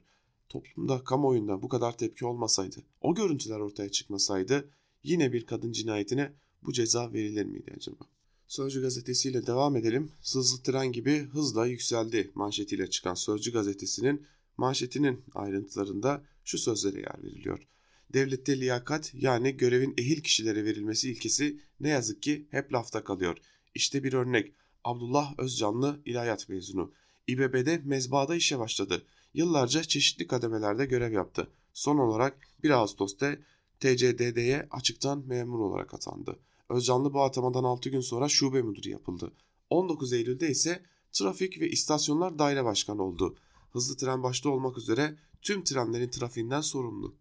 toplumda, 0.50 1.04
kamuoyunda 1.04 1.62
bu 1.62 1.70
kadar 1.70 1.98
tepki 1.98 2.26
olmasaydı, 2.26 2.84
o 3.02 3.16
görüntüler 3.16 3.60
ortaya 3.60 3.90
çıkmasaydı 3.90 4.70
yine 5.04 5.34
bir 5.34 5.46
kadın 5.46 5.72
cinayetine 5.72 6.34
bu 6.64 6.74
ceza 6.74 7.14
verilir 7.14 7.46
miydi 7.46 7.74
acaba? 7.78 8.15
Sözcü 8.48 8.82
gazetesiyle 8.82 9.48
devam 9.48 9.76
edelim. 9.76 10.12
Hızlı 10.34 10.64
tren 10.64 10.92
gibi 10.92 11.20
hızla 11.20 11.66
yükseldi 11.66 12.32
manşetiyle 12.36 12.90
çıkan 12.90 13.14
Sözcü 13.14 13.54
gazetesinin 13.54 14.26
manşetinin 14.58 15.24
ayrıntılarında 15.36 16.24
şu 16.44 16.58
sözlere 16.58 17.00
yer 17.00 17.24
veriliyor. 17.24 17.68
devlette 18.14 18.60
liyakat 18.60 19.14
yani 19.14 19.58
görevin 19.58 19.94
ehil 19.98 20.22
kişilere 20.22 20.66
verilmesi 20.66 21.12
ilkesi 21.12 21.60
ne 21.80 21.90
yazık 21.90 22.22
ki 22.22 22.48
hep 22.52 22.74
lafta 22.74 23.04
kalıyor. 23.04 23.38
İşte 23.76 24.04
bir 24.04 24.14
örnek. 24.14 24.52
Abdullah 24.84 25.40
Özcanlı 25.40 26.00
ilahiyat 26.06 26.50
mezunu. 26.50 26.92
İBB'de 27.28 27.82
mezbada 27.86 28.36
işe 28.36 28.60
başladı. 28.60 29.06
Yıllarca 29.34 29.84
çeşitli 29.84 30.28
kademelerde 30.28 30.86
görev 30.86 31.12
yaptı. 31.12 31.48
Son 31.74 31.98
olarak 31.98 32.38
1 32.64 32.70
Ağustos'ta 32.70 33.36
TCDD'ye 33.80 34.68
açıktan 34.72 35.24
memur 35.28 35.60
olarak 35.60 35.94
atandı. 35.94 36.40
Özcanlı 36.70 37.14
bu 37.14 37.22
atamadan 37.22 37.64
6 37.64 37.90
gün 37.90 38.02
sonra 38.02 38.30
şube 38.30 38.62
müdürü 38.62 38.90
yapıldı. 38.90 39.32
19 39.70 40.14
Eylül'de 40.14 40.50
ise 40.50 40.84
trafik 41.12 41.62
ve 41.62 41.70
istasyonlar 41.70 42.40
daire 42.40 42.66
başkanı 42.66 43.04
oldu. 43.04 43.36
Hızlı 43.72 43.98
tren 43.98 44.24
başta 44.24 44.50
olmak 44.50 44.78
üzere 44.78 45.18
tüm 45.42 45.64
trenlerin 45.64 46.10
trafiğinden 46.10 46.62
sorumlu. 46.62 47.16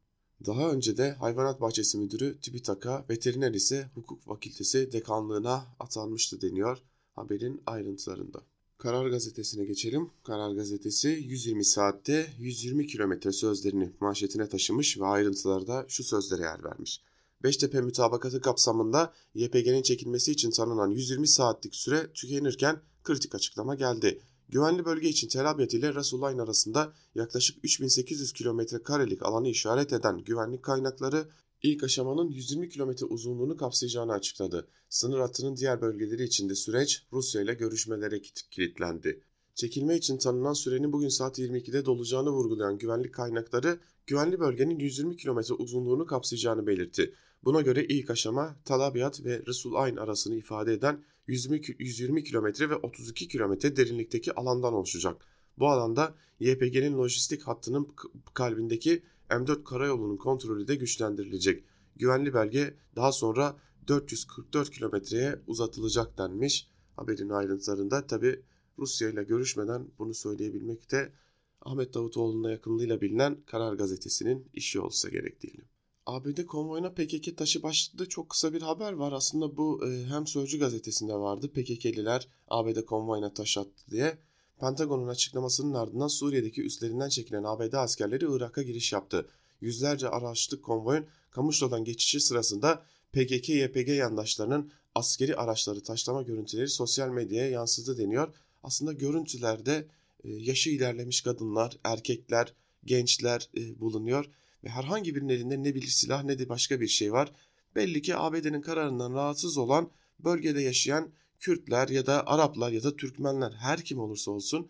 Daha 0.46 0.70
önce 0.70 0.96
de 0.96 1.12
hayvanat 1.12 1.60
bahçesi 1.60 1.98
müdürü 1.98 2.40
TÜBİTAK'a, 2.40 3.06
veteriner 3.10 3.54
ise 3.54 3.90
hukuk 3.94 4.22
fakültesi 4.22 4.92
dekanlığına 4.92 5.66
atanmıştı 5.80 6.40
deniyor 6.40 6.78
haberin 7.14 7.62
ayrıntılarında. 7.66 8.42
Karar 8.78 9.06
Gazetesi'ne 9.06 9.64
geçelim. 9.64 10.10
Karar 10.22 10.52
Gazetesi 10.54 11.08
120 11.08 11.64
saatte 11.64 12.26
120 12.38 12.86
kilometre 12.86 13.32
sözlerini 13.32 13.92
manşetine 14.00 14.48
taşımış 14.48 14.98
ve 14.98 15.04
ayrıntılarda 15.04 15.84
şu 15.88 16.04
sözlere 16.04 16.42
yer 16.42 16.64
vermiş. 16.64 17.00
Beştepe 17.44 17.80
mütabakatı 17.80 18.40
kapsamında 18.40 19.12
YPG'nin 19.34 19.82
çekilmesi 19.82 20.32
için 20.32 20.50
tanınan 20.50 20.90
120 20.90 21.28
saatlik 21.28 21.74
süre 21.74 22.12
tükenirken 22.14 22.80
kritik 23.02 23.34
açıklama 23.34 23.74
geldi. 23.74 24.20
Güvenli 24.48 24.84
bölge 24.84 25.08
için 25.08 25.28
Tel 25.28 25.50
Abyad 25.50 25.70
ile 25.70 25.94
Resulayn 25.94 26.38
arasında 26.38 26.92
yaklaşık 27.14 27.64
3800 27.64 28.32
kilometre 28.32 28.82
karelik 28.82 29.22
alanı 29.22 29.48
işaret 29.48 29.92
eden 29.92 30.18
güvenlik 30.18 30.62
kaynakları 30.62 31.28
ilk 31.62 31.84
aşamanın 31.84 32.28
120 32.28 32.68
kilometre 32.68 33.06
uzunluğunu 33.06 33.56
kapsayacağını 33.56 34.12
açıkladı. 34.12 34.68
Sınır 34.88 35.18
hattının 35.18 35.56
diğer 35.56 35.80
bölgeleri 35.80 36.24
için 36.24 36.48
de 36.48 36.54
süreç 36.54 37.06
Rusya 37.12 37.42
ile 37.42 37.54
görüşmelere 37.54 38.22
kilitlendi. 38.50 39.22
Çekilme 39.54 39.96
için 39.96 40.18
tanınan 40.18 40.52
sürenin 40.52 40.92
bugün 40.92 41.08
saat 41.08 41.38
22'de 41.38 41.84
dolacağını 41.84 42.30
vurgulayan 42.30 42.78
güvenlik 42.78 43.14
kaynakları 43.14 43.78
güvenli 44.06 44.40
bölgenin 44.40 44.78
120 44.78 45.16
kilometre 45.16 45.54
uzunluğunu 45.54 46.06
kapsayacağını 46.06 46.66
belirtti. 46.66 47.14
Buna 47.44 47.60
göre 47.60 47.84
ilk 47.84 48.10
aşama 48.10 48.56
Talabiyat 48.64 49.24
ve 49.24 49.42
Resul 49.46 49.74
Ayn 49.74 49.96
arasını 49.96 50.34
ifade 50.34 50.72
eden 50.72 51.04
120, 51.26 51.60
120 51.78 52.24
kilometre 52.24 52.70
ve 52.70 52.76
32 52.76 53.28
kilometre 53.28 53.76
derinlikteki 53.76 54.34
alandan 54.34 54.74
oluşacak. 54.74 55.16
Bu 55.58 55.68
alanda 55.68 56.14
YPG'nin 56.40 56.98
lojistik 56.98 57.42
hattının 57.42 57.88
kalbindeki 58.34 59.02
M4 59.30 59.64
karayolunun 59.64 60.16
kontrolü 60.16 60.68
de 60.68 60.74
güçlendirilecek. 60.74 61.64
Güvenli 61.96 62.34
belge 62.34 62.74
daha 62.96 63.12
sonra 63.12 63.56
444 63.88 64.70
kilometreye 64.70 65.38
uzatılacak 65.46 66.18
denmiş. 66.18 66.68
Haberin 66.96 67.28
ayrıntılarında 67.28 68.06
tabi 68.06 68.42
Rusya 68.78 69.10
ile 69.10 69.24
görüşmeden 69.24 69.88
bunu 69.98 70.14
söyleyebilmek 70.14 70.90
de 70.90 71.12
Ahmet 71.60 71.94
Davutoğlu'na 71.94 72.50
yakınlığıyla 72.50 73.00
bilinen 73.00 73.36
Karar 73.46 73.74
Gazetesi'nin 73.74 74.48
işi 74.54 74.80
olsa 74.80 75.08
gerek 75.08 75.42
değil. 75.42 75.64
ABD 76.06 76.44
konvoyuna 76.46 76.90
PKK 76.90 77.36
taşı 77.36 77.62
başlıklı 77.62 78.08
çok 78.08 78.28
kısa 78.28 78.52
bir 78.52 78.62
haber 78.62 78.92
var. 78.92 79.12
Aslında 79.12 79.56
bu 79.56 79.88
e, 79.88 80.04
hem 80.04 80.26
Sözcü 80.26 80.58
gazetesinde 80.58 81.14
vardı. 81.14 81.48
PKK'liler 81.48 82.28
ABD 82.48 82.84
konvoyuna 82.84 83.34
taş 83.34 83.58
attı 83.58 83.90
diye. 83.90 84.18
Pentagon'un 84.60 85.08
açıklamasının 85.08 85.74
ardından 85.74 86.08
Suriye'deki 86.08 86.62
üstlerinden 86.62 87.08
çekilen 87.08 87.44
ABD 87.44 87.72
askerleri 87.72 88.24
Irak'a 88.28 88.62
giriş 88.62 88.92
yaptı. 88.92 89.26
Yüzlerce 89.60 90.08
araçlı 90.08 90.62
konvoyun 90.62 91.06
Kamışlo'dan 91.30 91.84
geçişi 91.84 92.20
sırasında 92.20 92.82
PKK-YPG 93.14 93.94
yandaşlarının 93.94 94.72
askeri 94.94 95.36
araçları 95.36 95.82
taşlama 95.82 96.22
görüntüleri 96.22 96.68
sosyal 96.68 97.08
medyaya 97.08 97.50
yansıdı 97.50 97.98
deniyor. 97.98 98.34
Aslında 98.62 98.92
görüntülerde 98.92 99.86
e, 100.24 100.28
yaşı 100.30 100.70
ilerlemiş 100.70 101.20
kadınlar, 101.20 101.76
erkekler, 101.84 102.52
gençler 102.84 103.48
e, 103.56 103.80
bulunuyor 103.80 104.30
ve 104.64 104.68
herhangi 104.68 105.14
birinin 105.14 105.28
elinde 105.28 105.62
ne 105.62 105.74
bir 105.74 105.86
silah 105.86 106.24
ne 106.24 106.38
de 106.38 106.48
başka 106.48 106.80
bir 106.80 106.88
şey 106.88 107.12
var. 107.12 107.32
Belli 107.74 108.02
ki 108.02 108.16
ABD'nin 108.16 108.60
kararından 108.60 109.14
rahatsız 109.14 109.58
olan 109.58 109.90
bölgede 110.18 110.60
yaşayan 110.60 111.12
Kürtler 111.40 111.88
ya 111.88 112.06
da 112.06 112.26
Araplar 112.26 112.72
ya 112.72 112.82
da 112.82 112.96
Türkmenler 112.96 113.52
her 113.52 113.84
kim 113.84 113.98
olursa 113.98 114.30
olsun 114.30 114.68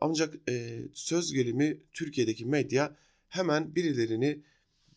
ancak 0.00 0.34
e, 0.48 0.82
söz 0.94 1.32
gelimi 1.32 1.78
Türkiye'deki 1.92 2.46
medya 2.46 2.96
hemen 3.28 3.74
birilerini 3.74 4.40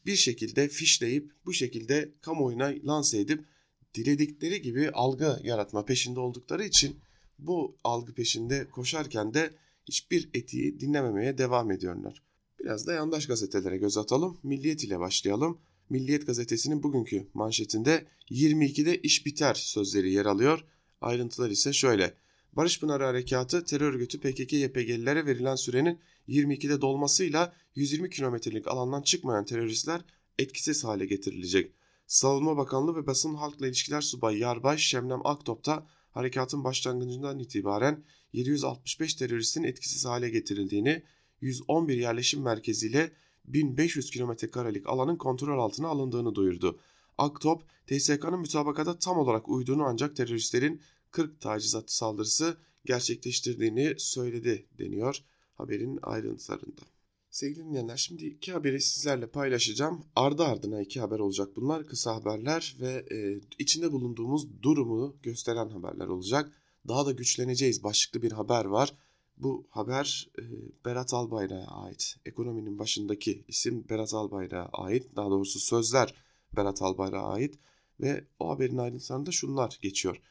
bir 0.06 0.15
şekilde 0.15 0.67
fişleyip 0.67 1.32
bu 1.45 1.54
şekilde 1.54 2.12
kamuoyuna 2.21 2.73
lanse 2.84 3.19
edip 3.19 3.45
diledikleri 3.93 4.62
gibi 4.62 4.91
algı 4.91 5.39
yaratma 5.43 5.86
peşinde 5.86 6.19
oldukları 6.19 6.63
için 6.63 7.00
bu 7.39 7.78
algı 7.84 8.13
peşinde 8.13 8.69
koşarken 8.69 9.34
de 9.34 9.54
hiçbir 9.86 10.30
etiği 10.34 10.80
dinlememeye 10.80 11.38
devam 11.38 11.71
ediyorlar. 11.71 12.26
Biraz 12.59 12.87
da 12.87 12.93
yandaş 12.93 13.27
gazetelere 13.27 13.77
göz 13.77 13.97
atalım. 13.97 14.37
Milliyet 14.43 14.83
ile 14.83 14.99
başlayalım. 14.99 15.57
Milliyet 15.89 16.27
gazetesinin 16.27 16.83
bugünkü 16.83 17.27
manşetinde 17.33 18.05
22'de 18.29 18.97
iş 19.01 19.25
biter 19.25 19.53
sözleri 19.53 20.11
yer 20.11 20.25
alıyor. 20.25 20.65
Ayrıntılar 21.01 21.49
ise 21.49 21.73
şöyle. 21.73 22.13
Barış 22.53 22.79
Pınarı 22.79 23.03
Harekatı 23.03 23.65
terör 23.65 23.93
örgütü 23.93 24.19
PKK-YPG'lilere 24.19 25.25
verilen 25.25 25.55
sürenin 25.55 25.99
22'de 26.27 26.81
dolmasıyla 26.81 27.53
120 27.75 28.09
kilometrelik 28.09 28.67
alandan 28.67 29.01
çıkmayan 29.01 29.45
teröristler 29.45 30.01
etkisiz 30.39 30.83
hale 30.83 31.05
getirilecek. 31.05 31.71
Savunma 32.07 32.57
Bakanlığı 32.57 32.95
ve 32.95 33.07
Basın 33.07 33.33
Halkla 33.33 33.67
İlişkiler 33.67 34.01
Subayı 34.01 34.37
Yarbay 34.37 34.77
Şemnem 34.77 35.27
Aktop 35.27 35.65
da 35.65 35.87
harekatın 36.11 36.63
başlangıcından 36.63 37.39
itibaren 37.39 38.03
765 38.33 39.13
teröristin 39.13 39.63
etkisiz 39.63 40.05
hale 40.05 40.29
getirildiğini, 40.29 41.03
111 41.41 41.97
yerleşim 41.97 42.41
merkeziyle 42.41 43.12
1500 43.45 44.10
kilometre 44.12 44.52
karelik 44.52 44.89
alanın 44.89 45.15
kontrol 45.15 45.60
altına 45.60 45.88
alındığını 45.88 46.36
duyurdu. 46.36 46.80
Aktop, 47.17 47.63
TSK'nın 47.88 48.39
mütabakata 48.39 49.00
tam 49.00 49.17
olarak 49.17 49.50
uyduğunu 49.50 49.84
ancak 49.84 50.15
teröristlerin 50.15 50.82
40 51.12 51.41
tacizat 51.41 51.91
saldırısı 51.91 52.58
gerçekleştirdiğini 52.86 53.93
söyledi 53.97 54.65
deniyor 54.80 55.23
haberin 55.54 56.00
ayrıntılarında. 56.04 56.82
Sevgili 57.30 57.65
dinleyenler 57.65 57.97
şimdi 57.97 58.26
iki 58.26 58.52
haberi 58.52 58.82
sizlerle 58.82 59.28
paylaşacağım. 59.28 60.06
Ardı 60.15 60.43
ardına 60.43 60.82
iki 60.82 61.00
haber 61.00 61.19
olacak 61.19 61.56
bunlar. 61.56 61.88
Kısa 61.88 62.15
haberler 62.15 62.78
ve 62.80 63.06
e, 63.12 63.41
içinde 63.60 63.91
bulunduğumuz 63.91 64.63
durumu 64.63 65.15
gösteren 65.23 65.69
haberler 65.69 66.08
olacak. 66.08 66.52
Daha 66.88 67.06
da 67.06 67.12
güçleneceğiz 67.12 67.84
başlıklı 67.84 68.21
bir 68.21 68.32
haber 68.32 68.65
var. 68.65 68.93
Bu 69.38 69.67
haber 69.69 70.30
e, 70.39 70.43
Berat 70.86 71.13
Albayrak'a 71.13 71.76
ait. 71.76 72.17
Ekonominin 72.26 72.80
başındaki 72.80 73.43
isim 73.47 73.86
Berat 73.89 74.13
Albayrak'a 74.13 74.69
ait. 74.84 75.15
Daha 75.15 75.30
doğrusu 75.30 75.60
sözler 75.60 76.13
Berat 76.56 76.82
Albayrak'a 76.82 77.28
ait. 77.28 77.60
Ve 78.00 78.23
o 78.39 78.50
haberin 78.50 78.78
ayrıntılarında 78.78 79.32
şunlar 79.32 79.80
geçiyor. 79.82 80.21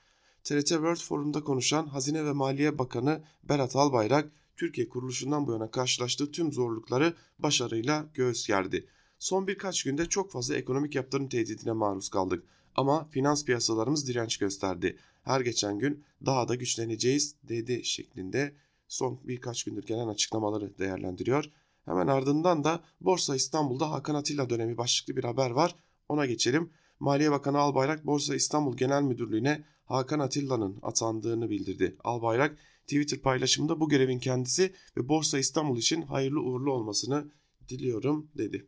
TRT 0.44 0.68
World 0.68 1.00
Forum'da 1.00 1.44
konuşan 1.44 1.86
Hazine 1.86 2.24
ve 2.24 2.32
Maliye 2.32 2.78
Bakanı 2.78 3.22
Berat 3.44 3.76
Albayrak, 3.76 4.32
Türkiye 4.56 4.88
kuruluşundan 4.88 5.46
bu 5.46 5.52
yana 5.52 5.70
karşılaştığı 5.70 6.32
tüm 6.32 6.52
zorlukları 6.52 7.14
başarıyla 7.38 8.06
göğüs 8.14 8.46
gerdi. 8.46 8.86
Son 9.18 9.46
birkaç 9.46 9.82
günde 9.82 10.06
çok 10.08 10.30
fazla 10.30 10.56
ekonomik 10.56 10.94
yaptırım 10.94 11.28
tehdidine 11.28 11.72
maruz 11.72 12.08
kaldık 12.08 12.44
ama 12.76 13.04
finans 13.04 13.44
piyasalarımız 13.44 14.08
direnç 14.08 14.36
gösterdi. 14.36 14.96
Her 15.22 15.40
geçen 15.40 15.78
gün 15.78 16.04
daha 16.26 16.48
da 16.48 16.54
güçleneceğiz 16.54 17.34
dedi 17.48 17.84
şeklinde 17.84 18.54
son 18.88 19.20
birkaç 19.24 19.64
gündür 19.64 19.86
gelen 19.86 20.08
açıklamaları 20.08 20.78
değerlendiriyor. 20.78 21.50
Hemen 21.84 22.06
ardından 22.06 22.64
da 22.64 22.84
Borsa 23.00 23.36
İstanbul'da 23.36 23.90
Hakan 23.90 24.14
Atilla 24.14 24.50
dönemi 24.50 24.76
başlıklı 24.76 25.16
bir 25.16 25.24
haber 25.24 25.50
var. 25.50 25.76
Ona 26.08 26.26
geçelim. 26.26 26.70
Maliye 27.00 27.30
Bakanı 27.30 27.58
Albayrak 27.58 28.06
Borsa 28.06 28.34
İstanbul 28.34 28.76
Genel 28.76 29.02
Müdürlüğü'ne 29.02 29.64
Hakan 29.84 30.18
Atilla'nın 30.18 30.78
atandığını 30.82 31.50
bildirdi. 31.50 31.96
Albayrak 32.04 32.58
Twitter 32.82 33.20
paylaşımında 33.20 33.80
bu 33.80 33.88
görevin 33.88 34.18
kendisi 34.18 34.74
ve 34.96 35.08
Borsa 35.08 35.38
İstanbul 35.38 35.78
için 35.78 36.02
hayırlı 36.02 36.40
uğurlu 36.40 36.72
olmasını 36.72 37.30
diliyorum 37.68 38.30
dedi. 38.38 38.66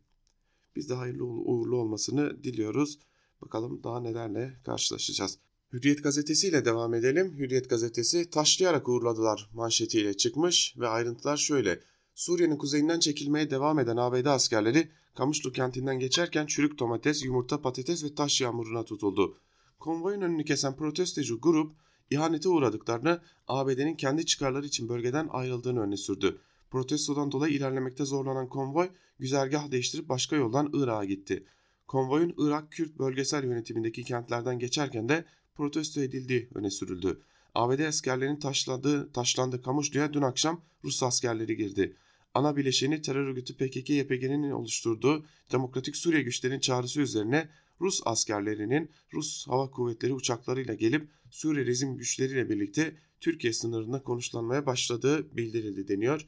Biz 0.77 0.89
de 0.91 0.95
hayırlı 0.95 1.25
uğurlu 1.25 1.77
olmasını 1.77 2.45
diliyoruz. 2.45 2.99
Bakalım 3.43 3.83
daha 3.85 4.01
nelerle 4.01 4.61
karşılaşacağız. 4.65 5.39
Hürriyet 5.73 6.03
gazetesiyle 6.03 6.65
devam 6.65 6.95
edelim. 6.95 7.35
Hürriyet 7.39 7.71
gazetesi 7.71 8.31
taşlayarak 8.31 8.89
uğurladılar 8.89 9.51
manşetiyle 9.55 10.17
çıkmış 10.17 10.75
ve 10.79 10.89
ayrıntılar 10.89 11.37
şöyle. 11.37 11.81
Suriye'nin 12.15 12.57
kuzeyinden 12.57 13.01
çekilmeye 13.01 13.51
devam 13.51 13.79
eden 13.79 13.97
ABD 13.97 14.27
askerleri 14.27 14.89
Kamışlı 15.19 15.53
kentinden 15.53 15.99
geçerken 15.99 16.47
çürük 16.47 16.79
domates, 16.79 17.25
yumurta, 17.25 17.61
patates 17.61 18.05
ve 18.05 18.15
taş 18.15 18.41
yağmuruna 18.41 18.85
tutuldu. 18.85 19.39
Konvoyun 19.79 20.21
önünü 20.21 20.45
kesen 20.45 20.77
protestocu 20.77 21.41
grup 21.41 21.73
ihanete 22.11 22.49
uğradıklarını 22.49 23.21
ABD'nin 23.49 23.95
kendi 23.95 24.27
çıkarları 24.27 24.67
için 24.67 24.89
bölgeden 24.89 25.29
ayrıldığını 25.31 25.81
öne 25.81 25.97
sürdü. 25.97 26.41
Protestodan 26.71 27.33
dolayı 27.33 27.55
ilerlemekte 27.55 28.05
zorlanan 28.05 28.49
konvoy 28.49 28.89
güzergah 29.19 29.71
değiştirip 29.71 30.09
başka 30.09 30.37
yoldan 30.37 30.71
Irak'a 30.73 31.05
gitti. 31.05 31.47
Konvoyun 31.87 32.35
Irak 32.39 32.73
Kürt 32.73 32.99
bölgesel 32.99 33.45
yönetimindeki 33.45 34.05
kentlerden 34.05 34.59
geçerken 34.59 35.09
de 35.09 35.25
protesto 35.59 36.01
edildiği 36.01 36.49
öne 36.55 36.71
sürüldü. 36.71 37.21
ABD 37.55 37.81
askerlerinin 37.81 38.39
taşladığı, 38.39 39.13
taşlandığı 39.13 39.63
Kamuşlu'ya 39.63 40.13
dün 40.13 40.23
akşam 40.23 40.65
Rus 40.85 41.03
askerleri 41.03 41.57
girdi. 41.57 41.97
Ana 42.35 42.57
bileşeni 42.57 43.03
terör 43.03 43.27
örgütü 43.27 43.57
PKK-YPG'nin 43.57 44.51
oluşturduğu 44.51 45.27
Demokratik 45.53 45.97
Suriye 45.97 46.23
güçlerinin 46.23 46.61
çağrısı 46.61 47.01
üzerine 47.01 47.49
Rus 47.81 48.01
askerlerinin 48.05 48.91
Rus 49.13 49.49
Hava 49.49 49.71
Kuvvetleri 49.71 50.13
uçaklarıyla 50.13 50.75
gelip 50.75 51.09
Suriye 51.31 51.67
rejim 51.67 51.97
güçleriyle 51.97 52.49
birlikte 52.49 52.97
Türkiye 53.21 53.53
sınırında 53.53 54.03
konuşlanmaya 54.03 54.67
başladığı 54.67 55.37
bildirildi 55.37 55.89
deniyor. 55.89 56.27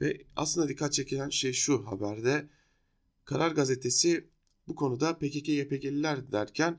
Ve 0.00 0.22
aslında 0.36 0.68
dikkat 0.68 0.92
çekilen 0.92 1.28
şey 1.28 1.52
şu 1.52 1.86
haberde 1.86 2.48
Karar 3.24 3.50
Gazetesi 3.50 4.24
bu 4.68 4.74
konuda 4.74 5.10
PKK-YPG'liler 5.10 6.32
derken 6.32 6.78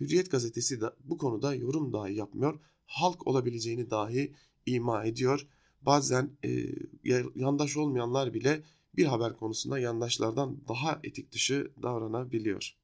Hürriyet 0.00 0.30
gazetesi 0.30 0.80
de 0.80 0.86
bu 1.04 1.18
konuda 1.18 1.54
yorum 1.54 1.92
dahi 1.92 2.14
yapmıyor. 2.14 2.60
Halk 2.86 3.26
olabileceğini 3.26 3.90
dahi 3.90 4.34
ima 4.66 5.04
ediyor. 5.04 5.46
Bazen 5.82 6.30
e, 6.44 6.66
yandaş 7.34 7.76
olmayanlar 7.76 8.34
bile 8.34 8.62
bir 8.96 9.04
haber 9.04 9.36
konusunda 9.36 9.78
yandaşlardan 9.78 10.58
daha 10.68 11.00
etik 11.04 11.32
dışı 11.32 11.70
davranabiliyor. 11.82 12.76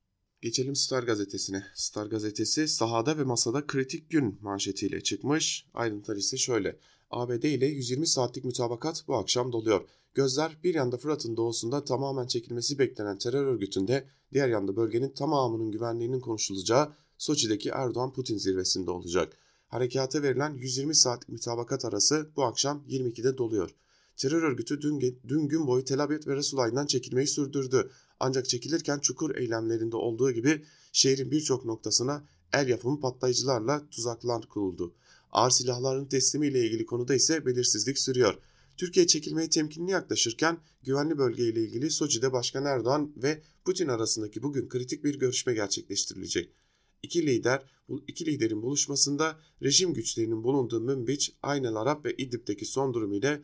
Geçelim 0.42 0.76
Star 0.76 1.02
gazetesine. 1.02 1.64
Star 1.74 2.06
gazetesi 2.06 2.68
sahada 2.68 3.18
ve 3.18 3.24
masada 3.24 3.66
kritik 3.66 4.10
gün 4.10 4.38
manşetiyle 4.40 5.00
çıkmış. 5.00 5.66
Ayrıntılar 5.74 6.16
ise 6.16 6.36
şöyle. 6.36 6.78
ABD 7.10 7.42
ile 7.42 7.66
120 7.66 8.06
saatlik 8.06 8.44
mütabakat 8.44 9.04
bu 9.08 9.16
akşam 9.16 9.52
doluyor. 9.52 9.88
Gözler 10.14 10.56
bir 10.64 10.74
yanda 10.74 10.96
Fırat'ın 10.96 11.36
doğusunda 11.36 11.84
tamamen 11.84 12.26
çekilmesi 12.26 12.78
beklenen 12.78 13.18
terör 13.18 13.46
örgütünde, 13.46 14.08
diğer 14.32 14.48
yanda 14.48 14.76
bölgenin 14.76 15.10
tamamının 15.10 15.70
güvenliğinin 15.70 16.20
konuşulacağı 16.20 16.92
Soçi'deki 17.22 17.68
Erdoğan-Putin 17.68 18.38
zirvesinde 18.38 18.90
olacak. 18.90 19.36
Harekata 19.68 20.22
verilen 20.22 20.54
120 20.54 20.94
saatlik 20.94 21.28
mütabakat 21.28 21.84
arası 21.84 22.30
bu 22.36 22.44
akşam 22.44 22.84
22'de 22.88 23.38
doluyor. 23.38 23.70
Terör 24.16 24.42
örgütü 24.42 24.82
dün, 24.82 25.20
dün 25.28 25.48
gün 25.48 25.66
boyu 25.66 25.84
Tel 25.84 26.02
Aviv 26.02 26.20
ve 26.26 26.36
Resulayn'dan 26.36 26.86
çekilmeyi 26.86 27.26
sürdürdü. 27.26 27.90
Ancak 28.20 28.48
çekilirken 28.48 28.98
çukur 28.98 29.34
eylemlerinde 29.34 29.96
olduğu 29.96 30.32
gibi 30.32 30.64
şehrin 30.92 31.30
birçok 31.30 31.64
noktasına 31.64 32.24
el 32.52 32.68
yapımı 32.68 33.00
patlayıcılarla 33.00 33.82
tuzaklar 33.90 34.48
kuruldu. 34.48 34.94
Ağır 35.32 35.50
silahların 35.50 36.06
teslimiyle 36.06 36.66
ilgili 36.66 36.86
konuda 36.86 37.14
ise 37.14 37.46
belirsizlik 37.46 37.98
sürüyor. 37.98 38.38
Türkiye 38.76 39.06
çekilmeye 39.06 39.50
temkinli 39.50 39.90
yaklaşırken 39.90 40.58
güvenli 40.82 41.18
bölgeyle 41.18 41.60
ilgili 41.60 41.90
Soçi'de 41.90 42.32
Başkan 42.32 42.64
Erdoğan 42.64 43.12
ve 43.16 43.42
Putin 43.64 43.88
arasındaki 43.88 44.42
bugün 44.42 44.68
kritik 44.68 45.04
bir 45.04 45.18
görüşme 45.18 45.54
gerçekleştirilecek. 45.54 46.61
İki 47.02 47.26
lider, 47.26 47.62
iki 48.08 48.26
liderin 48.26 48.62
buluşmasında 48.62 49.36
rejim 49.62 49.94
güçlerinin 49.94 50.44
bulunduğu 50.44 50.80
Münbiç, 50.80 51.32
Aynel 51.42 51.76
Arap 51.76 52.04
ve 52.04 52.14
İdlib'deki 52.16 52.66
son 52.66 52.94
durum 52.94 53.12
ile 53.12 53.42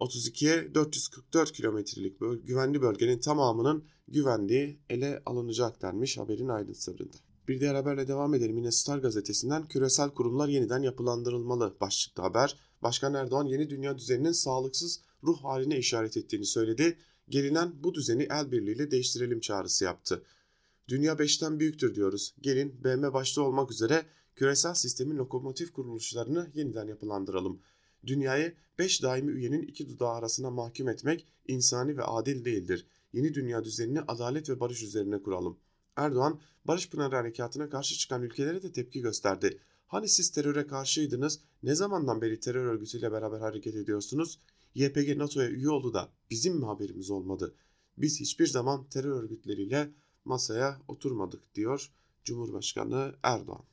32'ye 0.00 0.74
444 0.74 1.52
kilometrelik 1.52 2.20
güvenli 2.44 2.82
bölgenin 2.82 3.18
tamamının 3.18 3.84
güvenliği 4.08 4.78
ele 4.90 5.22
alınacak 5.26 5.82
denmiş 5.82 6.18
haberin 6.18 6.48
ayrıntılarında. 6.48 7.16
Bir 7.48 7.60
diğer 7.60 7.74
haberle 7.74 8.08
devam 8.08 8.34
edelim. 8.34 8.56
Yine 8.56 8.72
Star 8.72 8.98
gazetesinden 8.98 9.68
küresel 9.68 10.10
kurumlar 10.10 10.48
yeniden 10.48 10.82
yapılandırılmalı 10.82 11.74
başlıklı 11.80 12.22
haber. 12.22 12.56
Başkan 12.82 13.14
Erdoğan 13.14 13.44
yeni 13.44 13.70
dünya 13.70 13.98
düzeninin 13.98 14.32
sağlıksız 14.32 15.00
ruh 15.24 15.44
haline 15.44 15.78
işaret 15.78 16.16
ettiğini 16.16 16.46
söyledi. 16.46 16.98
Gelinen 17.28 17.72
bu 17.82 17.94
düzeni 17.94 18.28
el 18.30 18.52
birliğiyle 18.52 18.90
değiştirelim 18.90 19.40
çağrısı 19.40 19.84
yaptı. 19.84 20.22
Dünya 20.88 21.18
beşten 21.18 21.60
büyüktür 21.60 21.94
diyoruz. 21.94 22.34
Gelin 22.40 22.84
BM 22.84 23.12
başta 23.12 23.42
olmak 23.42 23.70
üzere 23.70 24.06
küresel 24.36 24.74
sistemin 24.74 25.16
lokomotif 25.16 25.72
kuruluşlarını 25.72 26.50
yeniden 26.54 26.88
yapılandıralım. 26.88 27.60
Dünyayı 28.06 28.54
beş 28.78 29.02
daimi 29.02 29.32
üyenin 29.32 29.62
iki 29.62 29.88
dudağı 29.88 30.12
arasına 30.12 30.50
mahkum 30.50 30.88
etmek 30.88 31.26
insani 31.48 31.96
ve 31.96 32.02
adil 32.02 32.44
değildir. 32.44 32.86
Yeni 33.12 33.34
dünya 33.34 33.64
düzenini 33.64 34.00
adalet 34.00 34.50
ve 34.50 34.60
barış 34.60 34.82
üzerine 34.82 35.22
kuralım. 35.22 35.58
Erdoğan, 35.96 36.40
Barış 36.64 36.90
Pınarı 36.90 37.16
Harekatı'na 37.16 37.68
karşı 37.68 37.94
çıkan 37.94 38.22
ülkelere 38.22 38.62
de 38.62 38.72
tepki 38.72 39.00
gösterdi. 39.00 39.58
Hani 39.86 40.08
siz 40.08 40.30
teröre 40.30 40.66
karşıydınız, 40.66 41.40
ne 41.62 41.74
zamandan 41.74 42.22
beri 42.22 42.40
terör 42.40 42.64
örgütüyle 42.64 43.12
beraber 43.12 43.40
hareket 43.40 43.74
ediyorsunuz? 43.74 44.40
YPG 44.74 45.16
NATO'ya 45.16 45.48
üye 45.48 45.68
oldu 45.68 45.94
da 45.94 46.12
bizim 46.30 46.56
mi 46.56 46.64
haberimiz 46.64 47.10
olmadı? 47.10 47.54
Biz 47.98 48.20
hiçbir 48.20 48.46
zaman 48.46 48.88
terör 48.88 49.22
örgütleriyle 49.22 49.90
masaya 50.26 50.80
oturmadık 50.88 51.54
diyor 51.54 51.90
Cumhurbaşkanı 52.24 53.14
Erdoğan. 53.22 53.64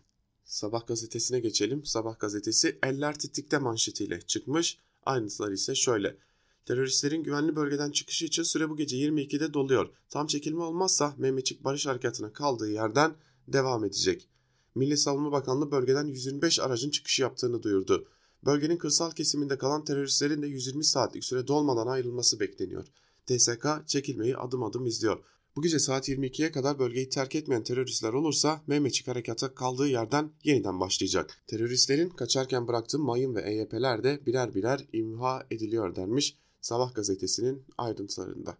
Sabah 0.44 0.88
gazetesine 0.88 1.40
geçelim. 1.40 1.86
Sabah 1.86 2.20
gazetesi 2.20 2.80
eller 2.84 3.20
titikte 3.20 3.58
manşetiyle 3.58 4.22
çıkmış. 4.22 4.78
Ayrıntılar 5.06 5.52
ise 5.52 5.76
şöyle. 5.76 6.18
Teröristlerin 6.66 7.24
güvenli 7.24 7.56
bölgeden 7.56 7.92
çıkışı 7.92 8.26
için 8.26 8.44
süre 8.44 8.70
bu 8.70 8.78
gece 8.78 8.98
22'de 8.98 9.54
doluyor. 9.54 9.90
Tam 10.10 10.28
çekilme 10.28 10.64
olmazsa 10.64 11.14
Mehmetçik 11.18 11.64
Barış 11.64 11.86
Harekatı'na 11.88 12.34
kaldığı 12.34 12.72
yerden 12.72 13.16
devam 13.48 13.86
edecek. 13.86 14.30
Milli 14.76 14.98
Savunma 14.98 15.32
Bakanlığı 15.32 15.72
bölgeden 15.72 16.08
125 16.08 16.60
aracın 16.60 16.90
çıkışı 16.90 17.22
yaptığını 17.22 17.64
duyurdu. 17.64 18.08
Bölgenin 18.46 18.78
kırsal 18.78 19.12
kesiminde 19.12 19.58
kalan 19.58 19.84
teröristlerin 19.84 20.42
de 20.42 20.48
120 20.48 20.84
saatlik 20.84 21.24
süre 21.24 21.48
dolmadan 21.48 21.88
ayrılması 21.88 22.40
bekleniyor. 22.40 22.86
TSK 23.26 23.68
çekilmeyi 23.88 24.38
adım 24.38 24.64
adım 24.64 24.86
izliyor. 24.86 25.24
Bu 25.56 25.62
gece 25.62 25.80
saat 25.80 26.10
22'ye 26.10 26.52
kadar 26.52 26.80
bölgeyi 26.80 27.10
terk 27.10 27.36
etmeyen 27.36 27.64
teröristler 27.64 28.14
olursa 28.14 28.64
Mehmetçik 28.68 29.08
harekata 29.08 29.56
kaldığı 29.56 29.88
yerden 29.88 30.32
yeniden 30.44 30.80
başlayacak. 30.80 31.44
Teröristlerin 31.48 32.10
kaçarken 32.10 32.68
bıraktığı 32.68 33.00
mayın 33.00 33.36
ve 33.36 33.42
EYP'ler 33.42 34.04
de 34.04 34.26
birer 34.26 34.56
birer 34.56 34.88
imha 34.94 35.48
ediliyor 35.52 35.96
denmiş 35.96 36.38
Sabah 36.62 36.96
gazetesinin 36.96 37.64
ayrıntılarında. 37.78 38.58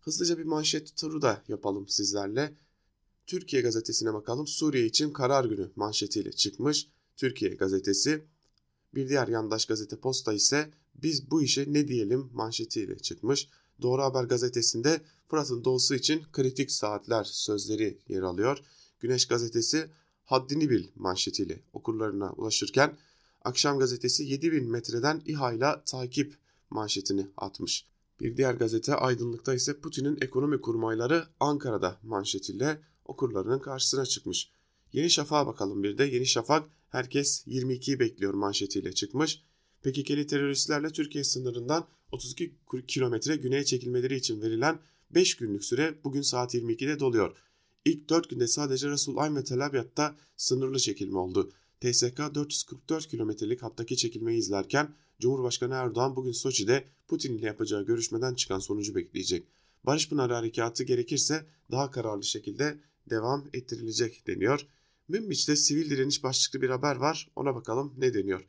Hızlıca 0.00 0.38
bir 0.38 0.44
manşet 0.44 0.96
turu 0.96 1.22
da 1.22 1.42
yapalım 1.48 1.88
sizlerle. 1.88 2.54
Türkiye 3.26 3.62
gazetesine 3.62 4.14
bakalım. 4.14 4.46
Suriye 4.46 4.86
için 4.86 5.10
karar 5.10 5.44
günü 5.44 5.70
manşetiyle 5.76 6.32
çıkmış. 6.32 6.88
Türkiye 7.16 7.54
gazetesi. 7.54 8.24
Bir 8.94 9.08
diğer 9.08 9.28
yandaş 9.28 9.66
gazete 9.66 9.96
Posta 9.96 10.32
ise 10.32 10.70
biz 10.94 11.30
bu 11.30 11.42
işe 11.42 11.72
ne 11.72 11.88
diyelim 11.88 12.30
manşetiyle 12.32 12.98
çıkmış. 12.98 13.48
Doğru 13.82 14.02
Haber 14.02 14.24
gazetesinde 14.24 15.00
Fırat'ın 15.28 15.64
doğusu 15.64 15.94
için 15.94 16.22
kritik 16.32 16.70
saatler 16.70 17.24
sözleri 17.24 17.98
yer 18.08 18.22
alıyor. 18.22 18.58
Güneş 19.00 19.28
gazetesi 19.28 19.90
haddini 20.24 20.70
bil 20.70 20.88
manşetiyle 20.94 21.62
okurlarına 21.72 22.32
ulaşırken 22.32 22.96
Akşam 23.44 23.78
gazetesi 23.78 24.24
7000 24.24 24.70
metreden 24.70 25.22
İHA 25.26 25.52
ile 25.52 25.66
takip 25.86 26.38
manşetini 26.70 27.26
atmış. 27.36 27.86
Bir 28.20 28.36
diğer 28.36 28.54
gazete 28.54 28.94
Aydınlık'ta 28.94 29.54
ise 29.54 29.80
Putin'in 29.80 30.18
ekonomi 30.20 30.60
kurmayları 30.60 31.24
Ankara'da 31.40 31.98
manşetiyle 32.02 32.80
okurlarının 33.04 33.58
karşısına 33.58 34.06
çıkmış. 34.06 34.50
Yeni 34.92 35.10
Şafak'a 35.10 35.46
bakalım 35.46 35.82
bir 35.82 35.98
de. 35.98 36.04
Yeni 36.04 36.26
Şafak 36.26 36.68
herkes 36.88 37.46
22'yi 37.46 38.00
bekliyor 38.00 38.34
manşetiyle 38.34 38.92
çıkmış. 38.92 39.42
PKK'li 39.84 40.26
teröristlerle 40.26 40.90
Türkiye 40.90 41.24
sınırından 41.24 41.88
32 42.12 42.54
kilometre 42.88 43.36
güneye 43.36 43.64
çekilmeleri 43.64 44.16
için 44.16 44.42
verilen 44.42 44.78
5 45.10 45.36
günlük 45.36 45.64
süre 45.64 45.94
bugün 46.04 46.22
saat 46.22 46.54
22'de 46.54 47.00
doluyor. 47.00 47.36
İlk 47.84 48.10
4 48.10 48.30
günde 48.30 48.46
sadece 48.46 48.88
Resul 48.88 49.16
Ayn 49.16 49.36
ve 49.36 49.44
Tel 49.44 49.66
Abyad'da 49.66 50.16
sınırlı 50.36 50.78
çekilme 50.78 51.18
oldu. 51.18 51.52
TSK 51.80 52.18
444 52.34 53.06
kilometrelik 53.06 53.62
hattaki 53.62 53.96
çekilmeyi 53.96 54.38
izlerken 54.38 54.94
Cumhurbaşkanı 55.20 55.74
Erdoğan 55.74 56.16
bugün 56.16 56.32
Soçi'de 56.32 56.84
Putin 57.08 57.38
ile 57.38 57.46
yapacağı 57.46 57.86
görüşmeden 57.86 58.34
çıkan 58.34 58.58
sonucu 58.58 58.94
bekleyecek. 58.94 59.46
Barış 59.84 60.08
Pınarı 60.08 60.34
Harekatı 60.34 60.84
gerekirse 60.84 61.46
daha 61.70 61.90
kararlı 61.90 62.24
şekilde 62.24 62.78
devam 63.10 63.44
ettirilecek 63.52 64.26
deniyor. 64.26 64.66
Münbiç'te 65.08 65.56
sivil 65.56 65.90
direniş 65.90 66.22
başlıklı 66.22 66.62
bir 66.62 66.70
haber 66.70 66.96
var 66.96 67.30
ona 67.36 67.54
bakalım 67.54 67.94
ne 67.98 68.14
deniyor. 68.14 68.46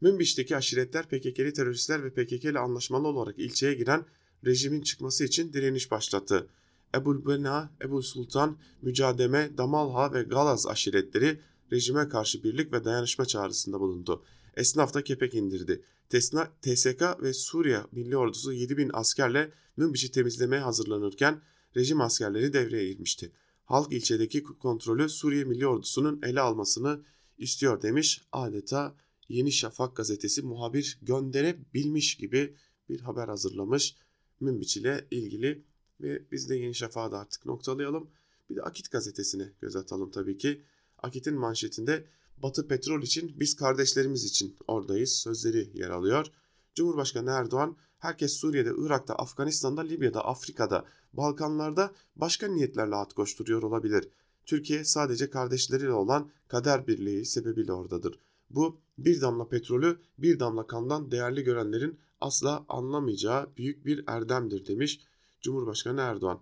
Münbiç'teki 0.00 0.56
aşiretler 0.56 1.08
PKK'li 1.08 1.52
teröristler 1.52 2.04
ve 2.04 2.10
PKK 2.10 2.44
ile 2.44 2.58
anlaşmalı 2.58 3.08
olarak 3.08 3.38
ilçeye 3.38 3.74
giren 3.74 4.04
rejimin 4.44 4.82
çıkması 4.82 5.24
için 5.24 5.52
direniş 5.52 5.90
başlattı. 5.90 6.48
Ebul 6.94 7.26
Bena, 7.26 7.70
Ebul 7.84 8.02
Sultan, 8.02 8.58
Mücademe, 8.82 9.50
Damalha 9.58 10.14
ve 10.14 10.22
Galaz 10.22 10.66
aşiretleri 10.66 11.40
rejime 11.72 12.08
karşı 12.08 12.44
birlik 12.44 12.72
ve 12.72 12.84
dayanışma 12.84 13.26
çağrısında 13.26 13.80
bulundu. 13.80 14.24
Esnaf 14.56 14.94
da 14.94 15.04
kepek 15.04 15.34
indirdi. 15.34 15.82
Tesna, 16.08 16.50
TSK 16.62 17.02
ve 17.22 17.32
Suriye 17.32 17.80
Milli 17.92 18.16
Ordusu 18.16 18.52
7000 18.52 18.90
askerle 18.92 19.52
Münbiş'i 19.76 20.10
temizlemeye 20.10 20.62
hazırlanırken 20.62 21.40
rejim 21.76 22.00
askerleri 22.00 22.52
devreye 22.52 22.92
girmişti. 22.92 23.32
Halk 23.64 23.92
ilçedeki 23.92 24.42
kontrolü 24.42 25.08
Suriye 25.08 25.44
Milli 25.44 25.66
Ordusu'nun 25.66 26.20
ele 26.22 26.40
almasını 26.40 27.00
istiyor 27.38 27.82
demiş. 27.82 28.22
Adeta 28.32 28.94
Yeni 29.28 29.52
Şafak 29.52 29.96
gazetesi 29.96 30.42
muhabir 30.42 30.98
gönderebilmiş 31.02 32.16
gibi 32.16 32.56
bir 32.88 33.00
haber 33.00 33.28
hazırlamış 33.28 33.96
Münbiç 34.40 34.76
ile 34.76 35.06
ilgili 35.10 35.64
ve 36.00 36.22
biz 36.32 36.50
de 36.50 36.56
Yeni 36.56 36.74
Şafak'ı 36.74 37.12
da 37.12 37.18
artık 37.18 37.46
noktalayalım. 37.46 38.10
Bir 38.50 38.56
de 38.56 38.62
Akit 38.62 38.90
gazetesine 38.90 39.52
göz 39.60 39.76
atalım 39.76 40.10
tabii 40.10 40.38
ki. 40.38 40.62
Akit'in 40.98 41.34
manşetinde 41.34 42.04
Batı 42.36 42.68
Petrol 42.68 43.02
için 43.02 43.40
biz 43.40 43.56
kardeşlerimiz 43.56 44.24
için 44.24 44.56
oradayız 44.68 45.12
sözleri 45.12 45.70
yer 45.74 45.90
alıyor. 45.90 46.26
Cumhurbaşkanı 46.74 47.30
Erdoğan 47.30 47.76
herkes 47.98 48.32
Suriye'de, 48.32 48.72
Irak'ta, 48.78 49.14
Afganistan'da, 49.14 49.80
Libya'da, 49.80 50.24
Afrika'da, 50.24 50.84
Balkanlarda 51.12 51.92
başka 52.16 52.48
niyetlerle 52.48 52.94
at 52.94 53.12
koşturuyor 53.12 53.62
olabilir. 53.62 54.08
Türkiye 54.46 54.84
sadece 54.84 55.30
kardeşleriyle 55.30 55.92
olan 55.92 56.30
kader 56.48 56.86
birliği 56.86 57.24
sebebiyle 57.26 57.72
oradadır. 57.72 58.20
Bu 58.50 58.80
bir 58.98 59.20
damla 59.20 59.48
petrolü 59.48 59.98
bir 60.18 60.40
damla 60.40 60.66
kandan 60.66 61.10
değerli 61.10 61.42
görenlerin 61.42 61.98
asla 62.20 62.64
anlamayacağı 62.68 63.56
büyük 63.56 63.86
bir 63.86 64.04
erdemdir 64.06 64.66
demiş 64.66 65.00
Cumhurbaşkanı 65.40 66.00
Erdoğan. 66.00 66.40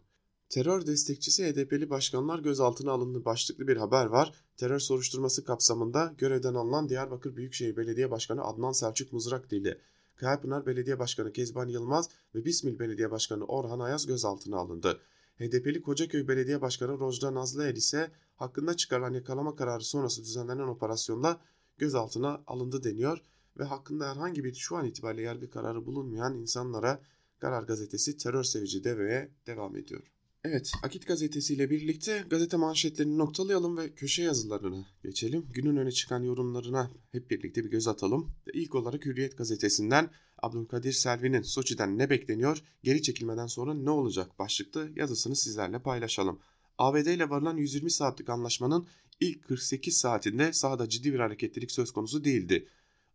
Terör 0.48 0.86
destekçisi 0.86 1.44
HDP'li 1.44 1.90
başkanlar 1.90 2.38
gözaltına 2.38 2.92
alındı 2.92 3.24
başlıklı 3.24 3.68
bir 3.68 3.76
haber 3.76 4.06
var. 4.06 4.34
Terör 4.56 4.78
soruşturması 4.78 5.44
kapsamında 5.44 6.14
görevden 6.18 6.54
alınan 6.54 6.88
Diyarbakır 6.88 7.36
Büyükşehir 7.36 7.76
Belediye 7.76 8.10
Başkanı 8.10 8.44
Adnan 8.44 8.72
Selçuk 8.72 9.12
Mızrak 9.12 9.52
ile 9.52 9.78
Kayapınar 10.16 10.66
Belediye 10.66 10.98
Başkanı 10.98 11.32
Kezban 11.32 11.68
Yılmaz 11.68 12.08
ve 12.34 12.44
Bismil 12.44 12.78
Belediye 12.78 13.10
Başkanı 13.10 13.44
Orhan 13.44 13.80
Ayaz 13.80 14.06
gözaltına 14.06 14.56
alındı. 14.56 15.00
HDP'li 15.38 15.82
Kocaköy 15.82 16.28
Belediye 16.28 16.60
Başkanı 16.60 16.98
Rojda 16.98 17.34
Nazlıel 17.34 17.76
ise 17.76 18.10
hakkında 18.36 18.76
çıkarılan 18.76 19.14
yakalama 19.14 19.56
kararı 19.56 19.84
sonrası 19.84 20.22
düzenlenen 20.22 20.68
operasyonda 20.68 21.40
gözaltına 21.78 22.42
alındı 22.46 22.84
deniyor 22.84 23.18
ve 23.58 23.64
hakkında 23.64 24.10
herhangi 24.10 24.44
bir 24.44 24.54
şu 24.54 24.76
an 24.76 24.84
itibariyle 24.84 25.22
yargı 25.22 25.50
kararı 25.50 25.86
bulunmayan 25.86 26.34
insanlara 26.34 27.00
Karar 27.38 27.62
Gazetesi 27.62 28.16
terör 28.16 28.44
sevici 28.44 28.84
deveye 28.84 29.30
devam 29.46 29.76
ediyor. 29.76 30.12
Evet, 30.44 30.72
Akit 30.82 31.06
gazetesiyle 31.06 31.70
birlikte 31.70 32.24
gazete 32.30 32.56
manşetlerini 32.56 33.18
noktalayalım 33.18 33.76
ve 33.76 33.94
köşe 33.94 34.22
yazılarını 34.22 34.86
geçelim. 35.04 35.46
Günün 35.52 35.76
öne 35.76 35.92
çıkan 35.92 36.22
yorumlarına 36.22 36.90
hep 37.12 37.30
birlikte 37.30 37.64
bir 37.64 37.70
göz 37.70 37.88
atalım. 37.88 38.30
İlk 38.54 38.74
olarak 38.74 39.06
Hürriyet 39.06 39.38
gazetesinden 39.38 40.10
Abdülkadir 40.42 40.92
Selvi'nin 40.92 41.42
Soçi'den 41.42 41.98
ne 41.98 42.10
bekleniyor, 42.10 42.62
geri 42.82 43.02
çekilmeden 43.02 43.46
sonra 43.46 43.74
ne 43.74 43.90
olacak 43.90 44.38
başlıklı 44.38 44.90
yazısını 44.96 45.36
sizlerle 45.36 45.78
paylaşalım. 45.78 46.40
ABD 46.78 47.06
ile 47.06 47.30
varılan 47.30 47.56
120 47.56 47.90
saatlik 47.90 48.28
anlaşmanın 48.28 48.86
ilk 49.20 49.44
48 49.44 49.96
saatinde 49.96 50.52
sahada 50.52 50.88
ciddi 50.88 51.12
bir 51.12 51.18
hareketlilik 51.18 51.70
söz 51.70 51.90
konusu 51.90 52.24
değildi. 52.24 52.68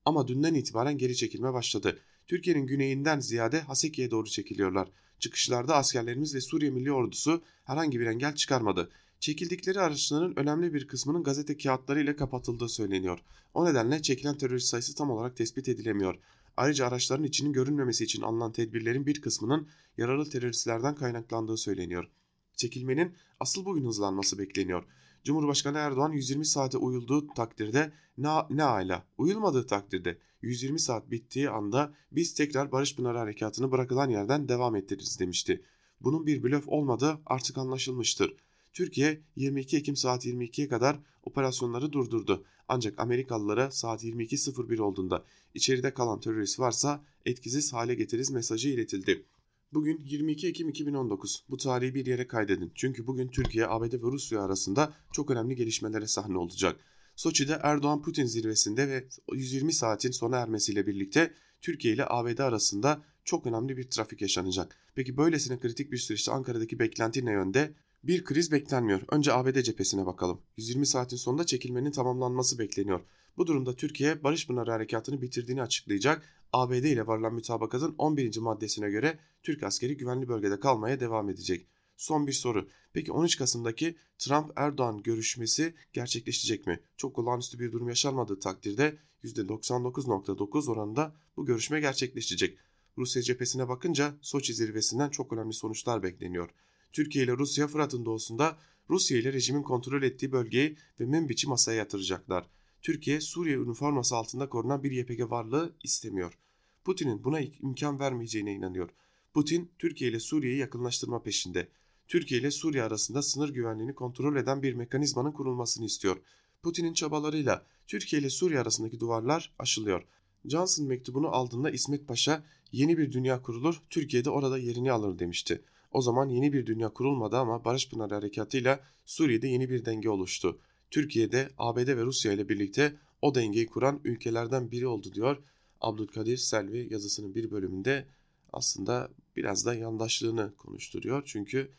Ama 0.05 0.27
dünden 0.27 0.53
itibaren 0.53 0.97
geri 0.97 1.15
çekilme 1.15 1.53
başladı. 1.53 1.99
Türkiye'nin 2.27 2.67
güneyinden 2.67 3.19
ziyade 3.19 3.61
Haseki'ye 3.61 4.11
doğru 4.11 4.29
çekiliyorlar. 4.29 4.91
Çıkışlarda 5.19 5.75
askerlerimiz 5.75 6.35
ve 6.35 6.41
Suriye 6.41 6.71
Milli 6.71 6.91
Ordusu 6.91 7.43
herhangi 7.63 7.99
bir 7.99 8.05
engel 8.05 8.35
çıkarmadı. 8.35 8.89
Çekildikleri 9.19 9.79
araçların 9.79 10.39
önemli 10.39 10.73
bir 10.73 10.87
kısmının 10.87 11.23
gazete 11.23 11.57
kağıtları 11.57 12.01
ile 12.01 12.15
kapatıldığı 12.15 12.69
söyleniyor. 12.69 13.19
O 13.53 13.65
nedenle 13.65 14.01
çekilen 14.01 14.37
terörist 14.37 14.67
sayısı 14.67 14.95
tam 14.95 15.11
olarak 15.11 15.37
tespit 15.37 15.69
edilemiyor. 15.69 16.19
Ayrıca 16.57 16.87
araçların 16.87 17.23
içinin 17.23 17.53
görünmemesi 17.53 18.03
için 18.03 18.21
alınan 18.21 18.51
tedbirlerin 18.51 19.05
bir 19.05 19.21
kısmının 19.21 19.67
yaralı 19.97 20.29
teröristlerden 20.29 20.95
kaynaklandığı 20.95 21.57
söyleniyor. 21.57 22.07
Çekilmenin 22.55 23.13
asıl 23.39 23.65
bugün 23.65 23.85
hızlanması 23.85 24.39
bekleniyor. 24.39 24.83
Cumhurbaşkanı 25.23 25.77
Erdoğan 25.77 26.11
120 26.11 26.45
saate 26.45 26.77
uyulduğu 26.77 27.27
takdirde 27.27 27.91
ne, 28.17 28.29
ne 28.49 28.63
ala 28.63 29.05
uyulmadığı 29.17 29.67
takdirde 29.67 30.17
120 30.41 30.79
saat 30.79 31.11
bittiği 31.11 31.49
anda 31.49 31.93
biz 32.11 32.33
tekrar 32.33 32.71
Barış 32.71 32.95
Pınarı 32.95 33.17
Harekatı'nı 33.17 33.71
bırakılan 33.71 34.09
yerden 34.09 34.49
devam 34.49 34.75
ettiririz 34.75 35.19
demişti. 35.19 35.61
Bunun 36.01 36.25
bir 36.25 36.43
blöf 36.43 36.63
olmadığı 36.67 37.19
artık 37.25 37.57
anlaşılmıştır. 37.57 38.35
Türkiye 38.73 39.21
22 39.35 39.77
Ekim 39.77 39.95
saat 39.95 40.25
22'ye 40.25 40.67
kadar 40.67 40.99
operasyonları 41.23 41.91
durdurdu. 41.91 42.45
Ancak 42.67 42.99
Amerikalılara 42.99 43.71
saat 43.71 44.03
22.01 44.03 44.81
olduğunda 44.81 45.23
içeride 45.53 45.93
kalan 45.93 46.19
terörist 46.19 46.59
varsa 46.59 47.03
etkisiz 47.25 47.73
hale 47.73 47.95
getiririz 47.95 48.31
mesajı 48.31 48.69
iletildi. 48.69 49.25
Bugün 49.73 50.01
22 50.05 50.47
Ekim 50.47 50.69
2019. 50.69 51.43
Bu 51.49 51.57
tarihi 51.57 51.95
bir 51.95 52.05
yere 52.05 52.27
kaydedin. 52.27 52.71
Çünkü 52.75 53.07
bugün 53.07 53.27
Türkiye, 53.27 53.67
ABD 53.67 53.93
ve 53.93 54.11
Rusya 54.11 54.41
arasında 54.41 54.93
çok 55.11 55.31
önemli 55.31 55.55
gelişmelere 55.55 56.07
sahne 56.07 56.37
olacak. 56.37 56.79
Soçi'de 57.15 57.59
Erdoğan-Putin 57.63 58.25
zirvesinde 58.25 58.87
ve 58.87 59.07
120 59.33 59.73
saatin 59.73 60.11
sona 60.11 60.37
ermesiyle 60.37 60.87
birlikte 60.87 61.33
Türkiye 61.61 61.93
ile 61.93 62.05
ABD 62.07 62.39
arasında 62.39 63.03
çok 63.23 63.47
önemli 63.47 63.77
bir 63.77 63.89
trafik 63.89 64.21
yaşanacak. 64.21 64.77
Peki 64.95 65.17
böylesine 65.17 65.59
kritik 65.59 65.91
bir 65.91 65.97
süreçte 65.97 66.31
Ankara'daki 66.31 66.79
beklenti 66.79 67.25
ne 67.25 67.31
yönde? 67.31 67.73
Bir 68.03 68.23
kriz 68.23 68.51
beklenmiyor. 68.51 69.01
Önce 69.11 69.33
ABD 69.33 69.61
cephesine 69.61 70.05
bakalım. 70.05 70.41
120 70.57 70.85
saatin 70.85 71.17
sonunda 71.17 71.45
çekilmenin 71.45 71.91
tamamlanması 71.91 72.59
bekleniyor. 72.59 73.01
Bu 73.37 73.47
durumda 73.47 73.75
Türkiye 73.75 74.23
Barış 74.23 74.47
Pınarı 74.47 74.71
Harekatı'nı 74.71 75.21
bitirdiğini 75.21 75.61
açıklayacak. 75.61 76.40
ABD 76.53 76.83
ile 76.83 77.07
varılan 77.07 77.33
mütabakatın 77.33 77.95
11. 77.97 78.37
maddesine 78.37 78.89
göre 78.89 79.19
Türk 79.43 79.63
askeri 79.63 79.97
güvenli 79.97 80.27
bölgede 80.27 80.59
kalmaya 80.59 80.99
devam 80.99 81.29
edecek. 81.29 81.67
Son 81.97 82.27
bir 82.27 82.33
soru. 82.33 82.67
Peki 82.93 83.11
13 83.11 83.37
Kasım'daki 83.37 83.95
Trump-Erdoğan 84.17 85.03
görüşmesi 85.03 85.73
gerçekleşecek 85.93 86.67
mi? 86.67 86.79
Çok 86.97 87.19
olağanüstü 87.19 87.59
bir 87.59 87.71
durum 87.71 87.89
yaşanmadığı 87.89 88.39
takdirde 88.39 88.97
%99.9 89.23 90.71
oranında 90.71 91.15
bu 91.37 91.45
görüşme 91.45 91.79
gerçekleşecek. 91.79 92.57
Rusya 92.97 93.21
cephesine 93.21 93.67
bakınca 93.67 94.13
Soçi 94.21 94.53
zirvesinden 94.53 95.09
çok 95.09 95.33
önemli 95.33 95.53
sonuçlar 95.53 96.03
bekleniyor. 96.03 96.49
Türkiye 96.93 97.25
ile 97.25 97.37
Rusya 97.37 97.67
Fırat'ın 97.67 98.05
doğusunda 98.05 98.57
Rusya 98.89 99.17
ile 99.17 99.33
rejimin 99.33 99.63
kontrol 99.63 100.03
ettiği 100.03 100.31
bölgeyi 100.31 100.77
ve 100.99 101.05
Münbiç'i 101.05 101.49
masaya 101.49 101.77
yatıracaklar. 101.77 102.49
Türkiye 102.81 103.21
Suriye 103.21 103.55
üniforması 103.55 104.15
altında 104.15 104.49
korunan 104.49 104.83
bir 104.83 104.91
YPG 104.91 105.31
varlığı 105.31 105.75
istemiyor. 105.83 106.37
Putin'in 106.83 107.23
buna 107.23 107.39
imkan 107.39 107.99
vermeyeceğine 107.99 108.53
inanıyor. 108.53 108.89
Putin 109.33 109.71
Türkiye 109.79 110.09
ile 110.09 110.19
Suriye'yi 110.19 110.59
yakınlaştırma 110.59 111.23
peşinde. 111.23 111.67
Türkiye 112.07 112.41
ile 112.41 112.51
Suriye 112.51 112.83
arasında 112.83 113.21
sınır 113.21 113.49
güvenliğini 113.49 113.95
kontrol 113.95 114.35
eden 114.35 114.63
bir 114.63 114.73
mekanizmanın 114.73 115.31
kurulmasını 115.31 115.85
istiyor. 115.85 116.17
Putin'in 116.63 116.93
çabalarıyla 116.93 117.65
Türkiye 117.87 118.21
ile 118.21 118.29
Suriye 118.29 118.59
arasındaki 118.59 118.99
duvarlar 118.99 119.53
aşılıyor. 119.59 120.03
Johnson 120.45 120.87
mektubunu 120.87 121.27
aldığında 121.27 121.71
İsmet 121.71 122.07
Paşa 122.07 122.43
yeni 122.71 122.97
bir 122.97 123.11
dünya 123.11 123.41
kurulur, 123.41 123.81
Türkiye 123.89 124.25
de 124.25 124.29
orada 124.29 124.57
yerini 124.57 124.91
alır 124.91 125.19
demişti. 125.19 125.61
O 125.91 126.01
zaman 126.01 126.29
yeni 126.29 126.53
bir 126.53 126.65
dünya 126.65 126.89
kurulmadı 126.89 127.37
ama 127.37 127.65
Barış 127.65 127.89
Pınarı 127.89 128.13
Harekatı'yla 128.13 128.79
Suriye'de 129.05 129.47
yeni 129.47 129.69
bir 129.69 129.85
denge 129.85 130.09
oluştu. 130.09 130.59
Türkiye'de 130.91 131.49
ABD 131.57 131.87
ve 131.87 132.03
Rusya 132.03 132.33
ile 132.33 132.49
birlikte 132.49 132.95
o 133.21 133.35
dengeyi 133.35 133.65
kuran 133.65 134.01
ülkelerden 134.03 134.71
biri 134.71 134.87
oldu 134.87 135.13
diyor 135.13 135.37
Abdülkadir 135.81 136.37
Selvi 136.37 136.87
yazısının 136.91 137.35
bir 137.35 137.51
bölümünde 137.51 138.05
aslında 138.53 139.11
biraz 139.35 139.65
da 139.65 139.73
yandaşlığını 139.73 140.55
konuşturuyor. 140.57 141.23
Çünkü 141.25 141.71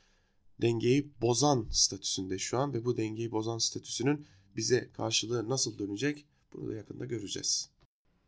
dengeyi 0.62 1.10
bozan 1.20 1.66
statüsünde 1.70 2.38
şu 2.38 2.58
an 2.58 2.74
ve 2.74 2.84
bu 2.84 2.96
dengeyi 2.96 3.30
bozan 3.30 3.58
statüsünün 3.58 4.26
bize 4.56 4.90
karşılığı 4.96 5.48
nasıl 5.48 5.78
dönecek 5.78 6.24
bunu 6.52 6.68
da 6.68 6.74
yakında 6.74 7.04
göreceğiz. 7.04 7.68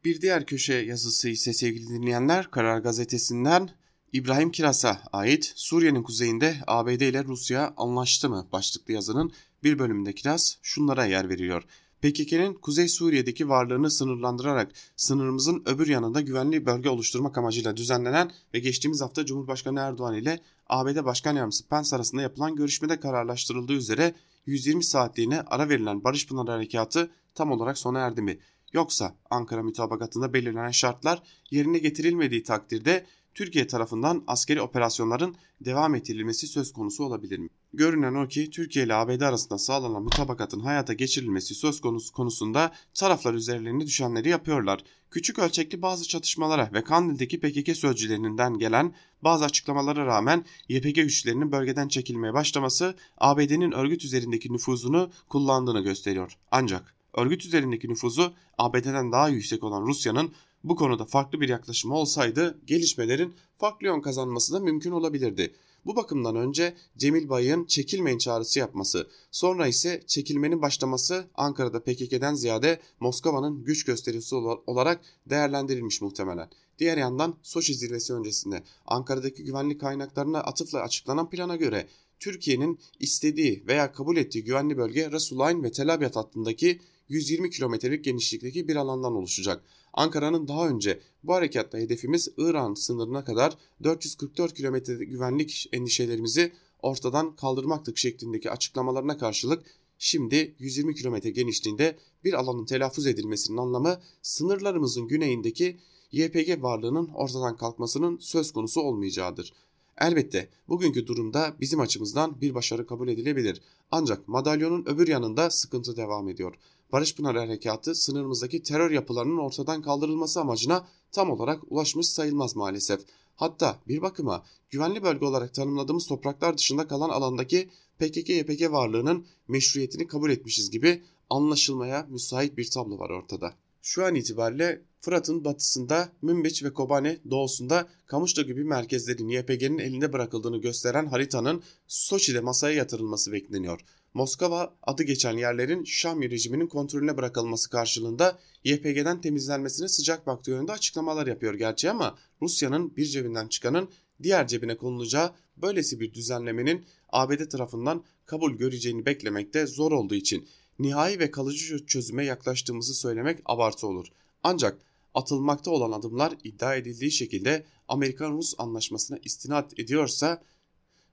Bir 0.04 0.20
diğer 0.20 0.46
köşe 0.46 0.74
yazısı 0.74 1.28
ise 1.28 1.52
sevgili 1.52 1.88
dinleyenler 1.88 2.50
Karar 2.50 2.78
Gazetesi'nden 2.78 3.70
İbrahim 4.12 4.50
Kiras'a 4.50 5.02
ait 5.12 5.52
Suriye'nin 5.56 6.02
kuzeyinde 6.02 6.56
ABD 6.66 7.00
ile 7.00 7.24
Rusya 7.24 7.74
anlaştı 7.76 8.28
mı 8.28 8.48
başlıklı 8.52 8.94
yazının 8.94 9.32
bir 9.64 9.78
bölümünde 9.78 10.12
Kiras 10.12 10.56
şunlara 10.62 11.04
yer 11.04 11.28
veriyor. 11.28 11.62
PKK'nin 12.02 12.54
Kuzey 12.54 12.88
Suriye'deki 12.88 13.48
varlığını 13.48 13.90
sınırlandırarak 13.90 14.72
sınırımızın 14.96 15.62
öbür 15.66 15.88
yanında 15.88 16.20
güvenli 16.20 16.66
bölge 16.66 16.88
oluşturmak 16.88 17.38
amacıyla 17.38 17.76
düzenlenen 17.76 18.30
ve 18.54 18.58
geçtiğimiz 18.58 19.00
hafta 19.00 19.26
Cumhurbaşkanı 19.26 19.80
Erdoğan 19.80 20.14
ile 20.14 20.40
ABD 20.66 21.04
Başkan 21.04 21.36
Yardımcısı 21.36 21.68
Pence 21.68 21.96
arasında 21.96 22.22
yapılan 22.22 22.56
görüşmede 22.56 23.00
kararlaştırıldığı 23.00 23.72
üzere 23.72 24.14
120 24.46 24.84
saatliğine 24.84 25.40
ara 25.40 25.68
verilen 25.68 26.04
Barış 26.04 26.26
Pınarı 26.26 26.50
Harekatı 26.50 27.10
tam 27.34 27.52
olarak 27.52 27.78
sona 27.78 28.00
erdi 28.00 28.22
mi? 28.22 28.38
Yoksa 28.72 29.14
Ankara 29.30 29.62
mütabakatında 29.62 30.32
belirlenen 30.32 30.70
şartlar 30.70 31.22
yerine 31.50 31.78
getirilmediği 31.78 32.42
takdirde 32.42 33.06
Türkiye 33.34 33.66
tarafından 33.66 34.24
askeri 34.26 34.60
operasyonların 34.60 35.36
devam 35.60 35.94
ettirilmesi 35.94 36.46
söz 36.46 36.72
konusu 36.72 37.04
olabilir 37.04 37.38
mi? 37.38 37.48
Görünen 37.76 38.14
o 38.14 38.28
ki 38.28 38.50
Türkiye 38.50 38.84
ile 38.84 38.94
ABD 38.94 39.20
arasında 39.20 39.58
sağlanan 39.58 40.02
mutabakatın 40.02 40.60
hayata 40.60 40.92
geçirilmesi 40.92 41.54
söz 41.54 41.80
konusu 41.80 42.12
konusunda 42.12 42.72
taraflar 42.94 43.34
üzerlerine 43.34 43.86
düşenleri 43.86 44.28
yapıyorlar. 44.28 44.84
Küçük 45.10 45.38
ölçekli 45.38 45.82
bazı 45.82 46.08
çatışmalara 46.08 46.70
ve 46.72 46.84
Kandil'deki 46.84 47.40
PKK 47.40 47.76
sözcülerinden 47.76 48.58
gelen 48.58 48.94
bazı 49.22 49.44
açıklamalara 49.44 50.06
rağmen 50.06 50.44
YPG 50.68 50.94
güçlerinin 50.94 51.52
bölgeden 51.52 51.88
çekilmeye 51.88 52.34
başlaması 52.34 52.96
ABD'nin 53.18 53.72
örgüt 53.72 54.04
üzerindeki 54.04 54.52
nüfuzunu 54.52 55.10
kullandığını 55.28 55.80
gösteriyor. 55.80 56.38
Ancak 56.50 56.94
örgüt 57.14 57.44
üzerindeki 57.44 57.88
nüfuzu 57.88 58.34
ABD'den 58.58 59.12
daha 59.12 59.28
yüksek 59.28 59.64
olan 59.64 59.86
Rusya'nın 59.86 60.32
Bu 60.64 60.76
konuda 60.76 61.04
farklı 61.04 61.40
bir 61.40 61.48
yaklaşım 61.48 61.90
olsaydı 61.90 62.58
gelişmelerin 62.66 63.34
farklı 63.58 63.86
yön 63.86 64.00
kazanması 64.00 64.52
da 64.52 64.60
mümkün 64.60 64.90
olabilirdi. 64.90 65.54
Bu 65.86 65.96
bakımdan 65.96 66.36
önce 66.36 66.74
Cemil 66.96 67.28
Bay'ın 67.28 67.64
çekilmeyin 67.64 68.18
çağrısı 68.18 68.58
yapması, 68.58 69.08
sonra 69.30 69.66
ise 69.66 70.02
çekilmenin 70.06 70.62
başlaması 70.62 71.24
Ankara'da 71.34 71.80
PKK'den 71.80 72.34
ziyade 72.34 72.80
Moskova'nın 73.00 73.64
güç 73.64 73.84
gösterisi 73.84 74.34
olarak 74.66 75.00
değerlendirilmiş 75.26 76.00
muhtemelen. 76.00 76.50
Diğer 76.78 76.96
yandan 76.96 77.34
Soçi 77.42 77.74
zirvesi 77.74 78.14
öncesinde 78.14 78.62
Ankara'daki 78.86 79.44
güvenlik 79.44 79.80
kaynaklarına 79.80 80.40
atıfla 80.40 80.80
açıklanan 80.80 81.30
plana 81.30 81.56
göre 81.56 81.88
Türkiye'nin 82.20 82.78
istediği 83.00 83.64
veya 83.66 83.92
kabul 83.92 84.16
ettiği 84.16 84.44
güvenli 84.44 84.76
bölge 84.76 85.10
Resulayn 85.10 85.62
ve 85.62 85.72
Tel 85.72 85.94
Abyad 85.94 86.16
hattındaki 86.16 86.80
120 87.14 87.50
kilometrelik 87.50 88.04
genişlikteki 88.04 88.68
bir 88.68 88.76
alandan 88.76 89.14
oluşacak. 89.14 89.64
Ankara'nın 89.92 90.48
daha 90.48 90.68
önce 90.68 91.00
bu 91.24 91.34
harekatta 91.34 91.78
hedefimiz 91.78 92.28
İran 92.38 92.74
sınırına 92.74 93.24
kadar 93.24 93.58
444 93.84 94.54
kilometre 94.54 94.94
güvenlik 94.94 95.68
endişelerimizi 95.72 96.52
ortadan 96.82 97.36
kaldırmaktık 97.36 97.98
şeklindeki 97.98 98.50
açıklamalarına 98.50 99.18
karşılık 99.18 99.64
şimdi 99.98 100.54
120 100.58 100.94
kilometre 100.94 101.30
genişliğinde 101.30 101.96
bir 102.24 102.32
alanın 102.32 102.64
telaffuz 102.64 103.06
edilmesinin 103.06 103.58
anlamı 103.58 104.00
sınırlarımızın 104.22 105.08
güneyindeki 105.08 105.76
YPG 106.12 106.62
varlığının 106.62 107.08
ortadan 107.08 107.56
kalkmasının 107.56 108.18
söz 108.18 108.52
konusu 108.52 108.80
olmayacağıdır. 108.80 109.52
Elbette 109.98 110.48
bugünkü 110.68 111.06
durumda 111.06 111.54
bizim 111.60 111.80
açımızdan 111.80 112.40
bir 112.40 112.54
başarı 112.54 112.86
kabul 112.86 113.08
edilebilir. 113.08 113.60
Ancak 113.90 114.28
madalyonun 114.28 114.84
öbür 114.86 115.08
yanında 115.08 115.50
sıkıntı 115.50 115.96
devam 115.96 116.28
ediyor. 116.28 116.54
Barış 116.92 117.14
Pınar 117.14 117.36
Harekatı 117.36 117.94
sınırımızdaki 117.94 118.62
terör 118.62 118.90
yapılarının 118.90 119.38
ortadan 119.38 119.82
kaldırılması 119.82 120.40
amacına 120.40 120.88
tam 121.12 121.30
olarak 121.30 121.60
ulaşmış 121.72 122.06
sayılmaz 122.06 122.56
maalesef. 122.56 123.00
Hatta 123.36 123.78
bir 123.88 124.02
bakıma 124.02 124.44
güvenli 124.70 125.02
bölge 125.02 125.26
olarak 125.26 125.54
tanımladığımız 125.54 126.06
topraklar 126.06 126.58
dışında 126.58 126.88
kalan 126.88 127.10
alandaki 127.10 127.70
PKK-YPG 128.00 128.72
varlığının 128.72 129.26
meşruiyetini 129.48 130.06
kabul 130.06 130.30
etmişiz 130.30 130.70
gibi 130.70 131.02
anlaşılmaya 131.30 132.06
müsait 132.10 132.56
bir 132.56 132.70
tablo 132.70 132.98
var 132.98 133.10
ortada. 133.10 133.54
Şu 133.82 134.04
an 134.04 134.14
itibariyle 134.14 134.82
Fırat'ın 135.00 135.44
batısında 135.44 136.12
Münbiç 136.22 136.64
ve 136.64 136.72
Kobane 136.72 137.18
doğusunda 137.30 137.88
Kamışlı 138.06 138.42
gibi 138.42 138.64
merkezlerin 138.64 139.28
YPG'nin 139.28 139.78
elinde 139.78 140.12
bırakıldığını 140.12 140.60
gösteren 140.60 141.06
haritanın 141.06 141.62
Soçi'de 141.86 142.40
masaya 142.40 142.76
yatırılması 142.76 143.32
bekleniyor. 143.32 143.80
Moskova 144.14 144.76
adı 144.82 145.02
geçen 145.02 145.36
yerlerin 145.36 145.84
Şam 145.84 146.22
rejiminin 146.22 146.66
kontrolüne 146.66 147.16
bırakılması 147.16 147.70
karşılığında 147.70 148.38
YPG'den 148.64 149.20
temizlenmesine 149.20 149.88
sıcak 149.88 150.26
baktığı 150.26 150.50
yönünde 150.50 150.72
açıklamalar 150.72 151.26
yapıyor 151.26 151.54
gerçi 151.54 151.90
ama 151.90 152.18
Rusya'nın 152.42 152.96
bir 152.96 153.04
cebinden 153.04 153.48
çıkanın 153.48 153.88
diğer 154.22 154.48
cebine 154.48 154.76
konulacağı 154.76 155.32
böylesi 155.56 156.00
bir 156.00 156.14
düzenlemenin 156.14 156.84
ABD 157.08 157.48
tarafından 157.48 158.04
kabul 158.26 158.52
göreceğini 158.52 159.06
beklemekte 159.06 159.66
zor 159.66 159.92
olduğu 159.92 160.14
için 160.14 160.48
nihai 160.78 161.18
ve 161.18 161.30
kalıcı 161.30 161.86
çözüme 161.86 162.24
yaklaştığımızı 162.24 162.94
söylemek 162.94 163.38
abartı 163.44 163.86
olur. 163.86 164.06
Ancak 164.42 164.78
atılmakta 165.14 165.70
olan 165.70 165.92
adımlar 165.92 166.32
iddia 166.44 166.76
edildiği 166.76 167.10
şekilde 167.10 167.64
Amerikan-Rus 167.88 168.54
anlaşmasına 168.58 169.18
istinat 169.24 169.78
ediyorsa 169.78 170.42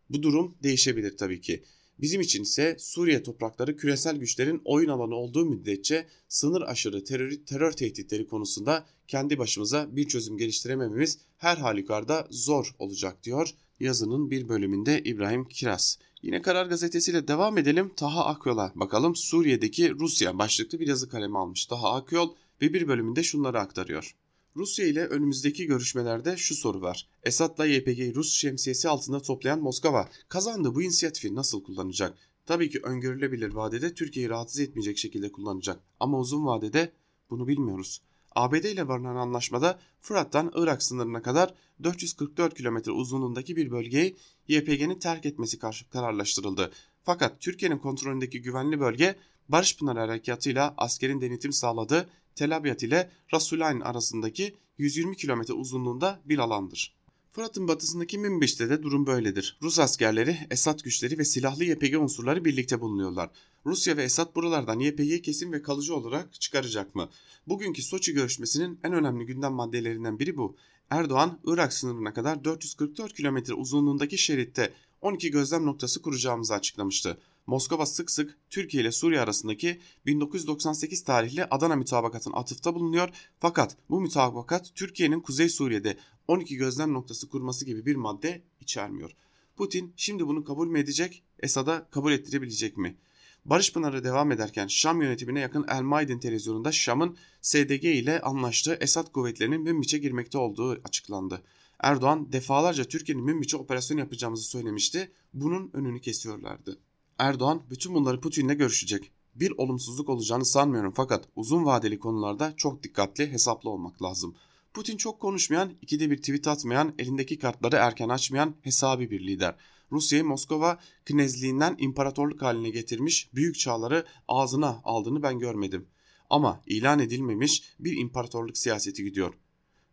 bu 0.09 0.23
durum 0.23 0.55
değişebilir 0.63 1.17
tabii 1.17 1.41
ki. 1.41 1.63
Bizim 2.01 2.21
için 2.21 2.43
ise 2.43 2.75
Suriye 2.79 3.23
toprakları 3.23 3.77
küresel 3.77 4.17
güçlerin 4.17 4.61
oyun 4.65 4.89
alanı 4.89 5.15
olduğu 5.15 5.45
müddetçe 5.45 6.07
sınır 6.27 6.61
aşırı 6.61 7.03
terör, 7.03 7.31
terör 7.31 7.71
tehditleri 7.71 8.27
konusunda 8.27 8.85
kendi 9.07 9.37
başımıza 9.37 9.95
bir 9.95 10.07
çözüm 10.07 10.37
geliştiremememiz 10.37 11.19
her 11.37 11.57
halükarda 11.57 12.27
zor 12.29 12.75
olacak 12.79 13.23
diyor 13.23 13.55
yazının 13.79 14.31
bir 14.31 14.49
bölümünde 14.49 15.01
İbrahim 15.03 15.47
Kiraz. 15.47 15.99
Yine 16.21 16.41
Karar 16.41 16.65
Gazetesi 16.65 17.11
ile 17.11 17.27
devam 17.27 17.57
edelim. 17.57 17.91
Taha 17.95 18.25
Akyol'a 18.25 18.71
bakalım. 18.75 19.15
Suriye'deki 19.15 19.91
Rusya 19.91 20.39
başlıklı 20.39 20.79
bir 20.79 20.87
yazı 20.87 21.09
kalemi 21.09 21.37
almış. 21.37 21.65
Taha 21.65 21.93
Akyol 21.93 22.35
ve 22.61 22.73
bir 22.73 22.87
bölümünde 22.87 23.23
şunları 23.23 23.59
aktarıyor. 23.59 24.15
Rusya 24.55 24.85
ile 24.85 25.05
önümüzdeki 25.05 25.65
görüşmelerde 25.65 26.37
şu 26.37 26.55
soru 26.55 26.81
var. 26.81 27.07
Esad'la 27.23 27.65
YPG'yi 27.65 28.15
Rus 28.15 28.33
şemsiyesi 28.33 28.89
altında 28.89 29.21
toplayan 29.21 29.61
Moskova 29.61 30.09
kazandı 30.29 30.75
bu 30.75 30.81
inisiyatifi 30.81 31.35
nasıl 31.35 31.63
kullanacak? 31.63 32.17
Tabii 32.45 32.69
ki 32.69 32.79
öngörülebilir 32.83 33.53
vadede 33.53 33.93
Türkiye'yi 33.93 34.29
rahatsız 34.29 34.59
etmeyecek 34.59 34.97
şekilde 34.97 35.31
kullanacak. 35.31 35.79
Ama 35.99 36.19
uzun 36.19 36.45
vadede 36.45 36.91
bunu 37.29 37.47
bilmiyoruz. 37.47 38.01
ABD 38.35 38.63
ile 38.63 38.87
varılan 38.87 39.15
anlaşmada 39.15 39.79
Fırat'tan 40.01 40.51
Irak 40.55 40.83
sınırına 40.83 41.21
kadar 41.21 41.53
444 41.83 42.57
kilometre 42.57 42.91
uzunluğundaki 42.91 43.55
bir 43.55 43.71
bölgeyi 43.71 44.15
YPG'nin 44.47 44.99
terk 44.99 45.25
etmesi 45.25 45.59
kararlaştırıldı. 45.89 46.71
Fakat 47.03 47.41
Türkiye'nin 47.41 47.77
kontrolündeki 47.77 48.41
güvenli 48.41 48.79
bölge 48.79 49.15
Barış 49.49 49.77
Pınar 49.77 49.97
Harekatı'yla 49.97 50.73
askerin 50.77 51.21
denetim 51.21 51.53
sağladığı 51.53 52.09
Tel 52.36 52.57
Abyad 52.57 52.79
ile 52.79 53.11
Rasulayn 53.34 53.79
arasındaki 53.79 54.55
120 54.77 55.17
kilometre 55.17 55.53
uzunluğunda 55.53 56.19
bir 56.25 56.38
alandır. 56.38 56.95
Fırat'ın 57.32 57.67
batısındaki 57.67 58.17
Minbiş'te 58.17 58.69
de 58.69 58.84
durum 58.84 59.07
böyledir. 59.07 59.57
Rus 59.61 59.79
askerleri, 59.79 60.38
Esad 60.51 60.79
güçleri 60.84 61.17
ve 61.17 61.25
silahlı 61.25 61.63
YPG 61.63 61.95
unsurları 61.95 62.45
birlikte 62.45 62.82
bulunuyorlar. 62.82 63.29
Rusya 63.65 63.97
ve 63.97 64.03
Esad 64.03 64.36
buralardan 64.36 64.79
YPG'yi 64.79 65.21
kesin 65.21 65.51
ve 65.51 65.61
kalıcı 65.61 65.95
olarak 65.95 66.41
çıkaracak 66.41 66.95
mı? 66.95 67.09
Bugünkü 67.47 67.82
Soçi 67.82 68.13
görüşmesinin 68.13 68.79
en 68.84 68.93
önemli 68.93 69.25
gündem 69.25 69.53
maddelerinden 69.53 70.19
biri 70.19 70.38
bu. 70.38 70.55
Erdoğan, 70.89 71.39
Irak 71.45 71.73
sınırına 71.73 72.13
kadar 72.13 72.43
444 72.43 73.13
kilometre 73.13 73.53
uzunluğundaki 73.53 74.17
şeritte 74.17 74.73
12 75.01 75.32
gözlem 75.32 75.65
noktası 75.65 76.01
kuracağımızı 76.01 76.53
açıklamıştı. 76.53 77.17
Moskova 77.51 77.85
sık 77.85 78.11
sık 78.11 78.37
Türkiye 78.49 78.83
ile 78.83 78.91
Suriye 78.91 79.21
arasındaki 79.21 79.79
1998 80.05 81.03
tarihli 81.03 81.45
Adana 81.45 81.75
mütabakatın 81.75 82.33
atıfta 82.33 82.75
bulunuyor 82.75 83.09
fakat 83.39 83.77
bu 83.89 84.01
mütabakat 84.01 84.71
Türkiye'nin 84.75 85.19
Kuzey 85.19 85.49
Suriye'de 85.49 85.97
12 86.27 86.55
gözlem 86.55 86.93
noktası 86.93 87.29
kurması 87.29 87.65
gibi 87.65 87.85
bir 87.85 87.95
madde 87.95 88.41
içermiyor. 88.61 89.11
Putin 89.55 89.93
şimdi 89.95 90.27
bunu 90.27 90.43
kabul 90.43 90.67
mü 90.67 90.79
edecek, 90.79 91.23
Esad'a 91.39 91.89
kabul 91.89 92.11
ettirebilecek 92.11 92.77
mi? 92.77 92.97
Barış 93.45 93.73
Pınarı 93.73 94.03
devam 94.03 94.31
ederken 94.31 94.67
Şam 94.67 95.01
yönetimine 95.01 95.39
yakın 95.39 95.65
El 95.67 95.81
Maidin 95.81 96.19
televizyonunda 96.19 96.71
Şam'ın 96.71 97.17
SDG 97.41 97.85
ile 97.85 98.21
anlaştığı 98.21 98.73
Esad 98.73 99.11
kuvvetlerinin 99.11 99.61
Münbiç'e 99.61 99.97
girmekte 99.97 100.37
olduğu 100.37 100.81
açıklandı. 100.83 101.41
Erdoğan 101.79 102.31
defalarca 102.31 102.83
Türkiye'nin 102.83 103.25
Münbiç'e 103.25 103.57
operasyon 103.57 103.97
yapacağımızı 103.97 104.43
söylemişti. 104.43 105.11
Bunun 105.33 105.69
önünü 105.73 106.01
kesiyorlardı. 106.01 106.77
Erdoğan 107.18 107.62
bütün 107.70 107.93
bunları 107.93 108.22
Putin'le 108.22 108.57
görüşecek. 108.57 109.12
Bir 109.36 109.53
olumsuzluk 109.57 110.09
olacağını 110.09 110.45
sanmıyorum 110.45 110.93
fakat 110.95 111.28
uzun 111.36 111.66
vadeli 111.66 111.99
konularda 111.99 112.53
çok 112.57 112.84
dikkatli 112.84 113.32
hesaplı 113.32 113.70
olmak 113.70 114.03
lazım. 114.03 114.36
Putin 114.74 114.97
çok 114.97 115.20
konuşmayan, 115.20 115.72
ikide 115.82 116.12
bir 116.12 116.18
tweet 116.18 116.47
atmayan, 116.47 116.93
elindeki 116.99 117.39
kartları 117.39 117.76
erken 117.76 118.09
açmayan 118.09 118.55
hesabi 118.62 119.12
bir 119.12 119.28
lider. 119.28 119.55
Rusya'yı 119.91 120.26
Moskova 120.26 120.80
knezliğinden 121.05 121.76
imparatorluk 121.80 122.41
haline 122.41 122.70
getirmiş, 122.70 123.30
büyük 123.34 123.59
çağları 123.59 124.05
ağzına 124.28 124.82
aldığını 124.84 125.24
ben 125.24 125.39
görmedim. 125.39 125.88
Ama 126.30 126.62
ilan 126.66 126.99
edilmemiş 126.99 127.64
bir 127.80 127.97
imparatorluk 127.97 128.57
siyaseti 128.57 129.03
gidiyor. 129.03 129.34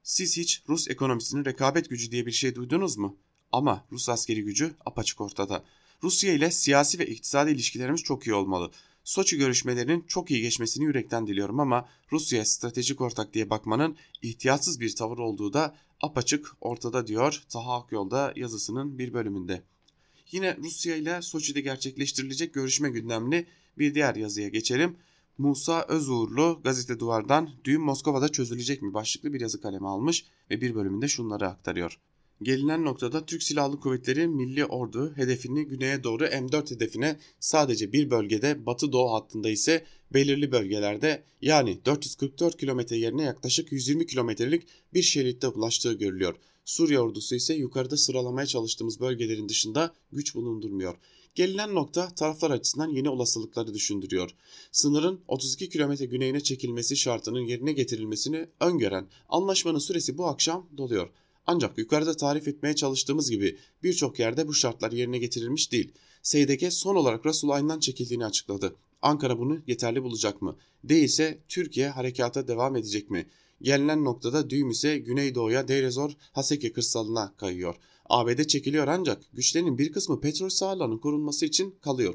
Siz 0.03 0.37
hiç 0.37 0.62
Rus 0.69 0.89
ekonomisinin 0.89 1.45
rekabet 1.45 1.91
gücü 1.91 2.11
diye 2.11 2.27
bir 2.27 2.33
şey 2.33 2.55
duydunuz 2.55 2.97
mu? 2.97 3.16
Ama 3.53 3.87
Rus 3.93 4.09
askeri 4.09 4.45
gücü 4.45 4.75
apaçık 4.87 5.21
ortada. 5.21 5.64
Rusya 6.03 6.32
ile 6.32 6.51
siyasi 6.51 6.99
ve 6.99 7.07
iktisadi 7.07 7.51
ilişkilerimiz 7.51 8.03
çok 8.03 8.26
iyi 8.26 8.34
olmalı. 8.34 8.70
Soçi 9.05 9.36
görüşmelerinin 9.36 10.05
çok 10.09 10.30
iyi 10.30 10.40
geçmesini 10.42 10.84
yürekten 10.84 11.26
diliyorum 11.26 11.61
ama 11.61 11.88
Rusya'ya 12.12 12.44
stratejik 12.44 13.01
ortak 13.01 13.34
diye 13.34 13.51
bakmanın 13.51 13.96
ihtiyatsız 14.22 14.80
bir 14.80 14.96
tavır 14.96 15.18
olduğu 15.18 15.53
da 15.53 15.76
apaçık 16.01 16.53
ortada 16.61 17.07
diyor 17.07 17.42
Taha 17.49 17.74
Akyol'da 17.74 18.32
yazısının 18.36 18.99
bir 18.99 19.12
bölümünde. 19.12 19.62
Yine 20.32 20.57
Rusya 20.57 20.96
ile 20.96 21.22
Soçi'de 21.22 21.61
gerçekleştirilecek 21.61 22.55
görüşme 22.55 22.90
gündemli 22.90 23.46
bir 23.78 23.94
diğer 23.94 24.14
yazıya 24.14 24.49
geçelim. 24.49 24.96
Musa 25.38 25.86
Özuğurlu 25.88 26.61
gazete 26.64 27.01
duvardan 27.01 27.51
düğün 27.64 27.80
Moskova'da 27.80 28.28
çözülecek 28.28 28.82
mi 28.82 28.94
başlıklı 28.94 29.32
bir 29.32 29.40
yazı 29.40 29.61
kalemi 29.61 29.88
almış 29.88 30.24
ve 30.51 30.61
bir 30.61 30.74
bölümünde 30.74 31.09
şunları 31.09 31.49
aktarıyor. 31.49 31.99
Gelinen 32.43 32.84
noktada 32.84 33.26
Türk 33.26 33.43
Silahlı 33.43 33.80
Kuvvetleri 33.80 34.28
Milli 34.28 34.64
Ordu 34.64 35.12
hedefini 35.16 35.64
güneye 35.66 36.05
doğru 36.05 36.24
M4 36.24 36.70
hedefine 36.70 37.18
sadece 37.41 37.93
bir 37.93 38.11
bölgede 38.11 38.66
batı 38.66 38.93
doğu 38.93 39.12
hattında 39.12 39.51
ise 39.51 39.84
belirli 40.14 40.53
bölgelerde 40.53 41.24
yani 41.43 41.84
444 41.84 42.57
kilometre 42.57 42.97
yerine 42.97 43.22
yaklaşık 43.22 43.72
120 43.72 44.07
kilometrelik 44.07 44.66
bir 44.95 45.03
şeritte 45.03 45.49
ulaştığı 45.49 45.93
görülüyor. 45.93 46.34
Suriye 46.64 47.01
ordusu 47.01 47.34
ise 47.34 47.55
yukarıda 47.55 47.97
sıralamaya 47.97 48.47
çalıştığımız 48.47 49.01
bölgelerin 49.01 49.49
dışında 49.49 49.95
güç 50.12 50.34
bulundurmuyor. 50.34 50.95
Gelinen 51.34 51.74
nokta 51.74 52.14
taraflar 52.14 52.51
açısından 52.51 52.89
yeni 52.89 53.09
olasılıkları 53.09 53.74
düşündürüyor. 53.74 54.30
Sınırın 54.72 55.20
32 55.28 55.68
kilometre 55.68 56.05
güneyine 56.05 56.41
çekilmesi 56.41 56.97
şartının 56.97 57.41
yerine 57.41 57.72
getirilmesini 57.72 58.47
öngören 58.61 59.09
anlaşmanın 59.28 59.78
süresi 59.78 60.18
bu 60.18 60.26
akşam 60.26 60.68
doluyor. 60.76 61.11
Ancak 61.51 61.78
yukarıda 61.78 62.16
tarif 62.16 62.49
etmeye 62.49 62.76
çalıştığımız 62.76 63.30
gibi 63.30 63.59
birçok 63.82 64.18
yerde 64.18 64.49
bu 64.49 64.55
şartlar 64.55 64.92
yerine 64.92 65.18
getirilmiş 65.18 65.72
değil. 65.72 65.92
SDG 66.22 66.70
son 66.70 66.96
olarak 66.96 67.26
Resul 67.26 67.49
Ayn'dan 67.49 67.80
çekildiğini 67.80 68.24
açıkladı. 68.24 68.76
Ankara 69.03 69.38
bunu 69.38 69.59
yeterli 69.66 70.03
bulacak 70.03 70.42
mı? 70.42 70.57
Değilse 70.84 71.38
Türkiye 71.49 71.88
harekata 71.88 72.49
devam 72.49 72.76
edecek 72.76 73.11
mi? 73.11 73.26
Gelinen 73.62 74.05
noktada 74.05 74.51
düğüm 74.51 74.70
ise 74.70 74.99
Güneydoğu'ya 74.99 75.68
Deirezor 75.68 76.12
Haseki 76.32 76.72
kırsalına 76.72 77.34
kayıyor. 77.36 77.74
ABD 78.09 78.44
çekiliyor 78.44 78.88
ancak 78.88 79.22
güçlerinin 79.32 79.78
bir 79.78 79.92
kısmı 79.92 80.20
petrol 80.20 80.49
sahalarının 80.49 80.99
korunması 80.99 81.46
için 81.46 81.74
kalıyor. 81.80 82.14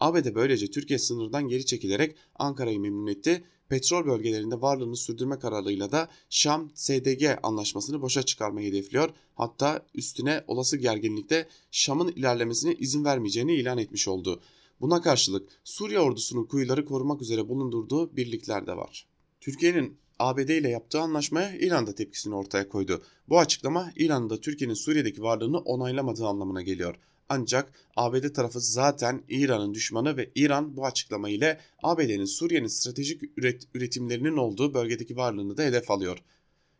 ABD 0.00 0.34
böylece 0.34 0.66
Türkiye 0.66 0.98
sınırdan 0.98 1.48
geri 1.48 1.66
çekilerek 1.66 2.16
Ankara'yı 2.34 2.80
memnun 2.80 3.06
etti. 3.06 3.44
Petrol 3.68 4.06
bölgelerinde 4.06 4.60
varlığını 4.60 4.96
sürdürme 4.96 5.38
kararıyla 5.38 5.92
da 5.92 6.08
Şam-SDG 6.30 7.38
anlaşmasını 7.42 8.02
boşa 8.02 8.22
çıkarmayı 8.22 8.68
hedefliyor. 8.68 9.10
Hatta 9.34 9.86
üstüne 9.94 10.44
olası 10.46 10.76
gerginlikte 10.76 11.48
Şam'ın 11.70 12.08
ilerlemesine 12.08 12.74
izin 12.74 13.04
vermeyeceğini 13.04 13.54
ilan 13.54 13.78
etmiş 13.78 14.08
oldu. 14.08 14.40
Buna 14.80 15.02
karşılık 15.02 15.48
Suriye 15.64 16.00
ordusunun 16.00 16.44
kuyuları 16.44 16.84
korumak 16.84 17.22
üzere 17.22 17.48
bulundurduğu 17.48 18.16
birlikler 18.16 18.66
de 18.66 18.76
var. 18.76 19.06
Türkiye'nin 19.40 19.98
ABD 20.18 20.48
ile 20.48 20.68
yaptığı 20.68 21.00
anlaşmaya 21.00 21.56
İran 21.58 21.86
da 21.86 21.94
tepkisini 21.94 22.34
ortaya 22.34 22.68
koydu. 22.68 23.02
Bu 23.28 23.38
açıklama 23.38 23.92
İran'ın 23.96 24.30
da 24.30 24.40
Türkiye'nin 24.40 24.74
Suriye'deki 24.74 25.22
varlığını 25.22 25.58
onaylamadığı 25.58 26.26
anlamına 26.26 26.62
geliyor. 26.62 26.96
Ancak 27.28 27.72
ABD 27.96 28.32
tarafı 28.32 28.60
zaten 28.60 29.22
İran'ın 29.28 29.74
düşmanı 29.74 30.16
ve 30.16 30.30
İran 30.34 30.76
bu 30.76 30.86
açıklama 30.86 31.28
ile 31.28 31.60
ABD'nin 31.82 32.24
Suriye'nin 32.24 32.66
stratejik 32.66 33.22
üret 33.36 33.62
üretimlerinin 33.74 34.36
olduğu 34.36 34.74
bölgedeki 34.74 35.16
varlığını 35.16 35.56
da 35.56 35.62
hedef 35.62 35.90
alıyor. 35.90 36.18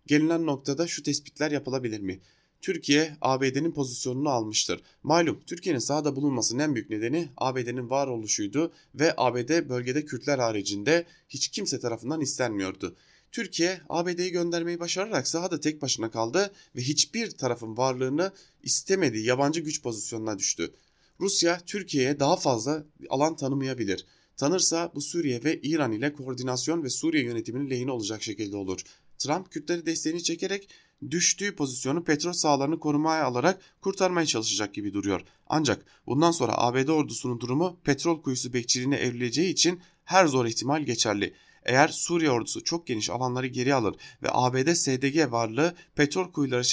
Gelinen 0.06 0.46
noktada 0.46 0.86
şu 0.86 1.02
tespitler 1.02 1.50
yapılabilir 1.50 2.00
mi? 2.00 2.20
Türkiye 2.60 3.16
ABD'nin 3.20 3.72
pozisyonunu 3.72 4.28
almıştır. 4.28 4.82
Malum 5.02 5.40
Türkiye'nin 5.46 5.78
sahada 5.78 6.16
bulunmasının 6.16 6.62
en 6.62 6.74
büyük 6.74 6.90
nedeni 6.90 7.28
ABD'nin 7.36 7.90
varoluşuydu 7.90 8.72
ve 8.94 9.14
ABD 9.16 9.68
bölgede 9.68 10.04
Kürtler 10.04 10.38
haricinde 10.38 11.06
hiç 11.28 11.48
kimse 11.48 11.80
tarafından 11.80 12.20
istenmiyordu. 12.20 12.96
Türkiye 13.34 13.80
ABD'yi 13.88 14.30
göndermeyi 14.30 14.80
başararak 14.80 15.28
sahada 15.28 15.60
tek 15.60 15.82
başına 15.82 16.10
kaldı 16.10 16.52
ve 16.76 16.80
hiçbir 16.80 17.30
tarafın 17.30 17.76
varlığını 17.76 18.32
istemediği 18.62 19.26
yabancı 19.26 19.60
güç 19.60 19.82
pozisyonuna 19.82 20.38
düştü. 20.38 20.74
Rusya 21.20 21.60
Türkiye'ye 21.66 22.20
daha 22.20 22.36
fazla 22.36 22.84
alan 23.08 23.36
tanımayabilir. 23.36 24.06
Tanırsa 24.36 24.92
bu 24.94 25.00
Suriye 25.00 25.44
ve 25.44 25.60
İran 25.60 25.92
ile 25.92 26.12
koordinasyon 26.12 26.82
ve 26.82 26.90
Suriye 26.90 27.24
yönetiminin 27.24 27.70
lehine 27.70 27.90
olacak 27.90 28.22
şekilde 28.22 28.56
olur. 28.56 28.80
Trump 29.18 29.50
Kürtleri 29.50 29.86
desteğini 29.86 30.22
çekerek 30.22 30.68
düştüğü 31.10 31.56
pozisyonu 31.56 32.04
petrol 32.04 32.32
sahalarını 32.32 32.78
korumaya 32.78 33.24
alarak 33.24 33.60
kurtarmaya 33.80 34.26
çalışacak 34.26 34.74
gibi 34.74 34.92
duruyor. 34.92 35.20
Ancak 35.46 35.86
bundan 36.06 36.30
sonra 36.30 36.52
ABD 36.58 36.88
ordusunun 36.88 37.40
durumu 37.40 37.80
petrol 37.84 38.22
kuyusu 38.22 38.52
bekçiliğine 38.52 38.96
evrileceği 38.96 39.52
için 39.52 39.80
her 40.04 40.26
zor 40.26 40.46
ihtimal 40.46 40.82
geçerli. 40.82 41.34
Eğer 41.64 41.88
Suriye 41.88 42.30
ordusu 42.30 42.64
çok 42.64 42.86
geniş 42.86 43.10
alanları 43.10 43.46
geri 43.46 43.74
alır 43.74 43.96
ve 44.22 44.28
ABD 44.30 44.74
SDG 44.74 45.32
varlığı 45.32 45.74
petrol 45.94 46.32
kuyuları 46.32 46.64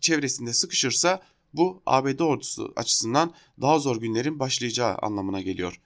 çevresinde 0.00 0.52
sıkışırsa 0.52 1.22
bu 1.52 1.82
ABD 1.86 2.18
ordusu 2.18 2.72
açısından 2.76 3.34
daha 3.60 3.78
zor 3.78 3.96
günlerin 3.96 4.38
başlayacağı 4.38 4.94
anlamına 4.94 5.40
geliyor. 5.40 5.80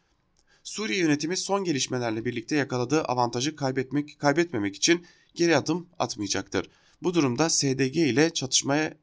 Suriye 0.63 0.99
yönetimi 0.99 1.37
son 1.37 1.65
gelişmelerle 1.65 2.25
birlikte 2.25 2.57
yakaladığı 2.57 3.03
avantajı 3.03 3.57
kaybetmek 3.57 4.19
kaybetmemek 4.19 4.77
için 4.77 5.07
geri 5.35 5.57
adım 5.57 5.89
atmayacaktır. 5.99 6.71
Bu 7.03 7.15
durumda 7.15 7.51
SDG 7.51 7.97
ile 7.97 8.31
çatışmaya 8.31 8.95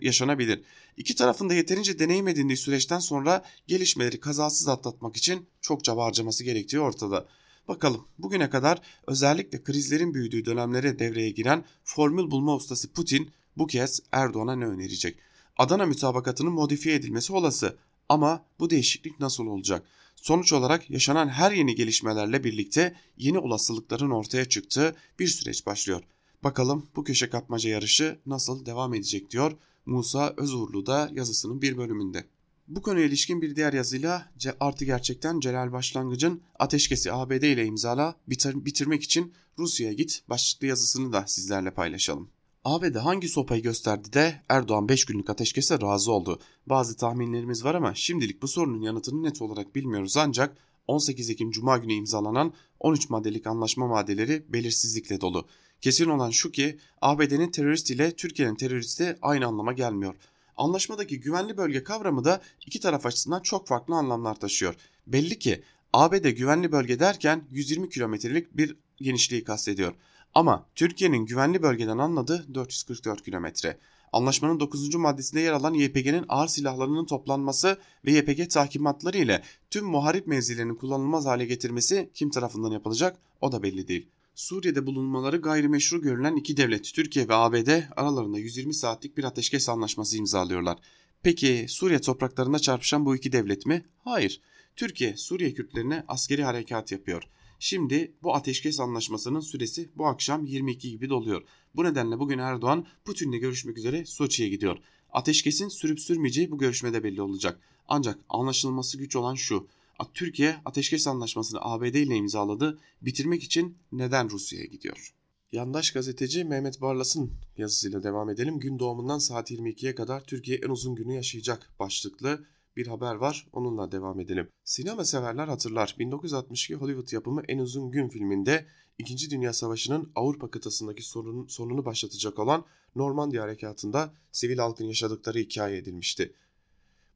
yaşanabilir. 0.00 0.62
İki 0.96 1.14
tarafın 1.14 1.48
da 1.48 1.54
yeterince 1.54 1.98
deneyim 1.98 2.28
edindiği 2.28 2.56
süreçten 2.56 2.98
sonra 2.98 3.44
gelişmeleri 3.66 4.20
kazasız 4.20 4.68
atlatmak 4.68 5.16
için 5.16 5.46
çok 5.60 5.84
çaba 5.84 6.04
harcaması 6.04 6.44
gerektiği 6.44 6.80
ortada. 6.80 7.28
Bakalım 7.70 8.04
bugüne 8.18 8.50
kadar 8.50 8.80
özellikle 9.06 9.62
krizlerin 9.62 10.14
büyüdüğü 10.14 10.44
dönemlere 10.44 10.98
devreye 10.98 11.30
giren 11.30 11.64
formül 11.84 12.30
bulma 12.30 12.54
ustası 12.54 12.92
Putin 12.92 13.30
bu 13.56 13.66
kez 13.66 14.00
Erdoğan'a 14.12 14.56
ne 14.56 14.66
önerecek? 14.66 15.16
Adana 15.56 15.86
mütabakatının 15.86 16.52
modifiye 16.52 16.94
edilmesi 16.94 17.32
olası 17.32 17.76
ama 18.08 18.44
bu 18.60 18.70
değişiklik 18.70 19.20
nasıl 19.20 19.46
olacak? 19.46 19.86
Sonuç 20.16 20.52
olarak 20.52 20.90
yaşanan 20.90 21.28
her 21.28 21.52
yeni 21.52 21.74
gelişmelerle 21.74 22.44
birlikte 22.44 22.94
yeni 23.16 23.38
olasılıkların 23.38 24.10
ortaya 24.10 24.44
çıktığı 24.44 24.96
bir 25.18 25.28
süreç 25.28 25.66
başlıyor. 25.66 26.02
Bakalım 26.44 26.86
bu 26.96 27.04
köşe 27.04 27.30
kapmaca 27.30 27.70
yarışı 27.70 28.18
nasıl 28.26 28.66
devam 28.66 28.94
edecek 28.94 29.30
diyor 29.30 29.52
Musa 29.86 30.34
Özurlu 30.36 30.86
da 30.86 31.10
yazısının 31.12 31.62
bir 31.62 31.76
bölümünde. 31.76 32.24
Bu 32.70 32.82
konuya 32.82 33.06
ilişkin 33.06 33.42
bir 33.42 33.56
diğer 33.56 33.72
yazıyla 33.72 34.32
artı 34.60 34.84
gerçekten 34.84 35.40
Celal 35.40 35.72
Başlangıç'ın 35.72 36.42
Ateşkesi 36.58 37.12
ABD 37.12 37.42
ile 37.42 37.64
imzala 37.64 38.16
bitir 38.28 38.64
bitirmek 38.64 39.02
için 39.02 39.32
Rusya'ya 39.58 39.92
git 39.92 40.22
başlıklı 40.28 40.66
yazısını 40.66 41.12
da 41.12 41.24
sizlerle 41.26 41.70
paylaşalım. 41.70 42.30
ABD 42.64 42.96
hangi 42.96 43.28
sopayı 43.28 43.62
gösterdi 43.62 44.12
de 44.12 44.42
Erdoğan 44.48 44.88
5 44.88 45.04
günlük 45.04 45.30
ateşkese 45.30 45.80
razı 45.80 46.12
oldu. 46.12 46.40
Bazı 46.66 46.96
tahminlerimiz 46.96 47.64
var 47.64 47.74
ama 47.74 47.94
şimdilik 47.94 48.42
bu 48.42 48.48
sorunun 48.48 48.82
yanıtını 48.82 49.22
net 49.22 49.42
olarak 49.42 49.74
bilmiyoruz 49.74 50.16
ancak 50.16 50.56
18 50.86 51.30
Ekim 51.30 51.50
Cuma 51.50 51.78
günü 51.78 51.92
imzalanan 51.92 52.52
13 52.80 53.10
maddelik 53.10 53.46
anlaşma 53.46 53.86
maddeleri 53.86 54.44
belirsizlikle 54.48 55.20
dolu. 55.20 55.46
Kesin 55.80 56.08
olan 56.08 56.30
şu 56.30 56.50
ki 56.50 56.78
ABD'nin 57.00 57.50
terörist 57.50 57.90
ile 57.90 58.16
Türkiye'nin 58.16 58.54
teröristi 58.54 59.16
aynı 59.22 59.46
anlama 59.46 59.72
gelmiyor. 59.72 60.14
Anlaşmadaki 60.60 61.20
güvenli 61.20 61.56
bölge 61.56 61.84
kavramı 61.84 62.24
da 62.24 62.40
iki 62.66 62.80
taraf 62.80 63.06
açısından 63.06 63.40
çok 63.40 63.66
farklı 63.68 63.94
anlamlar 63.94 64.40
taşıyor. 64.40 64.74
Belli 65.06 65.38
ki 65.38 65.62
ABD 65.92 66.30
güvenli 66.30 66.72
bölge 66.72 67.00
derken 67.00 67.44
120 67.50 67.88
kilometrelik 67.88 68.56
bir 68.56 68.76
genişliği 68.96 69.44
kastediyor. 69.44 69.94
Ama 70.34 70.66
Türkiye'nin 70.74 71.26
güvenli 71.26 71.62
bölgeden 71.62 71.98
anladığı 71.98 72.54
444 72.54 73.24
kilometre. 73.24 73.78
Anlaşmanın 74.12 74.60
9. 74.60 74.94
maddesinde 74.94 75.40
yer 75.40 75.52
alan 75.52 75.74
YPG'nin 75.74 76.24
ağır 76.28 76.48
silahlarının 76.48 77.06
toplanması 77.06 77.78
ve 78.04 78.12
YPG 78.12 78.50
tahkimatları 78.50 79.18
ile 79.18 79.42
tüm 79.70 79.86
muharip 79.86 80.26
mevzilerinin 80.26 80.74
kullanılmaz 80.74 81.26
hale 81.26 81.44
getirmesi 81.44 82.10
kim 82.14 82.30
tarafından 82.30 82.70
yapılacak 82.70 83.18
o 83.40 83.52
da 83.52 83.62
belli 83.62 83.88
değil. 83.88 84.06
Suriye'de 84.40 84.86
bulunmaları 84.86 85.36
gayrimeşru 85.36 86.00
görülen 86.00 86.36
iki 86.36 86.56
devlet 86.56 86.94
Türkiye 86.94 87.28
ve 87.28 87.34
ABD 87.34 87.68
aralarında 87.96 88.38
120 88.38 88.74
saatlik 88.74 89.16
bir 89.16 89.24
ateşkes 89.24 89.68
anlaşması 89.68 90.16
imzalıyorlar. 90.16 90.78
Peki 91.22 91.66
Suriye 91.68 92.00
topraklarında 92.00 92.58
çarpışan 92.58 93.06
bu 93.06 93.16
iki 93.16 93.32
devlet 93.32 93.66
mi? 93.66 93.84
Hayır. 94.04 94.40
Türkiye 94.76 95.16
Suriye 95.16 95.54
Kürtlerine 95.54 96.04
askeri 96.08 96.44
harekat 96.44 96.92
yapıyor. 96.92 97.22
Şimdi 97.58 98.12
bu 98.22 98.34
ateşkes 98.34 98.80
anlaşmasının 98.80 99.40
süresi 99.40 99.88
bu 99.96 100.06
akşam 100.06 100.46
22 100.46 100.90
gibi 100.90 101.08
doluyor. 101.08 101.42
Bu 101.74 101.84
nedenle 101.84 102.18
bugün 102.18 102.38
Erdoğan 102.38 102.86
Putin'le 103.04 103.40
görüşmek 103.40 103.78
üzere 103.78 104.04
Soçi'ye 104.04 104.48
gidiyor. 104.48 104.78
Ateşkesin 105.12 105.68
sürüp 105.68 106.00
sürmeyeceği 106.00 106.50
bu 106.50 106.58
görüşmede 106.58 107.04
belli 107.04 107.22
olacak. 107.22 107.60
Ancak 107.88 108.18
anlaşılması 108.28 108.98
güç 108.98 109.16
olan 109.16 109.34
şu. 109.34 109.68
Türkiye 110.14 110.56
ateşkes 110.64 111.06
anlaşmasını 111.06 111.60
ABD 111.62 111.94
ile 111.94 112.16
imzaladı. 112.16 112.78
Bitirmek 113.02 113.42
için 113.42 113.78
neden 113.92 114.30
Rusya'ya 114.30 114.64
gidiyor? 114.64 115.14
Yandaş 115.52 115.90
gazeteci 115.90 116.44
Mehmet 116.44 116.80
Barlas'ın 116.80 117.32
yazısıyla 117.56 118.02
devam 118.02 118.30
edelim. 118.30 118.58
Gün 118.58 118.78
doğumundan 118.78 119.18
saat 119.18 119.50
22'ye 119.50 119.94
kadar 119.94 120.24
Türkiye 120.24 120.58
en 120.58 120.68
uzun 120.68 120.94
günü 120.94 121.12
yaşayacak 121.14 121.70
başlıklı 121.78 122.44
bir 122.76 122.86
haber 122.86 123.14
var. 123.14 123.48
Onunla 123.52 123.92
devam 123.92 124.20
edelim. 124.20 124.48
Sinema 124.64 125.04
severler 125.04 125.48
hatırlar. 125.48 125.96
1962 125.98 126.74
Hollywood 126.74 127.12
yapımı 127.12 127.42
En 127.48 127.58
Uzun 127.58 127.90
Gün 127.90 128.08
filminde 128.08 128.66
2. 128.98 129.30
Dünya 129.30 129.52
Savaşı'nın 129.52 130.12
Avrupa 130.14 130.50
kıtasındaki 130.50 131.02
sorunun, 131.02 131.46
sonunu 131.46 131.84
başlatacak 131.84 132.38
olan 132.38 132.64
Normandiya 132.96 133.42
Harekatı'nda 133.42 134.14
sivil 134.32 134.58
halkın 134.58 134.84
yaşadıkları 134.84 135.38
hikaye 135.38 135.76
edilmişti. 135.76 136.34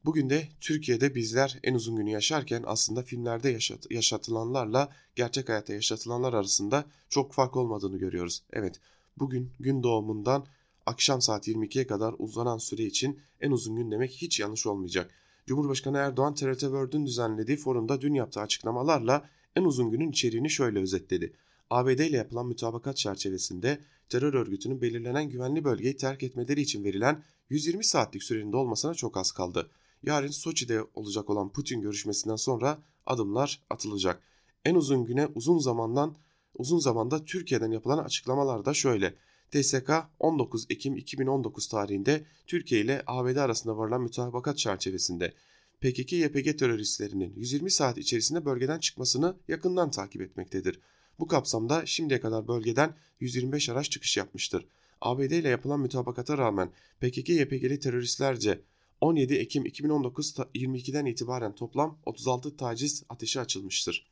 Bugün 0.05 0.31
de 0.31 0.49
Türkiye'de 0.61 1.15
bizler 1.15 1.59
en 1.63 1.75
uzun 1.75 1.97
günü 1.97 2.11
yaşarken 2.11 2.63
aslında 2.67 3.03
filmlerde 3.03 3.51
yaşat 3.51 3.91
yaşatılanlarla 3.91 4.93
gerçek 5.17 5.49
hayatta 5.49 5.73
yaşatılanlar 5.73 6.33
arasında 6.33 6.85
çok 7.09 7.33
fark 7.33 7.57
olmadığını 7.57 7.97
görüyoruz. 7.97 8.43
Evet 8.53 8.81
bugün 9.19 9.51
gün 9.61 9.83
doğumundan 9.83 10.47
akşam 10.87 11.21
saat 11.21 11.49
22'ye 11.49 11.87
kadar 11.87 12.15
uzanan 12.19 12.59
süre 12.59 12.83
için 12.83 13.21
en 13.41 13.51
uzun 13.51 13.77
gün 13.77 13.91
demek 13.91 14.11
hiç 14.11 14.41
yanlış 14.41 14.67
olmayacak. 14.67 15.11
Cumhurbaşkanı 15.47 15.99
Erdoğan 15.99 16.35
TRT 16.35 16.61
World'ün 16.61 17.07
düzenlediği 17.07 17.57
forumda 17.57 18.01
dün 18.01 18.15
yaptığı 18.15 18.41
açıklamalarla 18.41 19.29
en 19.57 19.65
uzun 19.65 19.91
günün 19.91 20.11
içeriğini 20.11 20.51
şöyle 20.51 20.79
özetledi. 20.79 21.33
ABD 21.71 21.99
ile 21.99 22.17
yapılan 22.17 22.47
mütabakat 22.47 22.97
çerçevesinde 22.97 23.79
terör 24.09 24.35
örgütünün 24.35 24.83
belirlenen 24.83 25.29
güvenli 25.29 25.65
bölgeyi 25.65 25.97
terk 25.97 26.23
etmeleri 26.23 26.61
için 26.61 26.85
verilen 26.85 27.23
120 27.51 27.85
saatlik 27.85 28.23
sürenin 28.23 28.53
dolmasına 28.53 28.95
çok 28.95 29.17
az 29.17 29.33
kaldı. 29.33 29.71
Yarın 30.07 30.31
Soçi'de 30.31 30.83
olacak 30.95 31.31
olan 31.31 31.53
Putin 31.53 31.81
görüşmesinden 31.81 32.37
sonra 32.37 32.79
adımlar 33.07 33.63
atılacak. 33.71 34.23
En 34.65 34.75
uzun 34.75 35.05
güne 35.05 35.27
uzun 35.27 35.59
zamandan 35.59 36.17
uzun 36.55 36.79
zamanda 36.79 37.25
Türkiye'den 37.25 37.71
yapılan 37.71 37.99
açıklamalar 37.99 38.65
da 38.65 38.75
şöyle. 38.75 39.15
TSK 39.51 39.91
19 40.19 40.67
Ekim 40.71 40.97
2019 40.97 41.69
tarihinde 41.69 42.25
Türkiye 42.47 42.81
ile 42.81 43.03
ABD 43.07 43.37
arasında 43.37 43.77
varılan 43.77 44.03
mütabakat 44.03 44.59
çerçevesinde 44.59 45.35
PKK-YPG 45.83 46.57
teröristlerinin 46.57 47.35
120 47.37 47.71
saat 47.71 47.99
içerisinde 47.99 48.45
bölgeden 48.45 48.79
çıkmasını 48.79 49.37
yakından 49.49 49.91
takip 49.91 50.23
etmektedir. 50.23 50.81
Bu 51.19 51.27
kapsamda 51.27 51.87
şimdiye 51.87 52.21
kadar 52.21 52.49
bölgeden 52.49 52.95
125 53.21 53.69
araç 53.69 53.91
çıkış 53.91 54.17
yapmıştır. 54.17 54.67
ABD 55.01 55.31
ile 55.31 55.49
yapılan 55.49 55.81
mütabakata 55.81 56.39
rağmen 56.39 56.71
PKK-YPG'li 57.01 57.79
teröristlerce 57.79 58.61
17 59.01 59.35
Ekim 59.35 59.67
2019 59.67 60.35
22'den 60.55 61.07
itibaren 61.07 61.55
toplam 61.55 61.99
36 62.07 62.57
taciz 62.57 63.05
ateşi 63.09 63.41
açılmıştır. 63.41 64.07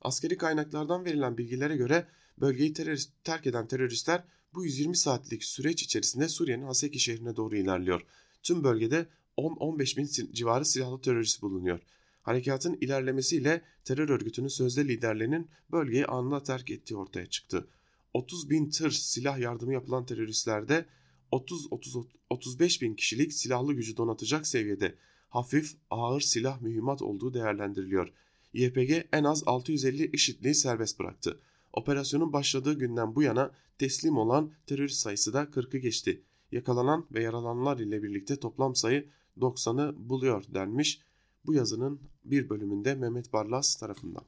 Askeri 0.00 0.36
kaynaklardan 0.36 1.04
verilen 1.04 1.38
bilgilere 1.38 1.76
göre 1.76 2.06
bölgeyi 2.40 2.72
terörist, 2.72 3.10
terk 3.24 3.46
eden 3.46 3.68
teröristler 3.68 4.24
bu 4.54 4.64
120 4.64 4.96
saatlik 4.96 5.44
süreç 5.44 5.82
içerisinde 5.82 6.28
Suriye'nin 6.28 6.64
Haseki 6.64 7.00
şehrine 7.00 7.36
doğru 7.36 7.56
ilerliyor. 7.56 8.02
Tüm 8.42 8.64
bölgede 8.64 9.06
10-15 9.36 9.96
bin 9.96 10.32
civarı 10.32 10.64
silahlı 10.64 11.00
terörist 11.00 11.42
bulunuyor. 11.42 11.80
Harekatın 12.22 12.78
ilerlemesiyle 12.80 13.62
terör 13.84 14.08
örgütünün 14.08 14.48
sözde 14.48 14.88
liderlerinin 14.88 15.50
bölgeyi 15.72 16.06
anında 16.06 16.42
terk 16.42 16.70
ettiği 16.70 16.96
ortaya 16.96 17.26
çıktı. 17.26 17.68
30 18.14 18.50
bin 18.50 18.70
tır 18.70 18.90
silah 18.90 19.38
yardımı 19.38 19.72
yapılan 19.72 20.06
teröristlerde 20.06 20.86
30-35 21.34 22.80
bin 22.80 22.94
kişilik 22.94 23.32
silahlı 23.32 23.72
gücü 23.72 23.96
donatacak 23.96 24.46
seviyede 24.46 24.94
hafif 25.28 25.76
ağır 25.90 26.20
silah 26.20 26.60
mühimmat 26.60 27.02
olduğu 27.02 27.34
değerlendiriliyor. 27.34 28.12
YPG 28.52 29.06
en 29.12 29.24
az 29.24 29.42
650 29.46 30.10
IŞİD'liyi 30.12 30.54
serbest 30.54 30.98
bıraktı. 30.98 31.40
Operasyonun 31.72 32.32
başladığı 32.32 32.78
günden 32.78 33.14
bu 33.14 33.22
yana 33.22 33.50
teslim 33.78 34.16
olan 34.16 34.50
terörist 34.66 35.00
sayısı 35.00 35.32
da 35.32 35.42
40'ı 35.42 35.78
geçti. 35.78 36.22
Yakalanan 36.52 37.06
ve 37.12 37.22
yaralananlar 37.22 37.78
ile 37.78 38.02
birlikte 38.02 38.36
toplam 38.36 38.74
sayı 38.74 39.08
90'ı 39.40 40.08
buluyor 40.08 40.44
denmiş 40.54 41.00
bu 41.46 41.54
yazının 41.54 42.00
bir 42.24 42.48
bölümünde 42.48 42.94
Mehmet 42.94 43.32
Barlas 43.32 43.76
tarafından. 43.76 44.24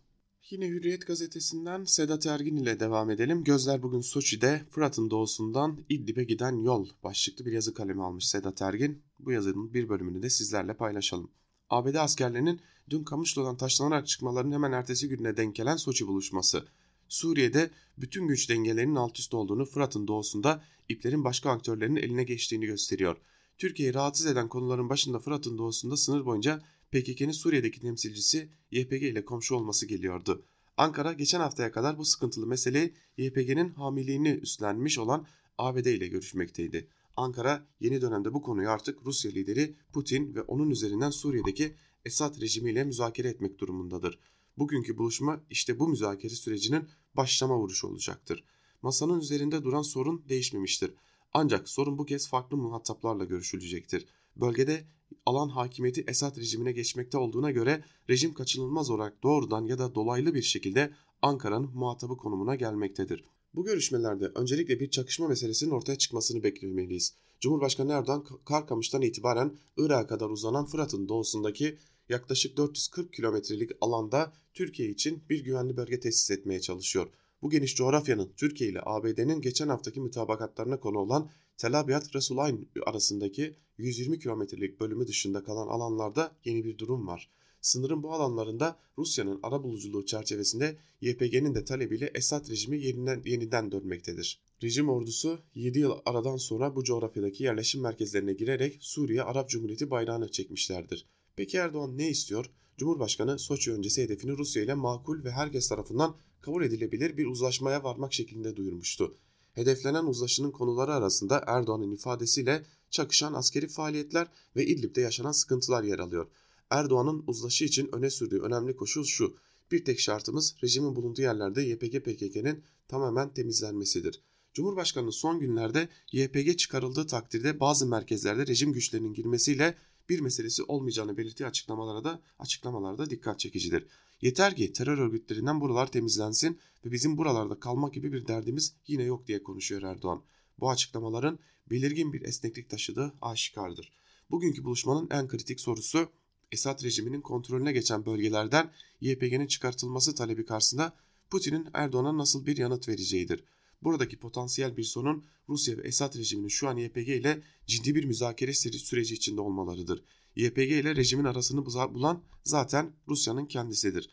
Yine 0.51 0.69
Hürriyet 0.69 1.07
gazetesinden 1.07 1.85
Sedat 1.85 2.27
Ergin 2.27 2.57
ile 2.57 2.81
devam 2.81 3.11
edelim. 3.11 3.45
Gözler 3.45 3.83
bugün 3.83 4.01
Soçi'de 4.01 4.63
Fırat'ın 4.71 5.11
doğusundan 5.11 5.79
İdlib'e 5.89 6.25
giden 6.25 6.63
yol 6.63 6.89
başlıklı 7.05 7.47
bir 7.47 7.53
yazı 7.53 7.75
kalemi 7.75 8.03
almış 8.03 8.29
Sedat 8.29 8.63
Ergin. 8.63 9.03
Bu 9.19 9.33
yazının 9.33 9.75
bir 9.75 9.89
bölümünü 9.89 10.23
de 10.23 10.31
sizlerle 10.31 10.75
paylaşalım. 10.75 11.31
ABD 11.71 11.95
askerlerinin 11.95 12.61
dün 12.91 13.05
Kamışlı'dan 13.05 13.57
taşlanarak 13.57 14.07
çıkmalarının 14.07 14.53
hemen 14.53 14.73
ertesi 14.73 15.09
gününe 15.09 15.37
denk 15.37 15.55
gelen 15.57 15.77
Soçi 15.77 16.07
buluşması. 16.07 16.65
Suriye'de 17.09 17.71
bütün 17.99 18.29
güç 18.29 18.49
dengelerinin 18.51 18.97
alt 18.97 19.19
üst 19.19 19.35
olduğunu 19.35 19.65
Fırat'ın 19.65 20.09
doğusunda 20.09 20.63
iplerin 20.89 21.25
başka 21.25 21.51
aktörlerinin 21.51 22.01
eline 22.01 22.25
geçtiğini 22.25 22.67
gösteriyor. 22.67 23.17
Türkiye'yi 23.59 23.95
rahatsız 23.95 24.27
eden 24.27 24.49
konuların 24.49 24.89
başında 24.89 25.19
Fırat'ın 25.19 25.59
doğusunda 25.59 25.97
sınır 25.97 26.25
boyunca 26.25 26.63
PKK'nin 26.97 27.33
Suriye'deki 27.33 27.81
temsilcisi 27.81 28.49
YPG 28.71 29.03
ile 29.03 29.25
komşu 29.25 29.55
olması 29.55 29.87
geliyordu. 29.87 30.45
Ankara 30.77 31.13
geçen 31.13 31.41
haftaya 31.41 31.73
kadar 31.73 31.99
bu 31.99 32.05
sıkıntılı 32.05 32.47
meseleyi 32.47 32.95
YPG'nin 33.17 33.71
hamiliğini 33.71 34.29
üstlenmiş 34.29 34.99
olan 34.99 35.27
ABD 35.59 35.87
ile 35.87 36.07
görüşmekteydi. 36.07 36.89
Ankara 37.17 37.67
yeni 37.81 38.01
dönemde 38.01 38.35
bu 38.35 38.43
konuyu 38.43 38.71
artık 38.71 39.07
Rusya 39.07 39.31
lideri 39.31 39.75
Putin 39.93 40.35
ve 40.35 40.43
onun 40.43 40.71
üzerinden 40.71 41.11
Suriye'deki 41.11 41.75
Esad 42.05 42.41
rejimiyle 42.41 42.85
müzakere 42.85 43.29
etmek 43.29 43.59
durumundadır. 43.59 44.19
Bugünkü 44.59 44.99
buluşma 44.99 45.41
işte 45.51 45.79
bu 45.79 45.89
müzakere 45.89 46.35
sürecinin 46.35 46.89
başlama 47.15 47.59
vuruşu 47.59 47.87
olacaktır. 47.87 48.45
Masanın 48.83 49.21
üzerinde 49.21 49.65
duran 49.65 49.83
sorun 49.83 50.25
değişmemiştir. 50.29 50.95
Ancak 51.33 51.69
sorun 51.69 51.99
bu 51.99 52.07
kez 52.07 52.29
farklı 52.29 52.57
muhataplarla 52.57 53.25
görüşülecektir. 53.25 54.07
Bölgede 54.37 54.85
alan 55.27 55.49
hakimiyeti 55.49 56.05
Esad 56.09 56.37
rejimine 56.37 56.73
geçmekte 56.73 57.19
olduğuna 57.19 57.51
göre 57.51 57.85
rejim 58.11 58.35
kaçınılmaz 58.35 58.91
olarak 58.91 59.23
doğrudan 59.23 59.65
ya 59.65 59.79
da 59.79 59.95
dolaylı 59.95 60.35
bir 60.35 60.43
şekilde 60.43 60.91
Ankara'nın 61.23 61.71
muhatabı 61.75 62.17
konumuna 62.17 62.55
gelmektedir. 62.55 63.25
Bu 63.55 63.65
görüşmelerde 63.65 64.27
öncelikle 64.35 64.81
bir 64.81 64.91
çakışma 64.91 65.29
meselesinin 65.29 65.71
ortaya 65.71 65.99
çıkmasını 65.99 66.43
beklemeliyiz. 66.43 67.15
Cumhurbaşkanı 67.41 67.93
Erdoğan 67.93 68.25
Karkamış'tan 68.45 69.03
itibaren 69.03 69.57
Irak'a 69.77 70.07
kadar 70.07 70.31
uzanan 70.31 70.67
Fırat'ın 70.67 71.09
doğusundaki 71.09 71.79
yaklaşık 72.09 72.57
440 72.57 73.13
kilometrelik 73.13 73.71
alanda 73.81 74.33
Türkiye 74.55 74.89
için 74.89 75.23
bir 75.31 75.45
güvenli 75.45 75.77
bölge 75.77 76.01
tesis 76.01 76.31
etmeye 76.31 76.61
çalışıyor. 76.61 77.09
Bu 77.43 77.51
geniş 77.51 77.77
coğrafyanın 77.77 78.33
Türkiye 78.37 78.71
ile 78.71 78.81
ABD'nin 78.85 79.41
geçen 79.41 79.69
haftaki 79.69 80.01
mütabakatlarına 80.01 80.81
konu 80.81 80.99
olan 80.99 81.31
Tel 81.59 81.81
Abyad-Resulayn 81.81 82.67
arasındaki 82.87 83.57
120 83.79 84.19
kilometrelik 84.19 84.81
bölümü 84.81 85.07
dışında 85.07 85.45
kalan 85.45 85.69
alanlarda 85.69 86.37
yeni 86.45 86.65
bir 86.65 86.79
durum 86.79 87.07
var. 87.07 87.31
Sınırın 87.61 88.03
bu 88.03 88.13
alanlarında 88.13 88.79
Rusya'nın 88.99 89.41
ara 89.43 89.63
buluculuğu 89.63 90.07
çerçevesinde 90.07 90.77
YPG'nin 91.01 91.55
de 91.55 91.65
talebiyle 91.65 92.11
Esad 92.15 92.51
rejimi 92.51 92.83
yeniden, 92.83 93.23
yeniden 93.25 93.73
dönmektedir. 93.73 94.41
Rejim 94.63 94.89
ordusu 94.89 95.39
7 95.55 95.79
yıl 95.79 95.93
aradan 96.07 96.37
sonra 96.37 96.77
bu 96.77 96.85
coğrafyadaki 96.85 97.45
yerleşim 97.45 97.83
merkezlerine 97.83 98.33
girerek 98.33 98.79
Suriye 98.81 99.23
Arap 99.23 99.49
Cumhuriyeti 99.49 99.91
bayrağını 99.91 100.31
çekmişlerdir. 100.31 101.07
Peki 101.37 101.57
Erdoğan 101.57 101.99
ne 101.99 102.11
istiyor? 102.11 102.51
Cumhurbaşkanı 102.77 103.39
Soçi 103.39 103.73
öncesi 103.73 104.03
hedefini 104.03 104.39
Rusya 104.39 104.63
ile 104.63 104.75
makul 104.75 105.25
ve 105.25 105.31
herkes 105.31 105.69
tarafından 105.69 106.17
kabul 106.41 106.65
edilebilir 106.65 107.17
bir 107.17 107.27
uzlaşmaya 107.27 107.85
varmak 107.85 108.13
şeklinde 108.13 108.57
duyurmuştu. 108.57 109.19
Hedeflenen 109.57 110.05
uzlaşının 110.05 110.51
konuları 110.51 110.95
arasında 110.95 111.45
Erdoğan'ın 111.47 111.93
ifadesiyle 111.93 112.67
çakışan 112.91 113.35
askeri 113.35 113.69
faaliyetler 113.69 114.29
ve 114.57 114.67
İdlib'de 114.67 115.01
yaşanan 115.01 115.33
sıkıntılar 115.33 115.83
yer 115.83 115.99
alıyor. 115.99 116.27
Erdoğan'ın 116.71 117.25
uzlaşı 117.27 117.65
için 117.65 117.89
öne 117.93 118.11
sürdüğü 118.11 118.41
önemli 118.41 118.77
koşul 118.77 119.05
şu. 119.05 119.37
Bir 119.73 119.85
tek 119.85 120.01
şartımız 120.01 120.57
rejimin 120.63 120.97
bulunduğu 120.97 121.23
yerlerde 121.23 121.63
YPG-PKK'nin 121.63 122.63
tamamen 122.89 123.35
temizlenmesidir. 123.35 124.23
Cumhurbaşkanı 124.55 125.13
son 125.13 125.41
günlerde 125.41 125.89
YPG 126.13 126.59
çıkarıldığı 126.59 127.07
takdirde 127.07 127.61
bazı 127.61 127.87
merkezlerde 127.87 128.47
rejim 128.47 128.73
güçlerinin 128.73 129.15
girmesiyle 129.15 129.75
bir 130.09 130.21
meselesi 130.21 130.63
olmayacağını 130.63 131.17
belirttiği 131.17 131.47
açıklamalara 131.47 132.05
da 132.05 132.23
açıklamalarda 132.39 133.11
dikkat 133.11 133.39
çekicidir. 133.39 133.87
Yeter 134.21 134.57
ki 134.57 134.73
terör 134.73 134.99
örgütlerinden 134.99 135.61
buralar 135.61 135.93
temizlensin 135.93 136.59
ve 136.85 136.93
bizim 136.93 137.19
buralarda 137.19 137.61
kalmak 137.61 137.95
gibi 137.95 138.13
bir 138.13 138.27
derdimiz 138.27 138.75
yine 138.87 139.03
yok 139.03 139.27
diye 139.27 139.43
konuşuyor 139.43 139.83
Erdoğan. 139.83 140.23
Bu 140.61 140.71
açıklamaların 140.71 141.39
belirgin 141.71 142.13
bir 142.13 142.23
esneklik 142.23 142.71
taşıdığı 142.71 143.15
aşikardır. 143.23 143.93
Bugünkü 144.31 144.65
buluşmanın 144.65 145.09
en 145.11 145.29
kritik 145.29 145.61
sorusu 145.61 146.09
Esad 146.53 146.85
rejiminin 146.85 147.21
kontrolüne 147.21 147.73
geçen 147.73 148.07
bölgelerden 148.07 148.71
YPG'nin 149.01 149.47
çıkartılması 149.47 150.15
talebi 150.15 150.47
karşısında 150.47 150.97
Putin'in 151.31 151.69
Erdoğan'a 151.75 152.19
nasıl 152.19 152.47
bir 152.47 152.57
yanıt 152.57 152.89
vereceğidir. 152.89 153.45
Buradaki 153.83 154.19
potansiyel 154.19 154.77
bir 154.77 154.83
sorun 154.83 155.25
Rusya 155.49 155.79
ve 155.79 155.83
Esad 155.83 156.17
rejiminin 156.17 156.49
şu 156.49 156.69
an 156.69 156.77
YPG 156.77 157.09
ile 157.09 157.43
ciddi 157.67 157.95
bir 157.95 158.05
müzakere 158.05 158.55
süreci 158.55 159.15
içinde 159.15 159.41
olmalarıdır. 159.41 160.03
YPG 160.37 160.59
ile 160.59 160.97
rejimin 160.97 161.25
arasını 161.25 161.67
bulan 161.67 162.23
zaten 162.45 162.93
Rusya'nın 163.09 163.47
kendisidir. 163.47 164.11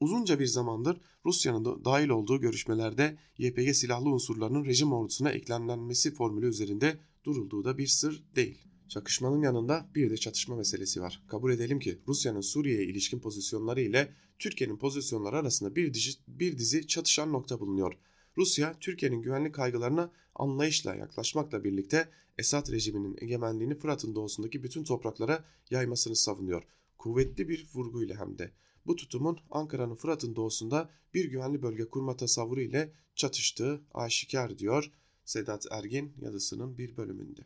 Uzunca 0.00 0.38
bir 0.38 0.46
zamandır 0.46 1.00
Rusya'nın 1.26 1.64
da 1.64 1.84
dahil 1.84 2.08
olduğu 2.08 2.40
görüşmelerde 2.40 3.18
YPG 3.38 3.74
silahlı 3.74 4.08
unsurlarının 4.08 4.64
rejim 4.64 4.92
ordusuna 4.92 5.30
eklemlenmesi 5.30 6.14
formülü 6.14 6.48
üzerinde 6.48 6.98
durulduğu 7.24 7.64
da 7.64 7.78
bir 7.78 7.86
sır 7.86 8.24
değil. 8.36 8.58
Çakışmanın 8.88 9.42
yanında 9.42 9.90
bir 9.94 10.10
de 10.10 10.16
çatışma 10.16 10.56
meselesi 10.56 11.00
var. 11.00 11.22
Kabul 11.28 11.52
edelim 11.52 11.78
ki 11.78 11.98
Rusya'nın 12.08 12.40
Suriye'ye 12.40 12.84
ilişkin 12.84 13.20
pozisyonları 13.20 13.80
ile 13.80 14.12
Türkiye'nin 14.38 14.76
pozisyonları 14.76 15.36
arasında 15.36 15.76
bir 15.76 15.94
dizi, 15.94 16.10
bir 16.28 16.58
dizi 16.58 16.86
çatışan 16.86 17.32
nokta 17.32 17.60
bulunuyor. 17.60 17.98
Rusya, 18.36 18.74
Türkiye'nin 18.80 19.22
güvenlik 19.22 19.54
kaygılarına 19.54 20.12
anlayışla 20.34 20.94
yaklaşmakla 20.94 21.64
birlikte 21.64 22.08
Esad 22.38 22.72
rejiminin 22.72 23.16
egemenliğini 23.20 23.74
Fırat'ın 23.74 24.14
doğusundaki 24.14 24.62
bütün 24.62 24.84
topraklara 24.84 25.44
yaymasını 25.70 26.16
savunuyor. 26.16 26.62
Kuvvetli 26.98 27.48
bir 27.48 27.66
vurguyla 27.74 28.16
hem 28.16 28.38
de. 28.38 28.52
Bu 28.86 28.96
tutumun 28.96 29.38
Ankara'nın 29.50 29.94
Fırat'ın 29.94 30.36
doğusunda 30.36 30.90
bir 31.14 31.24
güvenli 31.24 31.62
bölge 31.62 31.84
kurma 31.84 32.16
tasavvuru 32.16 32.60
ile 32.60 32.92
çatıştığı 33.14 33.80
aşikar 33.94 34.58
diyor 34.58 34.90
Sedat 35.24 35.66
Ergin 35.70 36.12
yazısının 36.20 36.78
bir 36.78 36.96
bölümünde. 36.96 37.40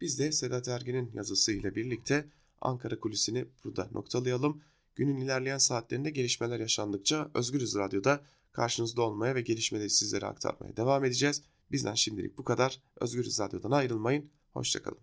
Biz 0.00 0.18
de 0.18 0.32
Sedat 0.32 0.68
Ergin'in 0.68 1.10
yazısı 1.14 1.52
ile 1.52 1.74
birlikte 1.74 2.28
Ankara 2.60 3.00
kulisini 3.00 3.46
burada 3.64 3.88
noktalayalım. 3.92 4.62
Günün 4.96 5.16
ilerleyen 5.16 5.58
saatlerinde 5.58 6.10
gelişmeler 6.10 6.60
yaşandıkça 6.60 7.30
Özgürüz 7.34 7.74
Radyo'da 7.74 8.24
karşınızda 8.52 9.02
olmaya 9.02 9.34
ve 9.34 9.40
gelişmeleri 9.40 9.90
sizlere 9.90 10.26
aktarmaya 10.26 10.76
devam 10.76 11.04
edeceğiz. 11.04 11.42
Bizden 11.70 11.94
şimdilik 11.94 12.38
bu 12.38 12.44
kadar. 12.44 12.82
Özgürüz 13.00 13.40
Radyo'dan 13.40 13.70
ayrılmayın. 13.70 14.30
Hoşçakalın. 14.52 15.00